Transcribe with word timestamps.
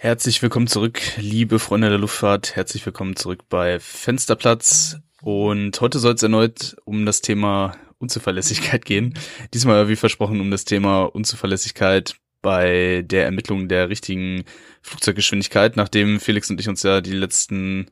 Herzlich 0.00 0.40
willkommen 0.42 0.68
zurück, 0.68 1.00
liebe 1.16 1.58
Freunde 1.58 1.88
der 1.88 1.98
Luftfahrt. 1.98 2.54
Herzlich 2.54 2.86
willkommen 2.86 3.16
zurück 3.16 3.40
bei 3.48 3.80
Fensterplatz. 3.80 5.00
Und 5.22 5.80
heute 5.80 5.98
soll 5.98 6.14
es 6.14 6.22
erneut 6.22 6.76
um 6.84 7.04
das 7.04 7.20
Thema 7.20 7.76
Unzuverlässigkeit 7.98 8.84
gehen. 8.84 9.14
Diesmal, 9.52 9.88
wie 9.88 9.96
versprochen, 9.96 10.40
um 10.40 10.52
das 10.52 10.64
Thema 10.64 11.02
Unzuverlässigkeit 11.02 12.14
bei 12.42 13.02
der 13.04 13.24
Ermittlung 13.24 13.66
der 13.66 13.88
richtigen 13.88 14.44
Flugzeuggeschwindigkeit, 14.82 15.76
nachdem 15.76 16.20
Felix 16.20 16.48
und 16.48 16.60
ich 16.60 16.68
uns 16.68 16.84
ja 16.84 17.00
die 17.00 17.10
letzten 17.10 17.90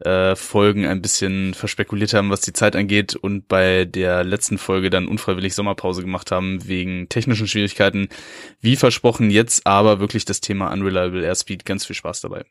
äh, 0.00 0.36
Folgen 0.36 0.86
ein 0.86 1.02
bisschen 1.02 1.54
verspekuliert 1.54 2.14
haben, 2.14 2.30
was 2.30 2.40
die 2.40 2.52
Zeit 2.52 2.76
angeht 2.76 3.16
und 3.16 3.48
bei 3.48 3.84
der 3.84 4.24
letzten 4.24 4.58
Folge 4.58 4.90
dann 4.90 5.08
unfreiwillig 5.08 5.54
Sommerpause 5.54 6.02
gemacht 6.02 6.30
haben 6.30 6.66
wegen 6.66 7.08
technischen 7.08 7.46
Schwierigkeiten. 7.46 8.08
Wie 8.60 8.76
versprochen 8.76 9.30
jetzt 9.30 9.66
aber 9.66 10.00
wirklich 10.00 10.24
das 10.24 10.40
Thema 10.40 10.72
Unreliable 10.72 11.24
Airspeed. 11.24 11.64
Ganz 11.64 11.86
viel 11.86 11.96
Spaß 11.96 12.20
dabei. 12.20 12.44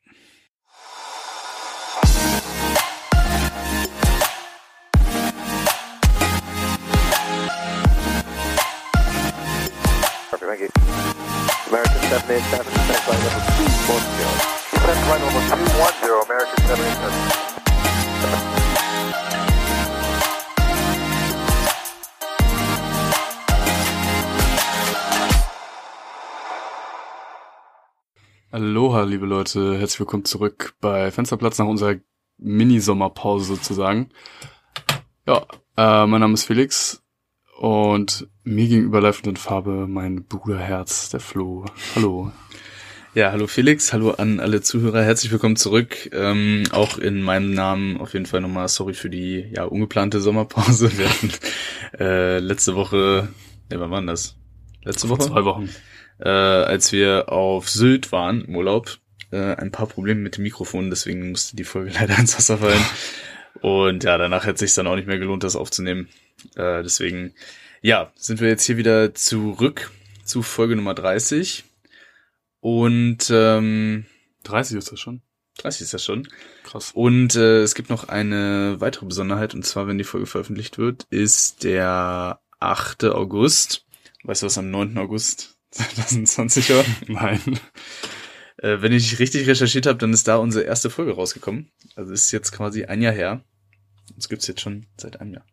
American 10.44 10.70
787, 12.12 12.68
flight 13.06 13.24
level 13.24 13.42
210. 13.86 14.63
Descent 14.84 15.06
flight 15.06 15.22
level 15.22 15.42
210, 15.48 16.12
American 16.26 16.58
787. 16.68 17.44
Aloha, 28.52 29.04
liebe 29.04 29.26
Leute, 29.26 29.80
herzlich 29.80 30.02
willkommen 30.02 30.26
zurück 30.26 30.76
bei 30.82 31.12
Fensterplatz 31.12 31.60
nach 31.60 31.68
unserer 31.68 31.96
Mini-Sommerpause 32.38 33.46
sozusagen. 33.46 34.10
Ja, 35.26 35.46
äh, 35.78 36.06
mein 36.06 36.20
Name 36.20 36.34
ist 36.34 36.44
Felix 36.44 37.02
und 37.58 38.28
mir 38.44 38.68
gegenüber 38.68 39.00
live 39.00 39.24
in 39.24 39.38
Farbe 39.38 39.88
mein 39.88 40.26
Bruderherz, 40.26 41.10
der 41.10 41.22
Flo. 41.22 41.64
Hallo. 41.96 42.34
Ja, 43.16 43.32
hallo 43.32 43.48
Felix, 43.48 43.94
hallo 43.94 44.12
an 44.12 44.40
alle 44.40 44.62
Zuhörer, 44.62 45.04
herzlich 45.04 45.32
willkommen 45.32 45.56
zurück. 45.56 46.10
Ähm, 46.14 46.64
auch 46.72 46.98
in 46.98 47.22
meinem 47.22 47.54
Namen 47.54 47.98
auf 47.98 48.14
jeden 48.14 48.26
Fall 48.26 48.42
nochmal 48.42 48.68
sorry 48.68 48.94
für 48.94 49.10
die 49.10 49.52
ja 49.56 49.66
ungeplante 49.66 50.20
Sommerpause. 50.20 50.92
Wir 50.98 51.10
hatten 51.10 51.32
äh, 52.00 52.40
letzte 52.40 52.76
Woche, 52.76 53.28
ne, 53.70 53.80
wann 53.80 53.92
war 53.92 54.00
denn 54.00 54.08
das? 54.08 54.36
Letzte 54.84 55.10
Woche? 55.10 55.24
Vor 55.24 55.32
zwei 55.32 55.46
Wochen 55.46 55.70
äh, 56.20 56.30
als 56.30 56.92
wir 56.92 57.30
auf 57.30 57.70
Sylt 57.70 58.12
waren 58.12 58.46
im 58.46 58.56
Urlaub, 58.56 58.98
äh, 59.32 59.56
ein 59.56 59.72
paar 59.72 59.88
Probleme 59.88 60.22
mit 60.22 60.38
dem 60.38 60.44
Mikrofon, 60.44 60.90
deswegen 60.90 61.32
musste 61.32 61.56
die 61.56 61.64
Folge 61.64 61.92
leider 62.00 62.18
ins 62.18 62.36
Wasser 62.38 62.58
fallen. 62.58 62.86
Und 63.62 64.04
ja, 64.04 64.18
danach 64.18 64.46
hätte 64.46 64.60
sich 64.60 64.74
dann 64.74 64.88
auch 64.88 64.96
nicht 64.96 65.08
mehr 65.08 65.20
gelohnt, 65.20 65.44
das 65.44 65.56
aufzunehmen. 65.56 66.10
Äh, 66.56 66.84
deswegen, 66.84 67.34
ja, 67.82 68.12
sind 68.16 68.42
wir 68.42 68.50
jetzt 68.50 68.66
hier 68.66 68.78
wieder 68.78 69.14
zurück 69.14 69.92
zu 70.24 70.42
Folge 70.42 70.76
Nummer 70.76 70.94
30. 70.94 71.64
Und 72.64 73.30
ähm, 73.30 74.06
30 74.44 74.78
ist 74.78 74.90
das 74.90 74.98
schon. 74.98 75.22
30 75.58 75.82
ist 75.82 75.94
das 75.94 76.06
schon. 76.06 76.30
Krass. 76.64 76.92
Und 76.94 77.36
äh, 77.36 77.62
es 77.62 77.76
gibt 77.76 77.90
noch 77.90 78.08
eine 78.08 78.78
weitere 78.80 79.06
Besonderheit, 79.06 79.54
und 79.54 79.66
zwar, 79.66 79.86
wenn 79.86 79.98
die 79.98 80.06
Folge 80.06 80.28
veröffentlicht 80.28 80.78
wird, 80.78 81.06
ist 81.10 81.66
der 81.66 82.40
8. 82.62 83.04
August. 83.04 83.86
Weißt 84.24 84.44
du, 84.44 84.46
was 84.46 84.58
am 84.58 84.72
9. 84.72 84.98
August 84.98 85.58
2020 85.72 86.70
war? 86.70 86.86
Nein. 87.08 87.42
Äh, 88.56 88.78
wenn 88.80 88.94
ich 88.94 89.20
richtig 89.20 89.46
recherchiert 89.46 89.86
habe, 89.86 90.00
dann 90.00 90.14
ist 90.14 90.30
da 90.30 90.38
unsere 90.38 90.64
erste 90.64 90.90
Folge 90.90 91.16
rausgekommen. 91.16 91.70
Also 91.98 92.14
ist 92.14 92.32
jetzt 92.32 92.54
quasi 92.54 92.86
ein 92.86 93.02
Jahr 93.02 93.14
her. 93.14 93.44
Das 94.16 94.30
gibt's 94.30 94.48
jetzt 94.48 94.62
schon 94.62 94.86
seit 94.96 95.20
einem 95.20 95.34
Jahr. 95.34 95.46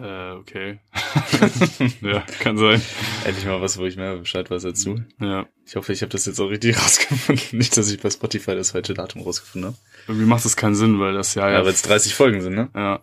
Äh, 0.00 0.32
okay. 0.32 0.78
ja, 2.00 2.20
kann 2.40 2.56
sein. 2.56 2.80
Endlich 3.24 3.46
mal 3.46 3.60
was, 3.60 3.78
wo 3.78 3.84
ich 3.84 3.96
mehr 3.96 4.16
Bescheid 4.16 4.50
weiß 4.50 4.64
als 4.64 4.84
du. 4.84 5.00
Ja. 5.20 5.46
Ich 5.66 5.76
hoffe, 5.76 5.92
ich 5.92 6.02
habe 6.02 6.10
das 6.10 6.26
jetzt 6.26 6.40
auch 6.40 6.50
richtig 6.50 6.76
rausgefunden. 6.82 7.58
Nicht, 7.58 7.76
dass 7.76 7.90
ich 7.90 8.00
bei 8.00 8.10
Spotify 8.10 8.54
das 8.54 8.70
falsche 8.72 8.94
Datum 8.94 9.22
rausgefunden 9.22 9.70
habe. 9.70 9.78
Irgendwie 10.06 10.26
macht 10.26 10.44
das 10.44 10.56
keinen 10.56 10.74
Sinn, 10.74 11.00
weil 11.00 11.14
das 11.14 11.34
ja... 11.34 11.50
Ja, 11.50 11.64
weil 11.64 11.72
es 11.72 11.82
30 11.82 12.14
Folgen 12.14 12.40
sind, 12.40 12.54
ne? 12.54 12.70
Ja. 12.74 13.00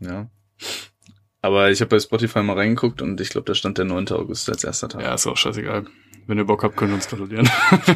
Ja. 0.00 0.30
Aber 1.42 1.70
ich 1.70 1.80
habe 1.80 1.90
bei 1.90 2.00
Spotify 2.00 2.42
mal 2.42 2.56
reingeguckt 2.56 3.02
und 3.02 3.20
ich 3.20 3.28
glaube, 3.30 3.46
da 3.46 3.54
stand 3.54 3.78
der 3.78 3.84
9. 3.84 4.08
August 4.08 4.48
als 4.48 4.64
erster 4.64 4.88
Tag. 4.88 5.02
Ja, 5.02 5.14
ist 5.14 5.26
auch 5.26 5.36
scheißegal. 5.36 5.86
Wenn 6.26 6.38
ihr 6.38 6.44
Bock 6.44 6.64
habt, 6.64 6.76
könnt 6.76 6.90
ihr 6.90 6.96
uns 6.96 7.08
gratulieren. 7.08 7.48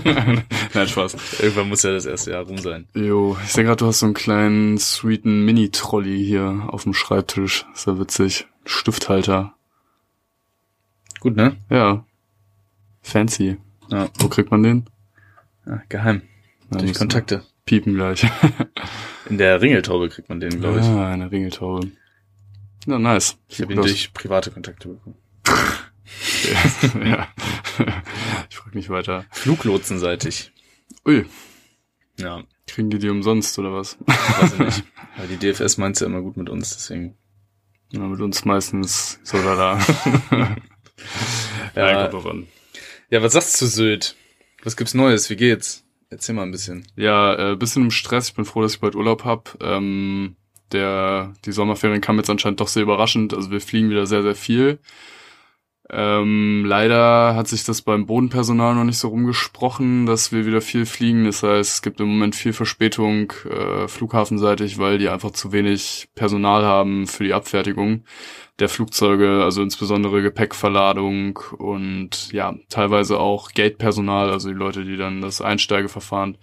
Nein, 0.74 0.88
Spaß. 0.88 1.40
Irgendwann 1.40 1.68
muss 1.68 1.82
ja 1.82 1.92
das 1.92 2.06
erste 2.06 2.30
Jahr 2.30 2.44
rum 2.44 2.58
sein. 2.58 2.86
Jo, 2.94 3.36
ich 3.42 3.52
sehe 3.52 3.64
gerade, 3.64 3.76
du 3.76 3.86
hast 3.86 4.00
so 4.00 4.06
einen 4.06 4.14
kleinen, 4.14 4.78
sweeten 4.78 5.44
Mini-Trolley 5.44 6.24
hier 6.24 6.68
auf 6.68 6.84
dem 6.84 6.94
Schreibtisch. 6.94 7.66
Ist 7.74 7.86
ja 7.86 7.98
witzig. 7.98 8.46
Stifthalter. 8.64 9.54
Gut, 11.18 11.34
ne? 11.36 11.56
Ja. 11.70 12.04
Fancy. 13.02 13.56
Ja. 13.90 14.08
Wo 14.18 14.28
kriegt 14.28 14.50
man 14.50 14.62
den? 14.62 14.86
Ja, 15.66 15.82
geheim. 15.88 16.22
Ja, 16.72 16.78
Durch 16.78 16.94
Kontakte. 16.94 17.42
Piepen 17.64 17.94
gleich. 17.94 18.26
In 19.28 19.38
der 19.38 19.60
Ringeltaube 19.60 20.08
kriegt 20.08 20.28
man 20.28 20.40
den, 20.40 20.60
glaube 20.60 20.80
ich. 20.80 20.86
Ja, 20.86 21.08
eine 21.08 21.30
Ringeltaube. 21.30 21.90
Ja, 22.86 22.98
nice. 22.98 23.36
Ich 23.48 23.60
habe 23.60 23.72
ihn 23.72 23.80
durch 23.80 24.12
private 24.12 24.50
Kontakte 24.50 24.88
bekommen. 24.88 25.16
ja. 27.04 27.28
Ich 28.50 28.56
frage 28.56 28.76
mich 28.76 28.90
weiter. 28.90 29.24
Fluglotsenseitig. 29.30 30.52
Ui. 31.06 31.24
Ja. 32.18 32.42
Kriegen 32.66 32.90
die 32.90 32.98
die 32.98 33.08
umsonst 33.08 33.58
oder 33.58 33.72
was? 33.72 33.98
Weiß 34.06 34.52
ich 34.52 34.58
nicht. 34.58 34.84
Weil 35.16 35.28
die 35.28 35.36
DFS 35.36 35.78
meint 35.78 36.00
ja 36.00 36.06
immer 36.06 36.20
gut 36.20 36.36
mit 36.36 36.48
uns, 36.48 36.70
deswegen. 36.70 37.16
Ja, 37.92 38.00
mit 38.00 38.20
uns 38.20 38.44
meistens 38.44 39.18
so 39.22 39.38
da 39.38 39.56
da. 39.56 39.78
ja, 41.74 41.90
ja, 41.90 42.44
ja, 43.10 43.22
was 43.22 43.32
sagst 43.32 43.54
du 43.54 43.58
zu 43.58 43.66
Sylt? 43.66 44.16
Was 44.62 44.76
gibt's 44.76 44.94
Neues? 44.94 45.30
Wie 45.30 45.36
geht's? 45.36 45.84
Erzähl 46.10 46.34
mal 46.34 46.42
ein 46.42 46.52
bisschen. 46.52 46.86
Ja, 46.94 47.52
äh, 47.52 47.56
bisschen 47.56 47.84
im 47.84 47.90
Stress. 47.90 48.28
Ich 48.28 48.34
bin 48.34 48.44
froh, 48.44 48.62
dass 48.62 48.74
ich 48.74 48.80
bald 48.80 48.94
Urlaub 48.94 49.24
hab. 49.24 49.56
Ähm, 49.60 50.36
der, 50.70 51.32
die 51.44 51.52
Sommerferien 51.52 52.00
kam 52.00 52.18
jetzt 52.18 52.30
anscheinend 52.30 52.60
doch 52.60 52.68
sehr 52.68 52.84
überraschend. 52.84 53.34
Also 53.34 53.50
wir 53.50 53.60
fliegen 53.60 53.90
wieder 53.90 54.06
sehr, 54.06 54.22
sehr 54.22 54.36
viel. 54.36 54.78
Ähm, 55.92 56.64
leider 56.64 57.34
hat 57.34 57.48
sich 57.48 57.64
das 57.64 57.82
beim 57.82 58.06
Bodenpersonal 58.06 58.74
noch 58.74 58.84
nicht 58.84 58.98
so 58.98 59.08
rumgesprochen, 59.08 60.06
dass 60.06 60.30
wir 60.30 60.46
wieder 60.46 60.60
viel 60.60 60.86
fliegen. 60.86 61.24
Das 61.24 61.42
heißt, 61.42 61.74
es 61.74 61.82
gibt 61.82 62.00
im 62.00 62.08
Moment 62.08 62.36
viel 62.36 62.52
Verspätung 62.52 63.32
äh, 63.50 63.88
flughafenseitig, 63.88 64.78
weil 64.78 64.98
die 64.98 65.08
einfach 65.08 65.32
zu 65.32 65.52
wenig 65.52 66.08
Personal 66.14 66.64
haben 66.64 67.06
für 67.06 67.24
die 67.24 67.34
Abfertigung 67.34 68.04
der 68.60 68.68
Flugzeuge, 68.68 69.42
also 69.42 69.62
insbesondere 69.62 70.22
Gepäckverladung 70.22 71.40
und 71.58 72.30
ja, 72.32 72.54
teilweise 72.68 73.18
auch 73.18 73.52
Gatepersonal, 73.52 74.30
also 74.30 74.48
die 74.48 74.54
Leute, 74.54 74.84
die 74.84 74.96
dann 74.96 75.20
das 75.20 75.40
Einsteigeverfahren 75.40 76.36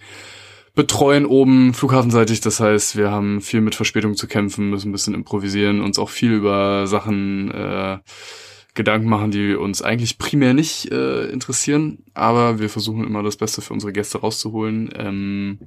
betreuen 0.77 1.25
oben 1.25 1.73
flughafenseitig. 1.73 2.41
Das 2.41 2.59
heißt, 2.59 2.97
wir 2.97 3.11
haben 3.11 3.41
viel 3.41 3.61
mit 3.61 3.75
Verspätung 3.75 4.15
zu 4.15 4.27
kämpfen, 4.27 4.69
müssen 4.69 4.89
ein 4.89 4.91
bisschen 4.91 5.15
improvisieren, 5.15 5.81
uns 5.81 5.99
auch 5.99 6.09
viel 6.09 6.33
über 6.33 6.85
Sachen 6.85 7.51
äh, 7.51 7.97
Gedanken 8.77 9.09
machen, 9.09 9.31
die 9.31 9.55
uns 9.55 9.81
eigentlich 9.81 10.17
primär 10.17 10.53
nicht 10.53 10.91
äh, 10.91 11.25
interessieren, 11.25 11.97
aber 12.13 12.59
wir 12.59 12.69
versuchen 12.69 13.03
immer 13.03 13.23
das 13.23 13.35
Beste 13.35 13.61
für 13.61 13.73
unsere 13.73 13.91
Gäste 13.91 14.19
rauszuholen. 14.19 14.89
Ähm, 14.95 15.57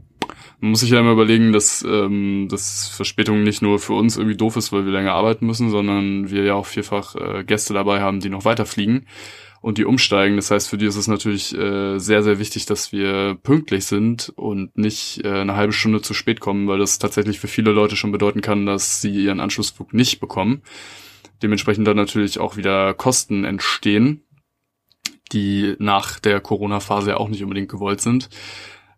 man 0.60 0.70
muss 0.70 0.80
sich 0.80 0.90
ja 0.90 1.00
immer 1.00 1.12
überlegen, 1.12 1.52
dass, 1.52 1.84
ähm, 1.86 2.48
dass 2.48 2.88
Verspätung 2.88 3.42
nicht 3.42 3.60
nur 3.60 3.78
für 3.78 3.94
uns 3.94 4.16
irgendwie 4.16 4.36
doof 4.36 4.56
ist, 4.56 4.72
weil 4.72 4.86
wir 4.86 4.92
länger 4.92 5.12
arbeiten 5.12 5.44
müssen, 5.44 5.70
sondern 5.70 6.30
wir 6.30 6.44
ja 6.44 6.54
auch 6.54 6.66
vielfach 6.66 7.16
äh, 7.16 7.44
Gäste 7.44 7.74
dabei 7.74 8.00
haben, 8.00 8.20
die 8.20 8.30
noch 8.30 8.44
weiterfliegen 8.44 9.06
und 9.60 9.76
die 9.76 9.84
umsteigen. 9.84 10.36
Das 10.36 10.50
heißt, 10.50 10.68
für 10.68 10.78
die 10.78 10.86
ist 10.86 10.96
es 10.96 11.08
natürlich 11.08 11.54
äh, 11.54 11.98
sehr, 11.98 12.22
sehr 12.22 12.38
wichtig, 12.38 12.66
dass 12.66 12.92
wir 12.92 13.36
pünktlich 13.42 13.86
sind 13.86 14.32
und 14.36 14.78
nicht 14.78 15.24
äh, 15.24 15.40
eine 15.40 15.56
halbe 15.56 15.72
Stunde 15.72 16.00
zu 16.00 16.14
spät 16.14 16.40
kommen, 16.40 16.68
weil 16.68 16.78
das 16.78 16.98
tatsächlich 16.98 17.40
für 17.40 17.48
viele 17.48 17.72
Leute 17.72 17.96
schon 17.96 18.12
bedeuten 18.12 18.40
kann, 18.40 18.66
dass 18.66 19.00
sie 19.02 19.24
ihren 19.24 19.40
Anschlussflug 19.40 19.92
nicht 19.92 20.20
bekommen 20.20 20.62
dementsprechend 21.42 21.86
dann 21.86 21.96
natürlich 21.96 22.38
auch 22.38 22.56
wieder 22.56 22.94
Kosten 22.94 23.44
entstehen, 23.44 24.22
die 25.32 25.76
nach 25.78 26.18
der 26.18 26.40
Corona-Phase 26.40 27.10
ja 27.10 27.16
auch 27.16 27.28
nicht 27.28 27.42
unbedingt 27.42 27.68
gewollt 27.68 28.00
sind. 28.00 28.28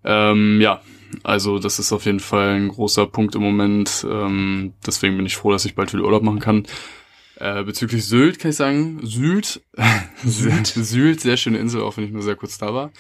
Ähm, 0.04 0.60
ja, 0.60 0.80
also 1.22 1.58
das 1.58 1.78
ist 1.78 1.92
auf 1.92 2.06
jeden 2.06 2.20
Fall 2.20 2.54
ein 2.54 2.68
großer 2.68 3.06
Punkt 3.06 3.34
im 3.34 3.42
Moment. 3.42 4.06
Ähm, 4.08 4.74
deswegen 4.86 5.16
bin 5.16 5.26
ich 5.26 5.36
froh, 5.36 5.52
dass 5.52 5.64
ich 5.64 5.74
bald 5.74 5.92
wieder 5.92 6.04
Urlaub 6.04 6.22
machen 6.22 6.40
kann. 6.40 6.66
Äh, 7.36 7.64
bezüglich 7.64 8.04
Sylt 8.04 8.38
kann 8.38 8.50
ich 8.50 8.56
sagen, 8.56 9.00
Sylt, 9.02 9.62
Sylt, 10.24 10.66
Sylt, 10.66 11.20
sehr 11.20 11.36
schöne 11.36 11.58
Insel, 11.58 11.82
auch 11.82 11.96
wenn 11.96 12.04
ich 12.04 12.12
nur 12.12 12.22
sehr 12.22 12.36
kurz 12.36 12.58
da 12.58 12.74
war. 12.74 12.92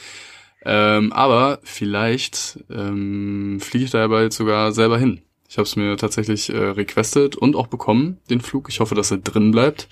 Ähm, 0.64 1.12
aber 1.12 1.60
vielleicht 1.64 2.62
ähm, 2.70 3.58
fliege 3.60 3.84
ich 3.84 3.90
da 3.90 3.98
ja 3.98 4.06
bald 4.08 4.32
sogar 4.32 4.72
selber 4.72 4.98
hin. 4.98 5.22
Ich 5.52 5.58
habe 5.58 5.66
es 5.66 5.76
mir 5.76 5.98
tatsächlich 5.98 6.48
äh, 6.48 6.56
requested 6.56 7.36
und 7.36 7.56
auch 7.56 7.66
bekommen, 7.66 8.16
den 8.30 8.40
Flug. 8.40 8.70
Ich 8.70 8.80
hoffe, 8.80 8.94
dass 8.94 9.10
er 9.10 9.18
drin 9.18 9.50
bleibt. 9.50 9.86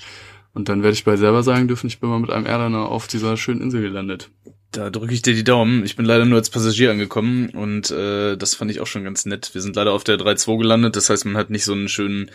Und 0.54 0.70
dann 0.70 0.82
werde 0.82 0.94
ich 0.94 1.04
bei 1.04 1.18
selber 1.18 1.42
sagen 1.42 1.68
dürfen, 1.68 1.86
ich 1.86 2.00
bin 2.00 2.08
mal 2.08 2.18
mit 2.18 2.30
einem 2.30 2.46
Airliner 2.46 2.88
auf 2.88 3.06
dieser 3.06 3.36
schönen 3.36 3.60
Insel 3.60 3.82
gelandet. 3.82 4.30
Da 4.70 4.88
drücke 4.88 5.12
ich 5.12 5.20
dir 5.20 5.34
die 5.34 5.44
Daumen. 5.44 5.84
Ich 5.84 5.96
bin 5.96 6.06
leider 6.06 6.24
nur 6.24 6.38
als 6.38 6.48
Passagier 6.48 6.90
angekommen 6.90 7.50
und 7.50 7.90
äh, 7.90 8.38
das 8.38 8.54
fand 8.54 8.70
ich 8.70 8.80
auch 8.80 8.86
schon 8.86 9.04
ganz 9.04 9.26
nett. 9.26 9.50
Wir 9.52 9.60
sind 9.60 9.76
leider 9.76 9.92
auf 9.92 10.02
der 10.02 10.16
3-2 10.16 10.56
gelandet, 10.56 10.96
das 10.96 11.10
heißt, 11.10 11.26
man 11.26 11.36
hat 11.36 11.50
nicht 11.50 11.66
so 11.66 11.74
einen 11.74 11.90
schönen 11.90 12.30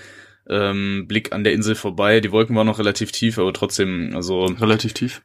ähm, 0.48 1.08
Blick 1.08 1.34
an 1.34 1.44
der 1.44 1.54
Insel 1.54 1.74
vorbei. 1.74 2.20
Die 2.20 2.32
Wolken 2.32 2.56
waren 2.56 2.68
noch 2.68 2.78
relativ 2.78 3.12
tief, 3.12 3.40
aber 3.40 3.54
trotzdem, 3.54 4.12
also 4.14 4.46
Relativ 4.46 4.94
tief? 4.94 5.24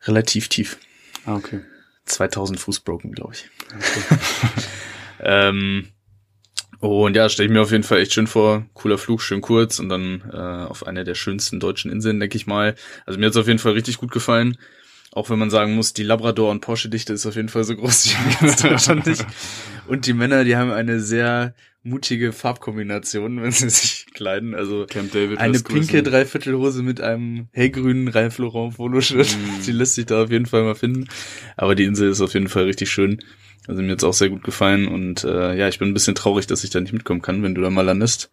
relativ 0.00 0.48
tief. 0.48 0.78
Ah, 1.26 1.36
okay. 1.36 1.60
2000 2.06 2.58
Fuß 2.58 2.80
broken, 2.80 3.12
glaube 3.12 3.34
ich. 3.34 3.48
ähm, 5.20 5.93
und 6.88 7.16
ja, 7.16 7.28
stelle 7.28 7.46
ich 7.46 7.52
mir 7.52 7.62
auf 7.62 7.70
jeden 7.70 7.84
Fall 7.84 8.00
echt 8.00 8.12
schön 8.12 8.26
vor. 8.26 8.66
Cooler 8.74 8.98
Flug, 8.98 9.22
schön 9.22 9.40
kurz 9.40 9.78
und 9.78 9.88
dann 9.88 10.22
äh, 10.32 10.36
auf 10.36 10.86
einer 10.86 11.04
der 11.04 11.14
schönsten 11.14 11.60
deutschen 11.60 11.90
Inseln, 11.90 12.20
denke 12.20 12.36
ich 12.36 12.46
mal. 12.46 12.74
Also 13.06 13.18
mir 13.18 13.26
hat's 13.26 13.36
auf 13.36 13.46
jeden 13.46 13.58
Fall 13.58 13.72
richtig 13.72 13.96
gut 13.96 14.10
gefallen. 14.10 14.58
Auch 15.12 15.30
wenn 15.30 15.38
man 15.38 15.48
sagen 15.48 15.76
muss, 15.76 15.94
die 15.94 16.02
Labrador- 16.02 16.50
und 16.50 16.60
Porsche-Dichte 16.60 17.12
ist 17.12 17.24
auf 17.24 17.36
jeden 17.36 17.48
Fall 17.48 17.64
so 17.64 17.76
groß 17.76 18.08
wie 18.08 18.34
in 18.34 18.38
ganz 18.40 18.56
Deutschland 18.62 19.06
nicht. 19.06 19.24
Und 19.86 20.06
die 20.06 20.12
Männer, 20.12 20.44
die 20.44 20.56
haben 20.56 20.72
eine 20.72 21.00
sehr 21.00 21.54
mutige 21.84 22.32
Farbkombination, 22.32 23.40
wenn 23.40 23.52
sie 23.52 23.70
sich 23.70 24.06
kleiden. 24.12 24.54
Also 24.54 24.86
Camp 24.86 25.12
David 25.12 25.38
eine 25.38 25.60
pinke 25.60 26.02
Dreiviertelhose 26.02 26.82
mit 26.82 27.00
einem 27.00 27.48
hellgrünen 27.52 28.08
Ralph 28.08 28.38
Lauren 28.38 28.74
Poloshirt. 28.74 29.36
Mm. 29.36 29.62
Die 29.64 29.72
lässt 29.72 29.94
sich 29.94 30.06
da 30.06 30.24
auf 30.24 30.30
jeden 30.30 30.46
Fall 30.46 30.64
mal 30.64 30.74
finden. 30.74 31.06
Aber 31.56 31.74
die 31.74 31.84
Insel 31.84 32.10
ist 32.10 32.20
auf 32.20 32.34
jeden 32.34 32.48
Fall 32.48 32.64
richtig 32.64 32.90
schön. 32.90 33.22
Also 33.66 33.82
mir 33.82 33.92
hat's 33.92 34.04
auch 34.04 34.12
sehr 34.12 34.28
gut 34.28 34.44
gefallen 34.44 34.86
und 34.86 35.24
äh, 35.24 35.56
ja, 35.56 35.68
ich 35.68 35.78
bin 35.78 35.88
ein 35.88 35.94
bisschen 35.94 36.14
traurig, 36.14 36.46
dass 36.46 36.64
ich 36.64 36.70
da 36.70 36.80
nicht 36.80 36.92
mitkommen 36.92 37.22
kann, 37.22 37.42
wenn 37.42 37.54
du 37.54 37.62
da 37.62 37.70
mal 37.70 37.82
landest. 37.82 38.30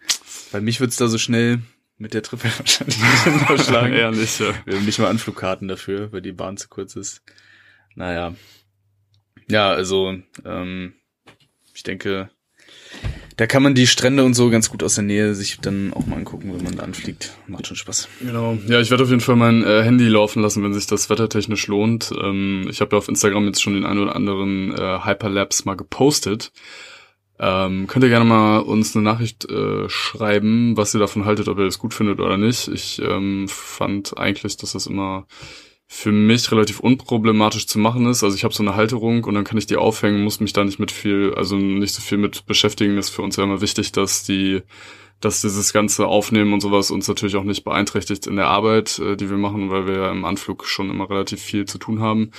Bei 0.51 0.59
mich 0.59 0.81
wird's 0.81 0.97
da 0.97 1.07
so 1.07 1.17
schnell 1.17 1.59
mit 1.97 2.13
der 2.13 2.23
Triple 2.23 2.51
wahrscheinlich 2.57 2.99
nicht 2.99 3.23
hinterschlagen. 3.23 3.93
Eher 3.93 4.11
nicht, 4.11 4.39
ja. 4.39 4.53
Wir 4.65 4.75
haben 4.75 4.85
nicht 4.85 4.99
mal 4.99 5.09
Anflugkarten 5.09 5.67
dafür, 5.67 6.11
weil 6.11 6.21
die 6.21 6.33
Bahn 6.33 6.57
zu 6.57 6.67
kurz 6.67 6.95
ist. 6.95 7.21
Naja. 7.95 8.35
Ja, 9.49 9.69
also 9.69 10.17
ähm, 10.43 10.93
ich 11.73 11.83
denke, 11.83 12.29
da 13.41 13.47
kann 13.47 13.63
man 13.63 13.73
die 13.73 13.88
Strände 13.88 14.23
und 14.23 14.35
so 14.35 14.51
ganz 14.51 14.69
gut 14.69 14.83
aus 14.83 14.93
der 14.93 15.03
Nähe 15.03 15.33
sich 15.33 15.57
dann 15.59 15.93
auch 15.95 16.05
mal 16.05 16.17
angucken, 16.17 16.53
wenn 16.53 16.63
man 16.63 16.75
da 16.75 16.83
anfliegt. 16.83 17.35
Macht 17.47 17.65
schon 17.65 17.75
Spaß. 17.75 18.07
Genau. 18.19 18.55
Ja, 18.67 18.79
ich 18.79 18.91
werde 18.91 19.03
auf 19.03 19.09
jeden 19.09 19.19
Fall 19.19 19.35
mein 19.35 19.63
äh, 19.63 19.81
Handy 19.81 20.07
laufen 20.07 20.43
lassen, 20.43 20.63
wenn 20.63 20.75
sich 20.75 20.85
das 20.85 21.09
wettertechnisch 21.09 21.65
lohnt. 21.65 22.11
Ähm, 22.21 22.67
ich 22.69 22.81
habe 22.81 22.91
ja 22.91 22.99
auf 22.99 23.07
Instagram 23.07 23.47
jetzt 23.47 23.63
schon 23.63 23.73
den 23.73 23.83
einen 23.83 23.97
oder 23.97 24.15
anderen 24.15 24.71
äh, 24.77 24.99
Hyperlapse 25.03 25.63
mal 25.65 25.73
gepostet. 25.73 26.51
Ähm, 27.39 27.88
könnt 27.88 28.05
ihr 28.05 28.09
gerne 28.09 28.25
mal 28.25 28.59
uns 28.59 28.95
eine 28.95 29.03
Nachricht 29.03 29.49
äh, 29.49 29.89
schreiben, 29.89 30.77
was 30.77 30.93
ihr 30.93 30.99
davon 30.99 31.25
haltet, 31.25 31.47
ob 31.47 31.57
ihr 31.57 31.65
das 31.65 31.79
gut 31.79 31.95
findet 31.95 32.19
oder 32.19 32.38
nicht. 32.38 32.67
Ich 32.67 33.01
ähm, 33.01 33.47
fand 33.47 34.19
eigentlich, 34.19 34.57
dass 34.57 34.73
das 34.73 34.85
immer 34.85 35.25
für 35.93 36.13
mich 36.13 36.49
relativ 36.53 36.79
unproblematisch 36.79 37.67
zu 37.67 37.77
machen 37.77 38.05
ist. 38.05 38.23
Also 38.23 38.33
ich 38.38 38.45
habe 38.45 38.53
so 38.53 38.63
eine 38.63 38.75
Halterung 38.75 39.25
und 39.25 39.35
dann 39.35 39.43
kann 39.43 39.57
ich 39.57 39.67
die 39.67 39.75
aufhängen, 39.75 40.23
muss 40.23 40.39
mich 40.39 40.53
da 40.53 40.63
nicht 40.63 40.79
mit 40.79 40.89
viel, 40.89 41.33
also 41.35 41.57
nicht 41.57 41.93
so 41.93 42.01
viel 42.01 42.17
mit 42.17 42.45
beschäftigen. 42.45 42.95
Das 42.95 43.09
ist 43.09 43.15
für 43.15 43.23
uns 43.23 43.35
ja 43.35 43.43
immer 43.43 43.59
wichtig, 43.59 43.91
dass 43.91 44.23
die, 44.23 44.61
dass 45.19 45.41
dieses 45.41 45.73
ganze 45.73 46.07
Aufnehmen 46.07 46.53
und 46.53 46.61
sowas 46.61 46.91
uns 46.91 47.09
natürlich 47.09 47.35
auch 47.35 47.43
nicht 47.43 47.65
beeinträchtigt 47.65 48.25
in 48.25 48.38
der 48.38 48.47
Arbeit, 48.47 48.99
äh, 48.99 49.17
die 49.17 49.29
wir 49.29 49.35
machen, 49.35 49.69
weil 49.69 49.85
wir 49.85 49.95
ja 49.95 50.11
im 50.11 50.23
Anflug 50.23 50.65
schon 50.65 50.89
immer 50.89 51.09
relativ 51.09 51.41
viel 51.41 51.65
zu 51.65 51.77
tun 51.77 51.99
haben. 51.99 52.31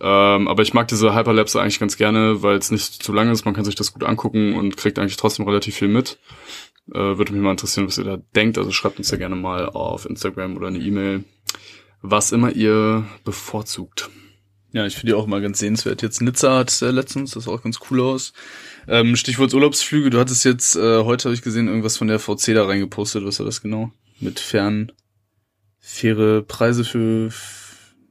Ähm, 0.00 0.48
aber 0.48 0.62
ich 0.62 0.72
mag 0.72 0.88
diese 0.88 1.14
Hyperlapse 1.14 1.60
eigentlich 1.60 1.78
ganz 1.78 1.98
gerne, 1.98 2.42
weil 2.42 2.56
es 2.56 2.70
nicht 2.70 3.02
zu 3.02 3.12
lang 3.12 3.30
ist. 3.30 3.44
Man 3.44 3.52
kann 3.52 3.66
sich 3.66 3.74
das 3.74 3.92
gut 3.92 4.04
angucken 4.04 4.54
und 4.54 4.78
kriegt 4.78 4.98
eigentlich 4.98 5.18
trotzdem 5.18 5.44
relativ 5.44 5.76
viel 5.76 5.88
mit. 5.88 6.18
Äh, 6.94 7.18
würde 7.18 7.34
mich 7.34 7.42
mal 7.42 7.50
interessieren, 7.50 7.86
was 7.86 7.98
ihr 7.98 8.04
da 8.04 8.16
denkt. 8.34 8.56
Also 8.56 8.72
schreibt 8.72 8.96
uns 8.96 9.10
ja 9.10 9.18
gerne 9.18 9.36
mal 9.36 9.68
auf 9.68 10.06
Instagram 10.06 10.56
oder 10.56 10.68
eine 10.68 10.78
E-Mail, 10.78 11.24
was 12.10 12.32
immer 12.32 12.52
ihr 12.52 13.06
bevorzugt. 13.24 14.10
Ja, 14.72 14.86
ich 14.86 14.94
finde 14.94 15.12
die 15.12 15.14
auch 15.14 15.26
mal 15.26 15.40
ganz 15.40 15.58
sehenswert. 15.58 16.02
Jetzt 16.02 16.20
Nizza 16.20 16.58
hat 16.58 16.82
äh, 16.82 16.90
letztens, 16.90 17.30
das 17.30 17.44
sah 17.44 17.52
auch 17.52 17.62
ganz 17.62 17.78
cool 17.90 18.00
aus. 18.00 18.32
Ähm, 18.88 19.16
Stichwort 19.16 19.54
Urlaubsflüge, 19.54 20.10
du 20.10 20.18
hattest 20.18 20.44
jetzt, 20.44 20.76
äh, 20.76 21.02
heute 21.02 21.24
habe 21.24 21.34
ich 21.34 21.42
gesehen, 21.42 21.68
irgendwas 21.68 21.96
von 21.96 22.08
der 22.08 22.18
VC 22.18 22.54
da 22.54 22.66
reingepostet, 22.66 23.24
was 23.24 23.38
war 23.38 23.46
das 23.46 23.62
genau? 23.62 23.90
Mit 24.20 24.38
fern, 24.38 24.92
faire 25.78 26.42
Preise 26.42 26.84
für, 26.84 27.30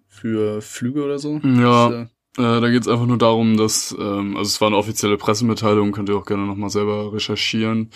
für 0.07 0.61
Flüge 0.61 1.03
oder 1.03 1.19
so? 1.19 1.39
Ja. 1.43 1.89
Das, 1.89 1.93
äh, 1.93 2.05
Äh, 2.37 2.59
da 2.59 2.69
geht 2.69 2.81
es 2.81 2.87
einfach 2.89 3.05
nur 3.05 3.17
darum, 3.17 3.55
dass, 3.55 3.95
ähm, 3.97 4.35
also 4.35 4.49
es 4.49 4.59
war 4.59 4.67
eine 4.67 4.75
offizielle 4.75 5.17
Pressemitteilung, 5.17 5.93
könnt 5.93 6.09
ihr 6.09 6.17
auch 6.17 6.25
gerne 6.25 6.45
nochmal 6.45 6.69
selber 6.69 7.13
recherchieren. 7.13 7.91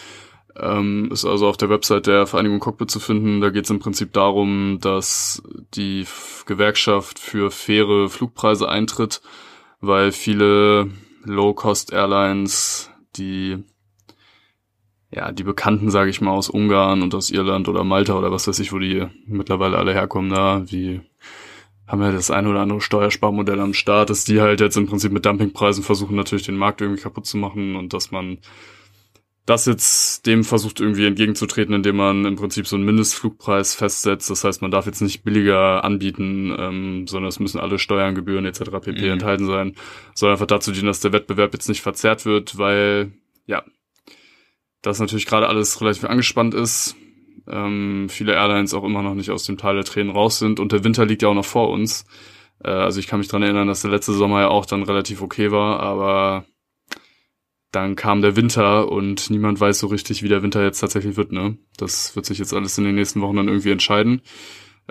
Ähm, 0.61 1.09
ist 1.11 1.25
also 1.25 1.47
auf 1.47 1.57
der 1.57 1.69
Website 1.69 2.07
der 2.07 2.27
Vereinigung 2.27 2.59
Cockpit 2.59 2.91
zu 2.91 2.99
finden. 2.99 3.41
Da 3.41 3.49
geht 3.49 3.65
es 3.65 3.69
im 3.69 3.79
Prinzip 3.79 4.13
darum, 4.13 4.79
dass 4.81 5.41
die 5.73 6.05
Gewerkschaft 6.45 7.19
für 7.19 7.51
faire 7.51 8.09
Flugpreise 8.09 8.67
eintritt, 8.67 9.21
weil 9.81 10.11
viele 10.11 10.89
Low-Cost-Airlines, 11.23 12.91
die 13.15 13.63
ja, 15.11 15.31
die 15.31 15.43
Bekannten, 15.43 15.89
sage 15.89 16.09
ich 16.11 16.21
mal, 16.21 16.31
aus 16.31 16.49
Ungarn 16.49 17.01
und 17.01 17.15
aus 17.15 17.31
Irland 17.31 17.67
oder 17.67 17.83
Malta 17.83 18.13
oder 18.17 18.31
was 18.31 18.47
weiß 18.47 18.59
ich, 18.59 18.71
wo 18.71 18.79
die 18.79 19.07
mittlerweile 19.25 19.77
alle 19.77 19.93
herkommen, 19.93 20.29
da, 20.29 20.63
wie 20.67 21.01
haben 21.87 22.01
ja 22.03 22.11
das 22.11 22.29
ein 22.29 22.45
oder 22.45 22.59
andere 22.59 22.81
Steuersparmodell 22.81 23.59
am 23.59 23.73
Start, 23.73 24.11
dass 24.11 24.23
die 24.23 24.39
halt 24.39 24.61
jetzt 24.61 24.77
im 24.77 24.85
Prinzip 24.85 25.11
mit 25.11 25.25
Dumpingpreisen 25.25 25.83
versuchen, 25.83 26.15
natürlich 26.15 26.45
den 26.45 26.57
Markt 26.57 26.81
irgendwie 26.81 27.01
kaputt 27.01 27.25
zu 27.25 27.37
machen 27.37 27.75
und 27.75 27.93
dass 27.93 28.11
man 28.11 28.37
das 29.49 29.65
jetzt 29.65 30.27
dem 30.27 30.43
versucht 30.43 30.79
irgendwie 30.79 31.07
entgegenzutreten, 31.07 31.73
indem 31.73 31.95
man 31.95 32.25
im 32.25 32.35
Prinzip 32.35 32.67
so 32.67 32.75
einen 32.75 32.85
Mindestflugpreis 32.85 33.73
festsetzt. 33.73 34.29
Das 34.29 34.43
heißt, 34.43 34.61
man 34.61 34.69
darf 34.69 34.85
jetzt 34.85 35.01
nicht 35.01 35.23
billiger 35.23 35.83
anbieten, 35.83 36.55
ähm, 36.57 37.07
sondern 37.07 37.29
es 37.29 37.39
müssen 37.39 37.59
alle 37.59 37.79
Steuern, 37.79 38.13
Gebühren 38.13 38.45
etc. 38.45 38.71
pp. 38.79 38.91
Mhm. 38.91 39.11
enthalten 39.13 39.47
sein. 39.47 39.75
Soll 40.13 40.31
einfach 40.31 40.45
dazu 40.45 40.71
dienen, 40.71 40.85
dass 40.85 40.99
der 40.99 41.13
Wettbewerb 41.13 41.53
jetzt 41.53 41.67
nicht 41.67 41.81
verzerrt 41.81 42.25
wird, 42.25 42.59
weil 42.59 43.11
ja, 43.47 43.63
das 44.83 44.99
natürlich 44.99 45.25
gerade 45.25 45.47
alles 45.47 45.81
relativ 45.81 46.03
angespannt 46.05 46.53
ist. 46.53 46.95
Ähm, 47.47 48.07
viele 48.07 48.33
Airlines 48.33 48.75
auch 48.75 48.83
immer 48.83 49.01
noch 49.01 49.15
nicht 49.15 49.31
aus 49.31 49.45
dem 49.45 49.57
Tal 49.57 49.73
der 49.73 49.83
Tränen 49.83 50.11
raus 50.11 50.37
sind 50.37 50.59
und 50.59 50.71
der 50.71 50.83
Winter 50.83 51.05
liegt 51.05 51.23
ja 51.23 51.29
auch 51.29 51.33
noch 51.33 51.45
vor 51.45 51.69
uns. 51.69 52.05
Äh, 52.63 52.69
also 52.69 52.99
ich 52.99 53.07
kann 53.07 53.19
mich 53.19 53.29
dran 53.29 53.41
erinnern, 53.41 53.67
dass 53.67 53.81
der 53.81 53.89
letzte 53.89 54.13
Sommer 54.13 54.41
ja 54.41 54.47
auch 54.49 54.67
dann 54.67 54.83
relativ 54.83 55.23
okay 55.23 55.51
war, 55.51 55.79
aber 55.79 56.45
dann 57.71 57.95
kam 57.95 58.21
der 58.21 58.35
Winter 58.35 58.91
und 58.91 59.29
niemand 59.29 59.59
weiß 59.59 59.79
so 59.79 59.87
richtig, 59.87 60.23
wie 60.23 60.27
der 60.29 60.41
Winter 60.41 60.63
jetzt 60.63 60.79
tatsächlich 60.79 61.17
wird, 61.17 61.31
ne? 61.31 61.57
Das 61.77 62.15
wird 62.15 62.25
sich 62.25 62.39
jetzt 62.39 62.53
alles 62.53 62.77
in 62.77 62.83
den 62.83 62.95
nächsten 62.95 63.21
Wochen 63.21 63.35
dann 63.35 63.47
irgendwie 63.47 63.71
entscheiden. 63.71 64.21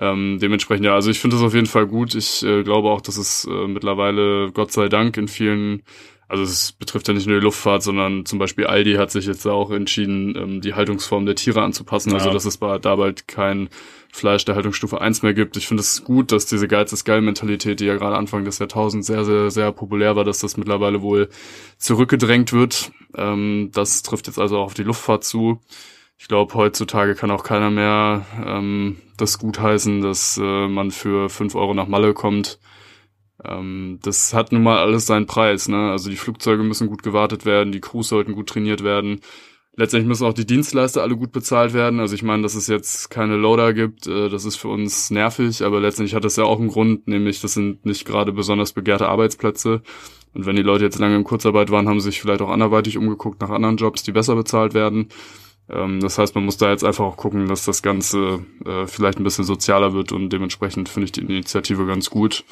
Ähm, 0.00 0.38
dementsprechend, 0.40 0.86
ja, 0.86 0.94
also 0.94 1.10
ich 1.10 1.18
finde 1.18 1.36
das 1.36 1.44
auf 1.44 1.54
jeden 1.54 1.66
Fall 1.66 1.86
gut. 1.86 2.14
Ich 2.14 2.44
äh, 2.44 2.62
glaube 2.62 2.88
auch, 2.88 3.00
dass 3.00 3.16
es 3.16 3.48
äh, 3.50 3.66
mittlerweile, 3.66 4.52
Gott 4.52 4.70
sei 4.70 4.88
Dank, 4.88 5.16
in 5.16 5.26
vielen, 5.26 5.82
also 6.28 6.44
es 6.44 6.70
betrifft 6.70 7.08
ja 7.08 7.14
nicht 7.14 7.26
nur 7.26 7.40
die 7.40 7.44
Luftfahrt, 7.44 7.82
sondern 7.82 8.24
zum 8.24 8.38
Beispiel 8.38 8.66
Aldi 8.66 8.94
hat 8.94 9.10
sich 9.10 9.26
jetzt 9.26 9.44
auch 9.46 9.72
entschieden, 9.72 10.36
ähm, 10.36 10.60
die 10.60 10.74
Haltungsform 10.74 11.26
der 11.26 11.34
Tiere 11.34 11.62
anzupassen. 11.62 12.12
Also 12.14 12.28
Ja. 12.28 12.32
dass 12.32 12.44
es 12.44 12.60
da 12.60 12.78
bald 12.96 13.26
kein 13.26 13.70
Fleisch 14.12 14.44
der 14.44 14.54
Haltungsstufe 14.54 15.00
1 15.00 15.22
mehr 15.22 15.34
gibt. 15.34 15.56
Ich 15.56 15.68
finde 15.68 15.82
es 15.82 16.04
gut, 16.04 16.32
dass 16.32 16.46
diese 16.46 16.66
Geiz 16.68 16.92
ist 16.92 17.04
geil 17.04 17.20
Mentalität, 17.20 17.80
die 17.80 17.84
ja 17.84 17.96
gerade 17.96 18.16
Anfang 18.16 18.44
des 18.44 18.58
Jahrtausends 18.58 19.06
sehr, 19.06 19.24
sehr, 19.24 19.50
sehr 19.50 19.72
populär 19.72 20.16
war, 20.16 20.24
dass 20.24 20.38
das 20.40 20.56
mittlerweile 20.56 21.02
wohl 21.02 21.28
zurückgedrängt 21.76 22.52
wird. 22.52 22.90
Ähm, 23.16 23.70
das 23.72 24.02
trifft 24.02 24.26
jetzt 24.26 24.38
also 24.38 24.58
auch 24.58 24.66
auf 24.66 24.74
die 24.74 24.82
Luftfahrt 24.82 25.24
zu. 25.24 25.60
Ich 26.18 26.26
glaube, 26.26 26.54
heutzutage 26.54 27.14
kann 27.14 27.30
auch 27.30 27.44
keiner 27.44 27.70
mehr 27.70 28.26
ähm, 28.44 28.96
das 29.16 29.38
gutheißen, 29.38 30.00
dass 30.00 30.38
äh, 30.42 30.68
man 30.68 30.90
für 30.90 31.28
fünf 31.28 31.54
Euro 31.54 31.74
nach 31.74 31.86
Malle 31.86 32.12
kommt. 32.12 32.58
Ähm, 33.44 34.00
das 34.02 34.34
hat 34.34 34.52
nun 34.52 34.62
mal 34.62 34.78
alles 34.78 35.06
seinen 35.06 35.26
Preis. 35.26 35.68
Ne? 35.68 35.90
Also 35.90 36.10
die 36.10 36.16
Flugzeuge 36.16 36.64
müssen 36.64 36.88
gut 36.88 37.02
gewartet 37.02 37.44
werden, 37.44 37.72
die 37.72 37.80
Crews 37.80 38.08
sollten 38.08 38.32
gut 38.32 38.48
trainiert 38.48 38.82
werden. 38.82 39.20
Letztendlich 39.78 40.08
müssen 40.08 40.26
auch 40.26 40.34
die 40.34 40.44
Dienstleister 40.44 41.02
alle 41.02 41.16
gut 41.16 41.30
bezahlt 41.30 41.72
werden. 41.72 42.00
Also 42.00 42.16
ich 42.16 42.24
meine, 42.24 42.42
dass 42.42 42.56
es 42.56 42.66
jetzt 42.66 43.10
keine 43.10 43.36
Loader 43.36 43.72
gibt, 43.72 44.08
äh, 44.08 44.28
das 44.28 44.44
ist 44.44 44.56
für 44.56 44.66
uns 44.66 45.12
nervig, 45.12 45.62
aber 45.62 45.78
letztendlich 45.78 46.16
hat 46.16 46.24
das 46.24 46.34
ja 46.34 46.42
auch 46.42 46.58
einen 46.58 46.66
Grund, 46.66 47.06
nämlich 47.06 47.40
das 47.40 47.54
sind 47.54 47.86
nicht 47.86 48.04
gerade 48.04 48.32
besonders 48.32 48.72
begehrte 48.72 49.08
Arbeitsplätze. 49.08 49.82
Und 50.34 50.46
wenn 50.46 50.56
die 50.56 50.62
Leute 50.62 50.82
jetzt 50.82 50.98
lange 50.98 51.14
in 51.14 51.22
Kurzarbeit 51.22 51.70
waren, 51.70 51.88
haben 51.88 52.00
sie 52.00 52.10
sich 52.10 52.20
vielleicht 52.20 52.42
auch 52.42 52.50
anderweitig 52.50 52.98
umgeguckt 52.98 53.40
nach 53.40 53.50
anderen 53.50 53.76
Jobs, 53.76 54.02
die 54.02 54.10
besser 54.10 54.34
bezahlt 54.34 54.74
werden. 54.74 55.10
Ähm, 55.70 56.00
das 56.00 56.18
heißt, 56.18 56.34
man 56.34 56.44
muss 56.44 56.56
da 56.56 56.70
jetzt 56.70 56.82
einfach 56.82 57.04
auch 57.04 57.16
gucken, 57.16 57.46
dass 57.46 57.64
das 57.64 57.80
Ganze 57.80 58.40
äh, 58.66 58.88
vielleicht 58.88 59.20
ein 59.20 59.24
bisschen 59.24 59.44
sozialer 59.44 59.92
wird 59.92 60.10
und 60.10 60.30
dementsprechend 60.30 60.88
finde 60.88 61.04
ich 61.04 61.12
die 61.12 61.20
Initiative 61.20 61.86
ganz 61.86 62.10
gut. 62.10 62.44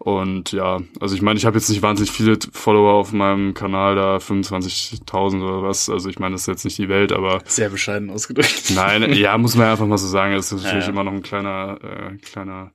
Und 0.00 0.52
ja, 0.52 0.78
also 1.00 1.16
ich 1.16 1.22
meine, 1.22 1.38
ich 1.38 1.44
habe 1.44 1.58
jetzt 1.58 1.68
nicht 1.68 1.82
wahnsinnig 1.82 2.12
viele 2.12 2.38
Follower 2.52 2.94
auf 2.94 3.12
meinem 3.12 3.52
Kanal, 3.52 3.96
da 3.96 4.16
25.000 4.18 5.42
oder 5.42 5.62
was. 5.64 5.90
Also 5.90 6.08
ich 6.08 6.20
meine, 6.20 6.34
das 6.36 6.42
ist 6.42 6.46
jetzt 6.46 6.64
nicht 6.64 6.78
die 6.78 6.88
Welt, 6.88 7.10
aber 7.12 7.42
Sehr 7.46 7.68
bescheiden 7.68 8.08
ausgedrückt. 8.10 8.70
nein, 8.74 9.12
ja, 9.14 9.36
muss 9.38 9.56
man 9.56 9.66
einfach 9.66 9.86
mal 9.86 9.98
so 9.98 10.06
sagen. 10.06 10.34
Das 10.34 10.52
ist 10.52 10.62
natürlich 10.62 10.84
Ja. 10.86 10.92
immer 10.92 11.02
noch 11.02 11.12
ein 11.12 11.22
kleiner, 11.22 11.78
äh, 11.82 12.16
kleiner 12.18 12.72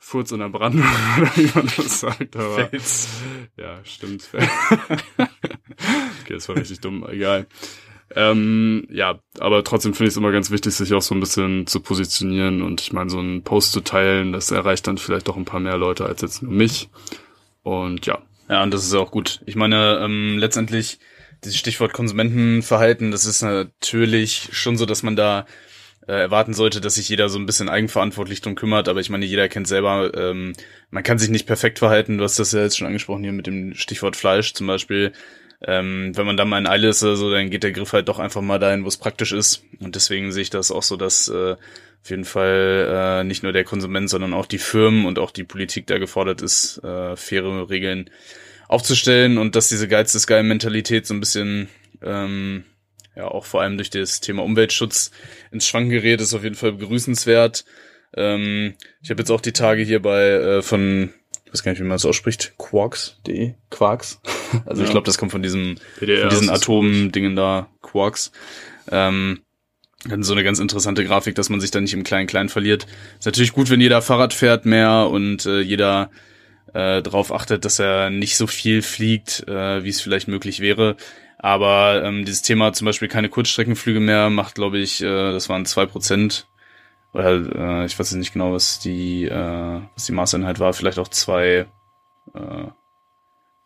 Furz 0.00 0.32
in 0.32 0.40
der 0.40 0.48
Brandung, 0.48 0.84
oder 1.20 1.36
wie 1.36 1.50
man 1.54 1.70
das 1.76 2.00
sagt. 2.00 2.34
Aber 2.36 2.68
Fels. 2.68 3.08
ja, 3.56 3.78
stimmt. 3.84 4.28
okay, 4.32 6.34
das 6.34 6.48
war 6.48 6.56
richtig 6.56 6.80
dumm, 6.80 7.06
egal. 7.08 7.46
Ähm, 8.14 8.86
ja, 8.90 9.18
aber 9.38 9.62
trotzdem 9.64 9.94
finde 9.94 10.08
ich 10.08 10.14
es 10.14 10.16
immer 10.16 10.32
ganz 10.32 10.50
wichtig, 10.50 10.74
sich 10.74 10.94
auch 10.94 11.02
so 11.02 11.14
ein 11.14 11.20
bisschen 11.20 11.66
zu 11.66 11.80
positionieren 11.80 12.62
und 12.62 12.80
ich 12.80 12.92
meine, 12.92 13.10
so 13.10 13.18
einen 13.18 13.42
Post 13.42 13.72
zu 13.72 13.80
teilen, 13.80 14.32
das 14.32 14.50
erreicht 14.50 14.86
dann 14.86 14.98
vielleicht 14.98 15.28
doch 15.28 15.36
ein 15.36 15.44
paar 15.44 15.60
mehr 15.60 15.76
Leute 15.76 16.06
als 16.06 16.22
jetzt 16.22 16.42
nur 16.42 16.52
mich. 16.52 16.88
Und 17.62 18.06
ja. 18.06 18.22
Ja, 18.48 18.62
und 18.62 18.72
das 18.72 18.84
ist 18.84 18.94
auch 18.94 19.10
gut. 19.10 19.40
Ich 19.44 19.56
meine, 19.56 20.00
ähm, 20.02 20.38
letztendlich, 20.38 20.98
dieses 21.44 21.58
Stichwort 21.58 21.92
Konsumentenverhalten, 21.92 23.10
das 23.10 23.26
ist 23.26 23.42
natürlich 23.42 24.48
schon 24.52 24.78
so, 24.78 24.86
dass 24.86 25.02
man 25.02 25.16
da 25.16 25.44
äh, 26.06 26.12
erwarten 26.12 26.54
sollte, 26.54 26.80
dass 26.80 26.94
sich 26.94 27.10
jeder 27.10 27.28
so 27.28 27.38
ein 27.38 27.44
bisschen 27.44 27.68
eigenverantwortlich 27.68 28.40
drum 28.40 28.54
kümmert, 28.54 28.88
aber 28.88 29.00
ich 29.00 29.10
meine, 29.10 29.26
jeder 29.26 29.50
kennt 29.50 29.68
selber, 29.68 30.10
ähm, 30.16 30.54
man 30.90 31.02
kann 31.02 31.18
sich 31.18 31.28
nicht 31.28 31.46
perfekt 31.46 31.78
verhalten, 31.78 32.16
du 32.16 32.24
hast 32.24 32.38
das 32.38 32.52
ja 32.52 32.62
jetzt 32.62 32.78
schon 32.78 32.86
angesprochen 32.86 33.22
hier 33.22 33.32
mit 33.32 33.46
dem 33.46 33.74
Stichwort 33.74 34.16
Fleisch 34.16 34.54
zum 34.54 34.66
Beispiel. 34.66 35.12
Ähm, 35.60 36.12
wenn 36.14 36.26
man 36.26 36.36
da 36.36 36.44
mal 36.44 36.58
in 36.58 36.66
Eile 36.66 36.88
ist 36.88 37.02
oder 37.02 37.16
so, 37.16 37.30
dann 37.30 37.50
geht 37.50 37.64
der 37.64 37.72
Griff 37.72 37.92
halt 37.92 38.08
doch 38.08 38.18
einfach 38.18 38.42
mal 38.42 38.58
dahin, 38.58 38.84
wo 38.84 38.88
es 38.88 38.96
praktisch 38.96 39.32
ist. 39.32 39.64
Und 39.80 39.96
deswegen 39.96 40.30
sehe 40.30 40.42
ich 40.42 40.50
das 40.50 40.70
auch 40.70 40.84
so, 40.84 40.96
dass 40.96 41.28
äh, 41.28 41.56
auf 42.02 42.10
jeden 42.10 42.24
Fall 42.24 43.20
äh, 43.20 43.24
nicht 43.24 43.42
nur 43.42 43.52
der 43.52 43.64
Konsument, 43.64 44.08
sondern 44.08 44.34
auch 44.34 44.46
die 44.46 44.58
Firmen 44.58 45.04
und 45.04 45.18
auch 45.18 45.30
die 45.32 45.44
Politik 45.44 45.86
da 45.86 45.98
gefordert 45.98 46.42
ist, 46.42 46.78
äh, 46.84 47.16
faire 47.16 47.68
Regeln 47.68 48.08
aufzustellen 48.68 49.38
und 49.38 49.56
dass 49.56 49.68
diese 49.68 49.88
Geiz 49.88 50.12
des 50.12 50.26
geilen 50.26 50.46
Mentalität 50.46 51.06
so 51.06 51.14
ein 51.14 51.20
bisschen 51.20 51.68
ähm, 52.02 52.64
ja 53.16 53.26
auch 53.26 53.44
vor 53.44 53.62
allem 53.62 53.76
durch 53.76 53.90
das 53.90 54.20
Thema 54.20 54.44
Umweltschutz 54.44 55.10
ins 55.50 55.66
Schwanken 55.66 55.90
gerät, 55.90 56.20
ist 56.20 56.34
auf 56.34 56.44
jeden 56.44 56.54
Fall 56.54 56.72
begrüßenswert. 56.72 57.64
Ähm, 58.14 58.74
ich 59.02 59.10
habe 59.10 59.20
jetzt 59.20 59.30
auch 59.30 59.40
die 59.40 59.52
Tage 59.52 59.82
hier 59.82 60.00
bei 60.00 60.28
äh, 60.28 60.62
von 60.62 61.12
ich 61.44 61.52
weiß 61.52 61.62
gar 61.62 61.72
nicht, 61.72 61.80
wie 61.80 61.84
man 61.84 61.94
das 61.94 62.04
ausspricht, 62.04 62.52
quarks.de, 62.58 63.54
Quarks. 63.70 64.20
Also 64.66 64.82
ja. 64.82 64.86
ich 64.86 64.90
glaube, 64.92 65.06
das 65.06 65.18
kommt 65.18 65.32
von 65.32 65.42
diesem, 65.42 65.76
PDR 65.98 66.22
von 66.22 66.30
diesen 66.30 66.50
Atomdingen 66.50 67.36
da, 67.36 67.68
Quarks. 67.82 68.32
Ähm, 68.90 69.40
dann 70.04 70.22
so 70.22 70.32
eine 70.32 70.44
ganz 70.44 70.60
interessante 70.60 71.04
Grafik, 71.04 71.34
dass 71.34 71.50
man 71.50 71.60
sich 71.60 71.70
da 71.70 71.80
nicht 71.80 71.94
im 71.94 72.04
Kleinen-Klein 72.04 72.48
verliert. 72.48 72.86
Ist 73.18 73.26
natürlich 73.26 73.52
gut, 73.52 73.68
wenn 73.68 73.80
jeder 73.80 74.00
Fahrrad 74.00 74.32
fährt 74.32 74.64
mehr 74.64 75.08
und 75.10 75.44
äh, 75.46 75.60
jeder 75.60 76.10
äh, 76.72 77.02
darauf 77.02 77.32
achtet, 77.32 77.64
dass 77.64 77.78
er 77.78 78.10
nicht 78.10 78.36
so 78.36 78.46
viel 78.46 78.82
fliegt, 78.82 79.46
äh, 79.48 79.82
wie 79.82 79.88
es 79.88 80.00
vielleicht 80.00 80.28
möglich 80.28 80.60
wäre. 80.60 80.96
Aber 81.38 82.02
ähm, 82.04 82.24
dieses 82.24 82.42
Thema 82.42 82.72
zum 82.72 82.84
Beispiel 82.84 83.08
keine 83.08 83.28
Kurzstreckenflüge 83.28 84.00
mehr 84.00 84.30
macht, 84.30 84.54
glaube 84.54 84.78
ich, 84.78 85.02
äh, 85.02 85.32
das 85.32 85.48
waren 85.48 85.66
zwei 85.66 85.86
Prozent 85.86 86.46
oder 87.12 87.82
äh, 87.82 87.86
ich 87.86 87.98
weiß 87.98 88.12
nicht 88.12 88.32
genau, 88.32 88.52
was 88.52 88.80
die, 88.80 89.24
äh, 89.24 89.80
was 89.94 90.06
die 90.06 90.12
Maßeinheit 90.12 90.58
war, 90.58 90.72
vielleicht 90.72 90.98
auch 90.98 91.08
zwei 91.08 91.66
äh, 92.34 92.64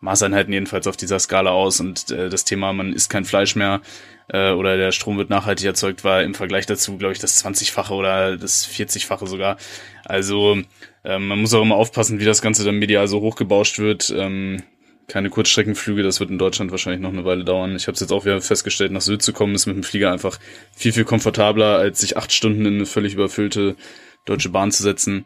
Maßeinheiten 0.03 0.51
jedenfalls 0.51 0.85
auf 0.85 0.97
dieser 0.97 1.17
Skala 1.17 1.51
aus 1.51 1.79
und 1.79 2.11
äh, 2.11 2.29
das 2.29 2.43
Thema, 2.43 2.73
man 2.73 2.91
isst 2.91 3.09
kein 3.09 3.23
Fleisch 3.23 3.55
mehr 3.55 3.81
äh, 4.27 4.51
oder 4.51 4.75
der 4.75 4.91
Strom 4.91 5.17
wird 5.17 5.29
nachhaltig 5.29 5.65
erzeugt, 5.65 6.03
war 6.03 6.23
im 6.23 6.33
Vergleich 6.33 6.65
dazu, 6.65 6.97
glaube 6.97 7.13
ich, 7.13 7.19
das 7.19 7.43
20-fache 7.43 7.93
oder 7.93 8.37
das 8.37 8.67
40-fache 8.67 9.25
sogar. 9.27 9.57
Also 10.03 10.57
äh, 11.05 11.19
man 11.19 11.39
muss 11.39 11.53
auch 11.53 11.61
immer 11.61 11.75
aufpassen, 11.75 12.19
wie 12.19 12.25
das 12.25 12.41
Ganze 12.41 12.65
dann 12.65 12.79
medial 12.79 13.07
so 13.07 13.21
hochgebauscht 13.21 13.79
wird. 13.79 14.13
Ähm, 14.15 14.63
keine 15.07 15.29
Kurzstreckenflüge, 15.29 16.03
das 16.03 16.19
wird 16.19 16.29
in 16.29 16.37
Deutschland 16.37 16.71
wahrscheinlich 16.71 17.01
noch 17.01 17.11
eine 17.11 17.25
Weile 17.25 17.45
dauern. 17.45 17.75
Ich 17.75 17.87
habe 17.87 17.93
es 17.93 18.01
jetzt 18.01 18.11
auch 18.11 18.25
wieder 18.25 18.41
festgestellt, 18.41 18.91
nach 18.91 19.01
Sylt 19.01 19.21
zu 19.21 19.31
kommen, 19.31 19.55
ist 19.55 19.67
mit 19.67 19.75
dem 19.75 19.83
Flieger 19.83 20.11
einfach 20.11 20.37
viel, 20.75 20.91
viel 20.91 21.05
komfortabler, 21.05 21.77
als 21.77 22.01
sich 22.01 22.17
acht 22.17 22.31
Stunden 22.31 22.65
in 22.65 22.75
eine 22.75 22.85
völlig 22.85 23.13
überfüllte 23.13 23.75
Deutsche 24.25 24.49
Bahn 24.49 24.71
zu 24.71 24.83
setzen. 24.83 25.25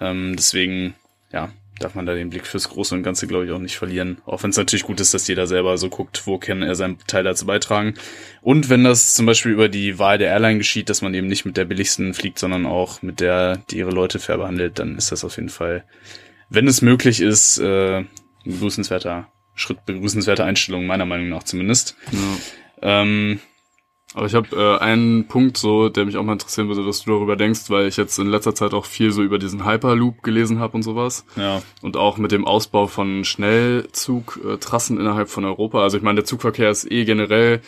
Ähm, 0.00 0.34
deswegen, 0.36 0.94
ja, 1.32 1.50
darf 1.82 1.94
man 1.94 2.06
da 2.06 2.14
den 2.14 2.30
Blick 2.30 2.46
fürs 2.46 2.68
Große 2.68 2.94
und 2.94 3.02
Ganze, 3.02 3.26
glaube 3.26 3.44
ich, 3.44 3.52
auch 3.52 3.58
nicht 3.58 3.76
verlieren. 3.76 4.18
Auch 4.26 4.42
wenn 4.42 4.50
es 4.50 4.56
natürlich 4.56 4.84
gut 4.84 5.00
ist, 5.00 5.14
dass 5.14 5.28
jeder 5.28 5.46
selber 5.46 5.76
so 5.78 5.88
guckt, 5.88 6.26
wo 6.26 6.38
kann 6.38 6.62
er 6.62 6.74
seinen 6.74 6.98
Teil 7.06 7.24
dazu 7.24 7.46
beitragen. 7.46 7.94
Und 8.40 8.68
wenn 8.70 8.84
das 8.84 9.14
zum 9.14 9.26
Beispiel 9.26 9.52
über 9.52 9.68
die 9.68 9.98
Wahl 9.98 10.18
der 10.18 10.30
Airline 10.30 10.58
geschieht, 10.58 10.88
dass 10.88 11.02
man 11.02 11.14
eben 11.14 11.26
nicht 11.26 11.44
mit 11.44 11.56
der 11.56 11.64
billigsten 11.64 12.14
fliegt, 12.14 12.38
sondern 12.38 12.66
auch 12.66 13.02
mit 13.02 13.20
der, 13.20 13.58
die 13.70 13.78
ihre 13.78 13.90
Leute 13.90 14.18
fair 14.18 14.38
behandelt, 14.38 14.78
dann 14.78 14.96
ist 14.96 15.12
das 15.12 15.24
auf 15.24 15.36
jeden 15.36 15.50
Fall, 15.50 15.84
wenn 16.48 16.66
es 16.66 16.82
möglich 16.82 17.20
ist, 17.20 17.58
äh, 17.58 18.04
begrüßenswerter 18.44 19.28
Schritt, 19.54 19.84
begrüßenswerte 19.84 20.44
Einstellung, 20.44 20.86
meiner 20.86 21.06
Meinung 21.06 21.28
nach 21.28 21.42
zumindest. 21.42 21.96
Ja. 22.10 23.02
Ähm, 23.02 23.40
aber 24.14 24.26
ich 24.26 24.34
habe 24.34 24.54
äh, 24.54 24.78
einen 24.82 25.26
Punkt 25.26 25.56
so, 25.56 25.88
der 25.88 26.04
mich 26.04 26.16
auch 26.16 26.22
mal 26.22 26.34
interessieren 26.34 26.68
würde, 26.68 26.84
dass 26.84 27.02
du 27.02 27.12
darüber 27.12 27.36
denkst, 27.36 27.70
weil 27.70 27.86
ich 27.86 27.96
jetzt 27.96 28.18
in 28.18 28.26
letzter 28.26 28.54
Zeit 28.54 28.74
auch 28.74 28.84
viel 28.84 29.10
so 29.10 29.22
über 29.22 29.38
diesen 29.38 29.64
Hyperloop 29.64 30.22
gelesen 30.22 30.58
habe 30.58 30.74
und 30.76 30.82
sowas. 30.82 31.24
Ja. 31.36 31.62
Und 31.80 31.96
auch 31.96 32.18
mit 32.18 32.32
dem 32.32 32.46
Ausbau 32.46 32.86
von 32.86 33.24
Schnellzugtrassen 33.24 35.00
innerhalb 35.00 35.30
von 35.30 35.44
Europa. 35.44 35.82
Also 35.82 35.96
ich 35.96 36.02
meine, 36.02 36.16
der 36.16 36.24
Zugverkehr 36.24 36.70
ist 36.70 36.90
eh 36.90 37.04
generell 37.04 37.62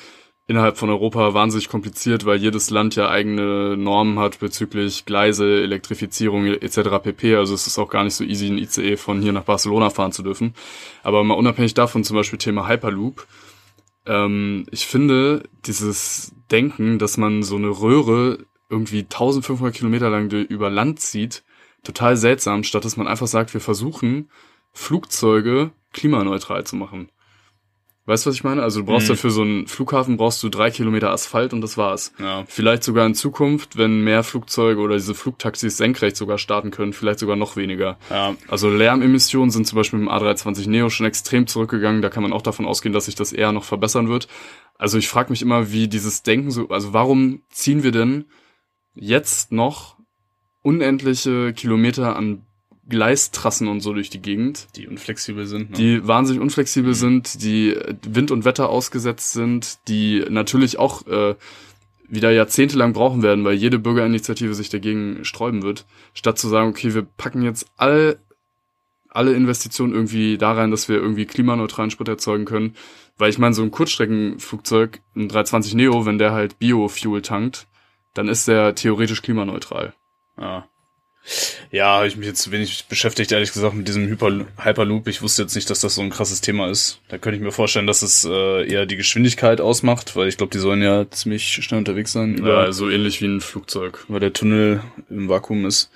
innerhalb 0.47 0.77
von 0.77 0.91
Europa 0.91 1.33
wahnsinnig 1.33 1.69
kompliziert, 1.69 2.27
weil 2.27 2.37
jedes 2.37 2.69
Land 2.69 2.97
ja 2.97 3.09
eigene 3.09 3.77
Normen 3.79 4.19
hat 4.19 4.41
bezüglich 4.41 5.07
Gleise, 5.07 5.63
Elektrifizierung 5.63 6.47
etc. 6.47 7.03
pp. 7.03 7.37
Also 7.37 7.55
es 7.55 7.67
ist 7.67 7.79
auch 7.79 7.89
gar 7.89 8.05
nicht 8.05 8.15
so 8.15 8.25
easy, 8.25 8.49
ein 8.49 8.59
ICE 8.59 8.99
von 8.99 9.23
hier 9.23 9.33
nach 9.33 9.45
Barcelona 9.45 9.89
fahren 9.89 10.13
zu 10.13 10.23
dürfen. 10.23 10.55
Aber 11.03 11.25
mal 11.25 11.35
unabhängig 11.35 11.73
davon 11.73 12.05
zum 12.05 12.17
Beispiel 12.17 12.39
Thema 12.39 12.69
Hyperloop. 12.69 13.27
Ähm, 14.07 14.67
ich 14.71 14.87
finde 14.87 15.45
dieses 15.65 16.34
Denken, 16.51 16.99
dass 16.99 17.17
man 17.17 17.43
so 17.43 17.57
eine 17.57 17.69
Röhre 17.69 18.39
irgendwie 18.69 19.01
1500 19.01 19.75
Kilometer 19.75 20.11
lang 20.11 20.31
über 20.31 20.71
Land 20.71 21.01
zieht, 21.01 21.45
total 21.83 22.17
seltsam, 22.17 22.65
statt 22.65 22.85
dass 22.85 22.97
man 22.97 23.07
einfach 23.07 23.27
sagt, 23.27 23.55
wir 23.55 23.61
versuchen 23.61 24.31
Flugzeuge 24.73 25.71
klimaneutral 25.93 26.65
zu 26.65 26.77
machen. 26.77 27.11
Weißt 28.07 28.27
du, 28.27 28.31
was 28.31 28.37
ich 28.37 28.45
meine? 28.45 28.63
Also 28.63 28.81
du 28.81 28.87
brauchst 28.87 29.09
mhm. 29.09 29.13
dafür 29.13 29.31
so 29.31 29.41
einen 29.41 29.67
Flughafen, 29.67 30.19
brauchst 30.19 30.43
du 30.43 30.51
drei 30.51 30.71
Kilometer 30.71 31.11
Asphalt 31.11 31.55
und 31.55 31.63
das 31.63 31.79
war's. 31.79 32.13
Ja. 32.19 32.45
Vielleicht 32.47 32.85
sogar 32.85 33.07
in 33.07 33.15
Zukunft, 33.15 33.79
wenn 33.79 34.05
mehr 34.05 34.23
Flugzeuge 34.23 34.79
oder 34.83 34.97
diese 34.97 35.15
Flugtaxis 35.15 35.79
senkrecht 35.79 36.15
sogar 36.15 36.37
starten 36.37 36.71
können, 36.71 36.93
vielleicht 36.93 37.19
sogar 37.19 37.37
noch 37.37 37.57
weniger. 37.57 37.97
Ja. 38.11 38.35
Also 38.47 38.69
Lärmemissionen 38.69 39.51
sind 39.51 39.67
zum 39.67 39.77
Beispiel 39.77 40.01
mit 40.01 40.09
dem 40.09 40.15
A320 40.15 40.69
Neo 40.69 40.91
schon 40.91 41.07
extrem 41.07 41.47
zurückgegangen. 41.47 42.03
Da 42.03 42.11
kann 42.11 42.23
man 42.23 42.35
auch 42.35 42.43
davon 42.43 42.67
ausgehen, 42.67 42.93
dass 42.93 43.07
sich 43.07 43.15
das 43.15 43.33
eher 43.33 43.53
noch 43.53 43.65
verbessern 43.65 44.11
wird. 44.11 44.29
Also 44.77 44.99
ich 44.99 45.09
frage 45.09 45.31
mich 45.31 45.43
immer, 45.43 45.73
wie 45.73 45.89
dieses 45.89 46.23
Denken 46.23 46.51
so, 46.51 46.69
also 46.69 46.93
warum 46.93 47.43
ziehen 47.49 47.83
wir 47.83 47.93
denn 47.93 48.27
jetzt 48.95 49.53
noch 49.53 49.97
unendliche 50.63 51.53
Kilometer 51.53 52.17
an 52.17 52.43
Gleistrassen 52.89 53.69
und 53.69 53.81
so 53.81 53.93
durch 53.95 54.11
die 54.11 54.21
Gegend. 54.21 54.67
Die 54.77 54.87
unflexibel 54.87 55.47
sind. 55.47 55.71
Ne? 55.71 55.77
Die 55.77 56.07
wahnsinnig 56.07 56.43
unflexibel 56.43 56.91
mhm. 56.91 56.95
sind, 56.95 57.43
die 57.43 57.77
Wind 58.07 58.31
und 58.31 58.45
Wetter 58.45 58.69
ausgesetzt 58.69 59.33
sind, 59.33 59.79
die 59.89 60.25
natürlich 60.29 60.79
auch 60.79 61.07
äh, 61.07 61.35
wieder 62.09 62.31
jahrzehntelang 62.31 62.93
brauchen 62.93 63.23
werden, 63.23 63.45
weil 63.45 63.55
jede 63.55 63.79
Bürgerinitiative 63.79 64.55
sich 64.55 64.69
dagegen 64.69 65.25
sträuben 65.25 65.63
wird, 65.63 65.87
statt 66.13 66.39
zu 66.39 66.49
sagen, 66.49 66.69
okay, 66.69 66.95
wir 66.95 67.03
packen 67.03 67.43
jetzt 67.43 67.67
all, 67.77 68.19
alle 69.15 69.33
Investitionen 69.33 69.95
irgendwie 69.95 70.37
da 70.37 70.53
rein, 70.53 70.71
dass 70.71 70.89
wir 70.89 70.97
irgendwie 70.97 71.25
klimaneutralen 71.25 71.91
Sprit 71.91 72.09
erzeugen 72.09 72.45
können. 72.45 72.77
Weil 73.17 73.31
ich 73.31 73.39
meine, 73.39 73.55
so 73.55 73.63
ein 73.63 73.71
Kurzstreckenflugzeug, 73.71 75.01
ein 75.17 75.29
320 75.29 75.75
Neo, 75.75 76.05
wenn 76.05 76.19
der 76.19 76.33
halt 76.33 76.59
Biofuel 76.59 77.23
tankt, 77.23 77.69
dann 78.13 78.29
ist 78.29 78.49
der 78.49 78.75
theoretisch 78.75 79.23
klimaneutral. 79.23 79.95
Ja. 80.39 80.69
Ja, 81.71 81.97
habe 81.97 82.07
ich 82.07 82.17
mich 82.17 82.27
jetzt 82.27 82.51
wenig 82.51 82.85
beschäftigt, 82.85 83.33
ehrlich 83.33 83.53
gesagt, 83.53 83.75
mit 83.75 83.89
diesem 83.89 84.07
Hyper 84.09 84.45
Hyperloop. 84.63 85.09
Ich 85.09 85.23
wusste 85.23 85.43
jetzt 85.43 85.55
nicht, 85.55 85.71
dass 85.71 85.81
das 85.81 85.95
so 85.95 86.03
ein 86.03 86.11
krasses 86.11 86.41
Thema 86.43 86.69
ist. 86.69 87.01
Da 87.09 87.17
könnte 87.17 87.37
ich 87.37 87.43
mir 87.43 87.51
vorstellen, 87.51 87.87
dass 87.87 88.03
es 88.03 88.25
äh, 88.25 88.71
eher 88.71 88.85
die 88.85 88.97
Geschwindigkeit 88.97 89.61
ausmacht, 89.61 90.17
weil 90.17 90.29
ich 90.29 90.37
glaube, 90.37 90.53
die 90.53 90.59
sollen 90.59 90.83
ja 90.83 91.11
ziemlich 91.11 91.49
schnell 91.49 91.79
unterwegs 91.79 92.13
sein. 92.13 92.45
Ja, 92.45 92.71
so 92.73 92.91
ähnlich 92.91 93.23
wie 93.23 93.27
ein 93.27 93.41
Flugzeug. 93.41 94.05
Weil 94.09 94.21
der 94.21 94.35
Tunnel 94.35 94.83
im 95.09 95.29
Vakuum 95.29 95.65
ist. 95.65 95.91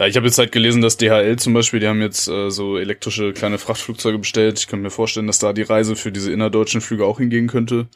Ja, 0.00 0.06
ich 0.06 0.16
habe 0.16 0.24
jetzt 0.24 0.38
halt 0.38 0.50
gelesen, 0.50 0.80
dass 0.80 0.96
DHL 0.96 1.36
zum 1.36 1.52
Beispiel, 1.52 1.78
die 1.78 1.86
haben 1.86 2.00
jetzt 2.00 2.26
äh, 2.26 2.50
so 2.50 2.78
elektrische 2.78 3.34
kleine 3.34 3.58
Frachtflugzeuge 3.58 4.16
bestellt. 4.18 4.58
Ich 4.58 4.66
könnte 4.66 4.84
mir 4.84 4.90
vorstellen, 4.90 5.26
dass 5.26 5.40
da 5.40 5.52
die 5.52 5.60
Reise 5.60 5.94
für 5.94 6.10
diese 6.10 6.32
innerdeutschen 6.32 6.80
Flüge 6.80 7.04
auch 7.04 7.18
hingehen 7.18 7.48
könnte. 7.48 7.86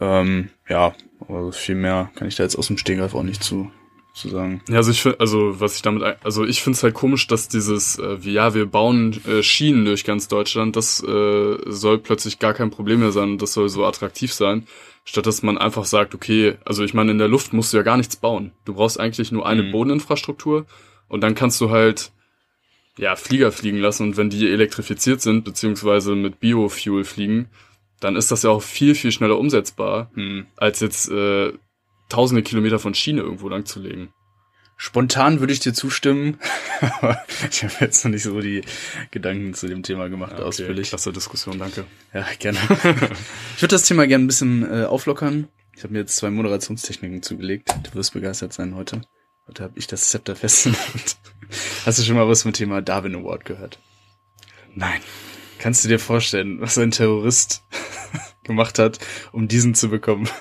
Ähm, 0.00 0.48
ja, 0.70 0.94
aber 1.20 1.52
viel 1.52 1.74
mehr 1.74 2.10
kann 2.14 2.28
ich 2.28 2.36
da 2.36 2.44
jetzt 2.44 2.56
aus 2.56 2.68
dem 2.68 2.78
Stegreif 2.78 3.14
auch 3.14 3.24
nicht 3.24 3.44
zu 3.44 3.70
zu 4.14 4.28
sagen. 4.28 4.62
Ja, 4.68 4.76
also 4.76 4.90
ich 4.90 5.02
finde, 5.02 5.20
also 5.20 5.60
was 5.60 5.76
ich 5.76 5.82
damit, 5.82 6.16
also 6.22 6.44
ich 6.44 6.62
finde 6.62 6.76
es 6.76 6.82
halt 6.82 6.94
komisch, 6.94 7.26
dass 7.26 7.48
dieses, 7.48 7.98
äh, 7.98 8.24
wie 8.24 8.32
ja, 8.32 8.54
wir 8.54 8.66
bauen 8.66 9.20
äh, 9.26 9.42
Schienen 9.42 9.84
durch 9.84 10.04
ganz 10.04 10.28
Deutschland, 10.28 10.76
das 10.76 11.02
äh, 11.02 11.56
soll 11.66 11.98
plötzlich 11.98 12.38
gar 12.38 12.52
kein 12.52 12.70
Problem 12.70 13.00
mehr 13.00 13.12
sein 13.12 13.32
und 13.32 13.42
das 13.42 13.54
soll 13.54 13.70
so 13.70 13.86
attraktiv 13.86 14.32
sein, 14.32 14.66
statt 15.04 15.26
dass 15.26 15.42
man 15.42 15.56
einfach 15.56 15.86
sagt, 15.86 16.14
okay, 16.14 16.56
also 16.64 16.84
ich 16.84 16.92
meine, 16.92 17.10
in 17.10 17.18
der 17.18 17.28
Luft 17.28 17.54
musst 17.54 17.72
du 17.72 17.78
ja 17.78 17.82
gar 17.82 17.96
nichts 17.96 18.16
bauen. 18.16 18.52
Du 18.66 18.74
brauchst 18.74 19.00
eigentlich 19.00 19.32
nur 19.32 19.46
eine 19.46 19.62
mhm. 19.62 19.72
Bodeninfrastruktur 19.72 20.66
und 21.12 21.20
dann 21.20 21.34
kannst 21.34 21.60
du 21.60 21.70
halt 21.70 22.10
ja 22.96 23.16
Flieger 23.16 23.52
fliegen 23.52 23.78
lassen 23.78 24.04
und 24.04 24.16
wenn 24.16 24.30
die 24.30 24.50
elektrifiziert 24.50 25.20
sind 25.20 25.44
beziehungsweise 25.44 26.14
mit 26.14 26.40
Biofuel 26.40 27.04
fliegen, 27.04 27.48
dann 28.00 28.16
ist 28.16 28.30
das 28.30 28.44
ja 28.44 28.50
auch 28.50 28.62
viel 28.62 28.94
viel 28.94 29.12
schneller 29.12 29.38
umsetzbar 29.38 30.10
mhm. 30.14 30.46
als 30.56 30.80
jetzt 30.80 31.10
äh, 31.10 31.52
tausende 32.08 32.42
Kilometer 32.42 32.78
von 32.78 32.94
Schiene 32.94 33.20
irgendwo 33.20 33.50
lang 33.50 33.66
zu 33.66 33.78
legen. 33.80 34.08
Spontan 34.78 35.40
würde 35.40 35.52
ich 35.52 35.60
dir 35.60 35.74
zustimmen, 35.74 36.38
ich 37.50 37.62
habe 37.62 37.74
jetzt 37.80 38.04
noch 38.04 38.10
nicht 38.10 38.22
so 38.22 38.40
die 38.40 38.62
Gedanken 39.10 39.52
zu 39.52 39.68
dem 39.68 39.82
Thema 39.82 40.08
gemacht, 40.08 40.32
okay, 40.32 40.42
ausführlich. 40.42 40.88
Klasse 40.88 41.12
Diskussion, 41.12 41.58
danke. 41.58 41.84
Ja, 42.14 42.26
gerne. 42.38 42.58
ich 43.54 43.62
würde 43.62 43.74
das 43.74 43.86
Thema 43.86 44.06
gerne 44.06 44.24
ein 44.24 44.28
bisschen 44.28 44.64
äh, 44.64 44.84
auflockern. 44.86 45.48
Ich 45.76 45.84
habe 45.84 45.92
mir 45.92 46.00
jetzt 46.00 46.16
zwei 46.16 46.30
Moderationstechniken 46.30 47.22
zugelegt. 47.22 47.72
Du 47.82 47.94
wirst 47.94 48.14
begeistert 48.14 48.54
sein 48.54 48.74
heute. 48.74 49.02
Heute 49.48 49.64
habe 49.64 49.78
ich 49.78 49.86
das 49.86 50.08
Zepter 50.08 50.36
festgemacht. 50.36 51.16
Hast 51.84 51.98
du 51.98 52.02
schon 52.02 52.16
mal 52.16 52.28
was 52.28 52.40
zum 52.40 52.52
Thema 52.52 52.80
Darwin 52.80 53.16
Award 53.16 53.44
gehört? 53.44 53.78
Nein. 54.74 55.00
Kannst 55.58 55.84
du 55.84 55.88
dir 55.88 55.98
vorstellen, 55.98 56.60
was 56.60 56.78
ein 56.78 56.92
Terrorist 56.92 57.62
gemacht 58.44 58.78
hat, 58.78 58.98
um 59.32 59.48
diesen 59.48 59.74
zu 59.74 59.88
bekommen? 59.88 60.28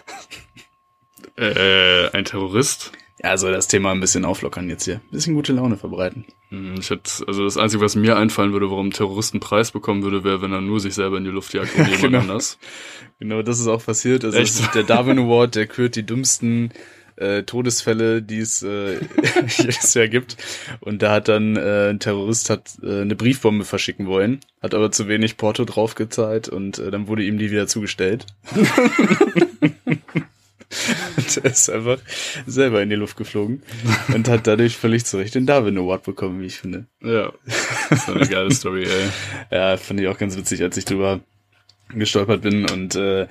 Äh, 1.37 2.11
ein 2.11 2.25
Terrorist? 2.25 2.91
Ja, 3.23 3.31
also 3.31 3.49
das 3.49 3.67
Thema 3.67 3.91
ein 3.91 3.99
bisschen 3.99 4.25
auflockern 4.25 4.69
jetzt 4.69 4.83
hier. 4.83 4.95
Ein 4.95 5.11
bisschen 5.11 5.33
gute 5.33 5.53
Laune 5.53 5.77
verbreiten. 5.77 6.25
Hm, 6.49 6.75
ich 6.77 6.89
hätte, 6.89 7.09
also 7.25 7.45
das 7.45 7.57
Einzige, 7.57 7.81
was 7.81 7.95
mir 7.95 8.15
einfallen 8.17 8.51
würde, 8.51 8.69
warum 8.69 8.89
ein 8.89 8.91
Terrorist 8.91 9.33
einen 9.33 9.39
Preis 9.39 9.71
bekommen 9.71 10.03
würde, 10.03 10.23
wäre, 10.23 10.41
wenn 10.43 10.51
er 10.51 10.61
nur 10.61 10.79
sich 10.79 10.93
selber 10.93 11.17
in 11.17 11.23
die 11.23 11.31
Luft 11.31 11.53
jagt 11.53 11.75
und 11.75 11.85
jemand 11.85 12.01
genau. 12.01 12.19
anders. 12.19 12.59
Genau, 13.17 13.41
das 13.41 13.59
ist 13.59 13.67
auch 13.67 13.83
passiert. 13.83 14.23
Also 14.23 14.37
Echt? 14.37 14.75
der 14.75 14.83
Darwin 14.83 15.17
Award, 15.17 15.55
der 15.55 15.65
kürt 15.65 15.95
die 15.95 16.05
dümmsten 16.05 16.73
äh, 17.21 17.43
Todesfälle, 17.43 18.21
die 18.21 18.39
es 18.39 18.63
äh, 18.63 18.99
jedes 19.47 19.93
Jahr 19.93 20.07
gibt. 20.07 20.37
Und 20.79 21.01
da 21.01 21.13
hat 21.13 21.27
dann 21.27 21.55
äh, 21.55 21.89
ein 21.89 21.99
Terrorist 21.99 22.49
hat 22.49 22.71
äh, 22.83 23.01
eine 23.01 23.15
Briefbombe 23.15 23.65
verschicken 23.65 24.07
wollen, 24.07 24.39
hat 24.61 24.73
aber 24.73 24.91
zu 24.91 25.07
wenig 25.07 25.37
Porto 25.37 25.63
draufgezahlt 25.65 26.49
und 26.49 26.79
äh, 26.79 26.91
dann 26.91 27.07
wurde 27.07 27.23
ihm 27.23 27.37
die 27.37 27.51
wieder 27.51 27.67
zugestellt. 27.67 28.25
und 31.17 31.37
er 31.37 31.45
ist 31.45 31.69
einfach 31.69 31.99
selber 32.45 32.81
in 32.81 32.89
die 32.89 32.95
Luft 32.95 33.17
geflogen 33.17 33.61
und 34.13 34.27
hat 34.27 34.47
dadurch 34.47 34.77
völlig 34.77 35.05
zu 35.05 35.17
Recht 35.17 35.35
den 35.35 35.45
Darwin 35.45 35.77
Award 35.77 36.03
bekommen, 36.03 36.41
wie 36.41 36.47
ich 36.47 36.57
finde. 36.57 36.85
Ja, 37.01 37.31
das 37.89 37.99
ist 37.99 38.09
eine 38.09 38.27
geile 38.27 38.51
Story, 38.51 38.83
ey. 38.83 39.09
Ja, 39.51 39.77
fand 39.77 39.99
ich 39.99 40.07
auch 40.07 40.17
ganz 40.17 40.37
witzig, 40.37 40.61
als 40.61 40.77
ich 40.77 40.85
drüber 40.85 41.19
gestolpert 41.93 42.41
bin 42.41 42.69
und 42.69 42.95
äh, 42.95 43.27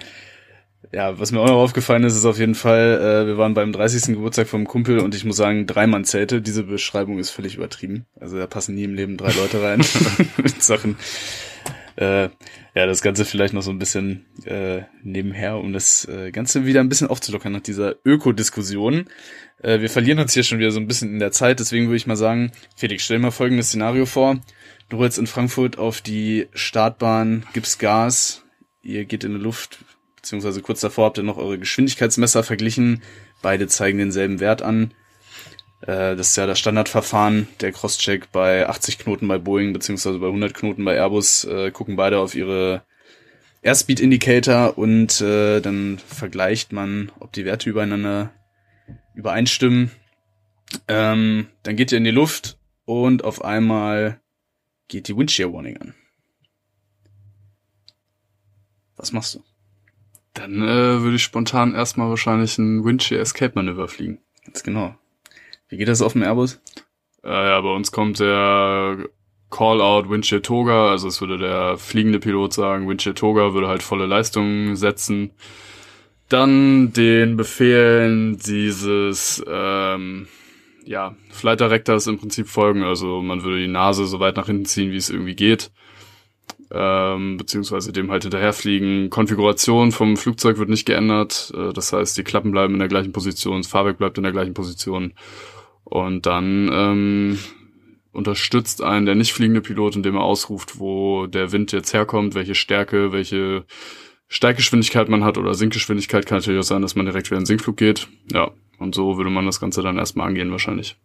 ja, 0.93 1.19
was 1.19 1.31
mir 1.31 1.41
auch 1.41 1.47
noch 1.47 1.63
aufgefallen 1.63 2.05
ist, 2.05 2.17
ist 2.17 2.25
auf 2.25 2.39
jeden 2.39 2.55
Fall, 2.55 3.01
äh, 3.01 3.27
wir 3.27 3.39
waren 3.39 3.55
beim 3.55 3.73
30. 3.73 4.15
Geburtstag 4.15 4.49
vom 4.49 4.67
Kumpel 4.67 4.99
und 4.99 5.15
ich 5.15 5.25
muss 5.25 5.37
sagen, 5.37 5.67
Dreimann 5.67 6.05
Zelte, 6.05 6.41
diese 6.41 6.65
Beschreibung 6.65 7.19
ist 7.19 7.31
völlig 7.31 7.55
übertrieben. 7.57 8.07
Also 8.19 8.39
da 8.39 8.47
passen 8.47 8.75
nie 8.75 8.85
im 8.85 8.95
Leben 8.95 9.17
drei 9.17 9.33
Leute 9.33 9.63
rein 9.63 9.85
mit 10.43 10.63
Sachen. 10.63 10.97
Äh, 11.97 12.31
ja, 12.75 12.87
das 12.87 13.03
Ganze 13.03 13.25
vielleicht 13.25 13.53
noch 13.53 13.63
so 13.63 13.71
ein 13.71 13.79
bisschen 13.79 14.25
äh, 14.47 14.83
nebenher, 15.03 15.59
um 15.59 15.73
das 15.73 16.07
äh, 16.07 16.31
Ganze 16.31 16.65
wieder 16.65 16.81
ein 16.81 16.89
bisschen 16.89 17.09
aufzulockern 17.09 17.53
nach 17.53 17.61
dieser 17.61 17.97
Ökodiskussion. 18.05 19.07
Äh, 19.63 19.81
wir 19.81 19.91
verlieren 19.91 20.19
uns 20.19 20.33
hier 20.33 20.45
schon 20.45 20.59
wieder 20.59 20.71
so 20.71 20.81
ein 20.81 20.87
bisschen 20.87 21.11
in 21.11 21.19
der 21.19 21.33
Zeit, 21.33 21.61
deswegen 21.61 21.87
würde 21.87 21.97
ich 21.97 22.07
mal 22.07 22.17
sagen, 22.17 22.53
Felix, 22.75 23.05
stell 23.05 23.19
mal 23.19 23.31
folgendes 23.31 23.69
Szenario 23.69 24.07
vor. 24.07 24.39
Du 24.89 24.97
rollst 24.97 25.19
in 25.19 25.27
Frankfurt 25.27 25.79
auf 25.79 26.01
die 26.01 26.49
Startbahn, 26.53 27.45
gibst 27.53 27.79
Gas, 27.79 28.45
ihr 28.83 29.05
geht 29.05 29.25
in 29.25 29.35
die 29.35 29.41
Luft, 29.41 29.81
beziehungsweise 30.21 30.63
kurz 30.63 30.81
davor 30.81 31.07
habt 31.07 31.19
ihr 31.19 31.25
noch 31.25 31.39
eure 31.39 31.59
Geschwindigkeitsmesser 31.59 32.43
verglichen. 32.43 33.03
Beide 33.43 33.69
zeigen 33.69 33.99
denselben 33.99 34.41
Wert 34.41 34.63
an. 34.63 34.93
Äh, 35.83 36.17
das 36.17 36.31
ist 36.31 36.37
ja 36.37 36.47
das 36.47 36.59
Standardverfahren. 36.59 37.49
Der 37.61 37.73
Crosscheck 37.73 38.31
bei 38.33 38.69
80 38.69 38.99
Knoten 38.99 39.29
bei 39.29 39.39
Boeing, 39.39 39.73
beziehungsweise 39.73 40.19
bei 40.19 40.27
100 40.27 40.55
Knoten 40.55 40.85
bei 40.85 40.95
Airbus, 40.97 41.45
äh, 41.45 41.71
gucken 41.71 41.97
beide 41.97 42.19
auf 42.19 42.35
ihre 42.35 42.83
Airspeed 43.63 44.01
Indicator 44.01 44.79
und 44.79 45.21
äh, 45.21 45.61
dann 45.61 45.99
vergleicht 45.99 46.73
man, 46.73 47.13
ob 47.21 47.33
die 47.33 47.45
Werte 47.45 47.69
übereinander 47.69 48.33
übereinstimmen. 49.15 49.91
Ähm, 50.89 51.49
dann 51.63 51.77
geht 51.77 51.93
ihr 51.93 51.99
in 51.99 52.05
die 52.05 52.11
Luft 52.11 52.59
und 52.85 53.25
auf 53.25 53.45
einmal 53.45 54.21
geht 54.89 55.09
die 55.09 55.17
Windshear 55.17 55.53
Warning 55.53 55.77
an. 55.79 55.95
Was 58.97 59.13
machst 59.13 59.35
du? 59.35 59.50
Dann 60.35 60.63
äh, 60.63 61.03
würde 61.03 61.17
ich 61.17 61.23
spontan 61.23 61.75
erstmal 61.75 62.09
wahrscheinlich 62.09 62.57
ein 62.59 62.85
Windshear 62.85 63.21
Escape 63.21 63.53
Manöver 63.55 63.89
fliegen. 63.89 64.19
Ganz 64.45 64.63
genau. 64.63 64.95
Wie 65.69 65.77
geht 65.77 65.89
das 65.89 66.03
auf 66.03 66.13
dem 66.13 66.23
Airbus? 66.23 66.61
Äh, 67.25 67.29
ja, 67.29 67.61
bei 67.61 67.71
uns 67.71 67.93
kommt 67.93 68.21
der 68.21 69.09
Call-out 69.51 70.09
Windshear 70.09 70.43
Toga, 70.43 70.91
also 70.91 71.09
es 71.09 71.21
würde 71.21 71.37
der 71.37 71.77
fliegende 71.77 72.21
Pilot 72.21 72.53
sagen, 72.53 72.89
Windshear 72.89 73.15
Toga 73.15 73.53
würde 73.53 73.69
halt 73.69 73.83
volle 73.83 74.07
Leistung 74.07 74.77
setzen. 74.77 75.33
Dann 76.29 76.93
den 76.93 77.37
Befehlen 77.37 78.39
dieses 78.39 79.43
ähm, 79.49 80.29
ja, 80.85 81.17
Flight 81.31 81.61
Directors 81.61 82.07
im 82.07 82.19
Prinzip 82.19 82.47
folgen, 82.49 82.85
also 82.85 83.21
man 83.21 83.43
würde 83.43 83.59
die 83.59 83.69
Nase 83.69 84.07
so 84.07 84.21
weit 84.21 84.37
nach 84.37 84.47
hinten 84.47 84.65
ziehen, 84.65 84.93
wie 84.93 84.97
es 84.97 85.11
irgendwie 85.11 85.35
geht 85.35 85.73
ähm, 86.73 87.37
beziehungsweise 87.37 87.93
dem 87.93 88.11
halt 88.11 88.23
hinterherfliegen. 88.23 89.11
Konfiguration 89.11 89.93
vom 89.93 90.17
Flugzeug 90.17 90.59
wird 90.59 90.69
nicht 90.69 90.87
geändert, 90.87 91.53
äh, 91.57 91.73
das 91.73 91.93
heißt, 91.93 92.17
die 92.17 92.25
Klappen 92.25 92.53
bleiben 92.53 92.75
in 92.75 92.79
der 92.79 92.89
gleichen 92.89 93.13
Position, 93.13 93.59
das 93.59 93.67
Fahrwerk 93.67 93.99
bleibt 93.99 94.19
in 94.19 94.23
der 94.23 94.33
gleichen 94.33 94.55
Position 94.55 95.15
und 95.85 96.27
dann 96.27 96.71
ähm, 96.73 97.39
unterstützt 98.13 98.83
einen 98.83 99.07
der 99.07 99.15
nicht 99.15 99.33
fliegende 99.33 99.61
Pilot, 99.61 99.97
indem 99.97 100.17
er 100.17 100.23
ausruft, 100.23 100.79
wo 100.79 101.27
der 101.27 101.53
Wind 101.53 101.73
jetzt 101.73 101.93
herkommt, 101.93 102.35
welche 102.35 102.55
Stärke, 102.55 103.13
welche 103.13 103.65
Steiggeschwindigkeit 104.29 105.09
man 105.09 105.25
hat 105.25 105.39
oder 105.39 105.55
Sinkgeschwindigkeit 105.55 106.25
kann 106.27 106.39
natürlich 106.39 106.61
auch 106.61 106.65
sein, 106.65 106.83
dass 106.83 106.95
man 106.95 107.07
direkt 107.07 107.27
wieder 107.29 107.39
in 107.39 107.43
den 107.43 107.47
Sinkflug 107.47 107.77
geht. 107.77 108.09
Ja, 108.33 108.53
und 108.79 108.95
so 108.95 109.17
würde 109.17 109.31
man 109.31 109.47
das 109.47 109.61
Ganze 109.61 109.83
dann 109.83 109.99
erstmal 109.99 110.29
angehen 110.29 110.53
wahrscheinlich. 110.53 110.97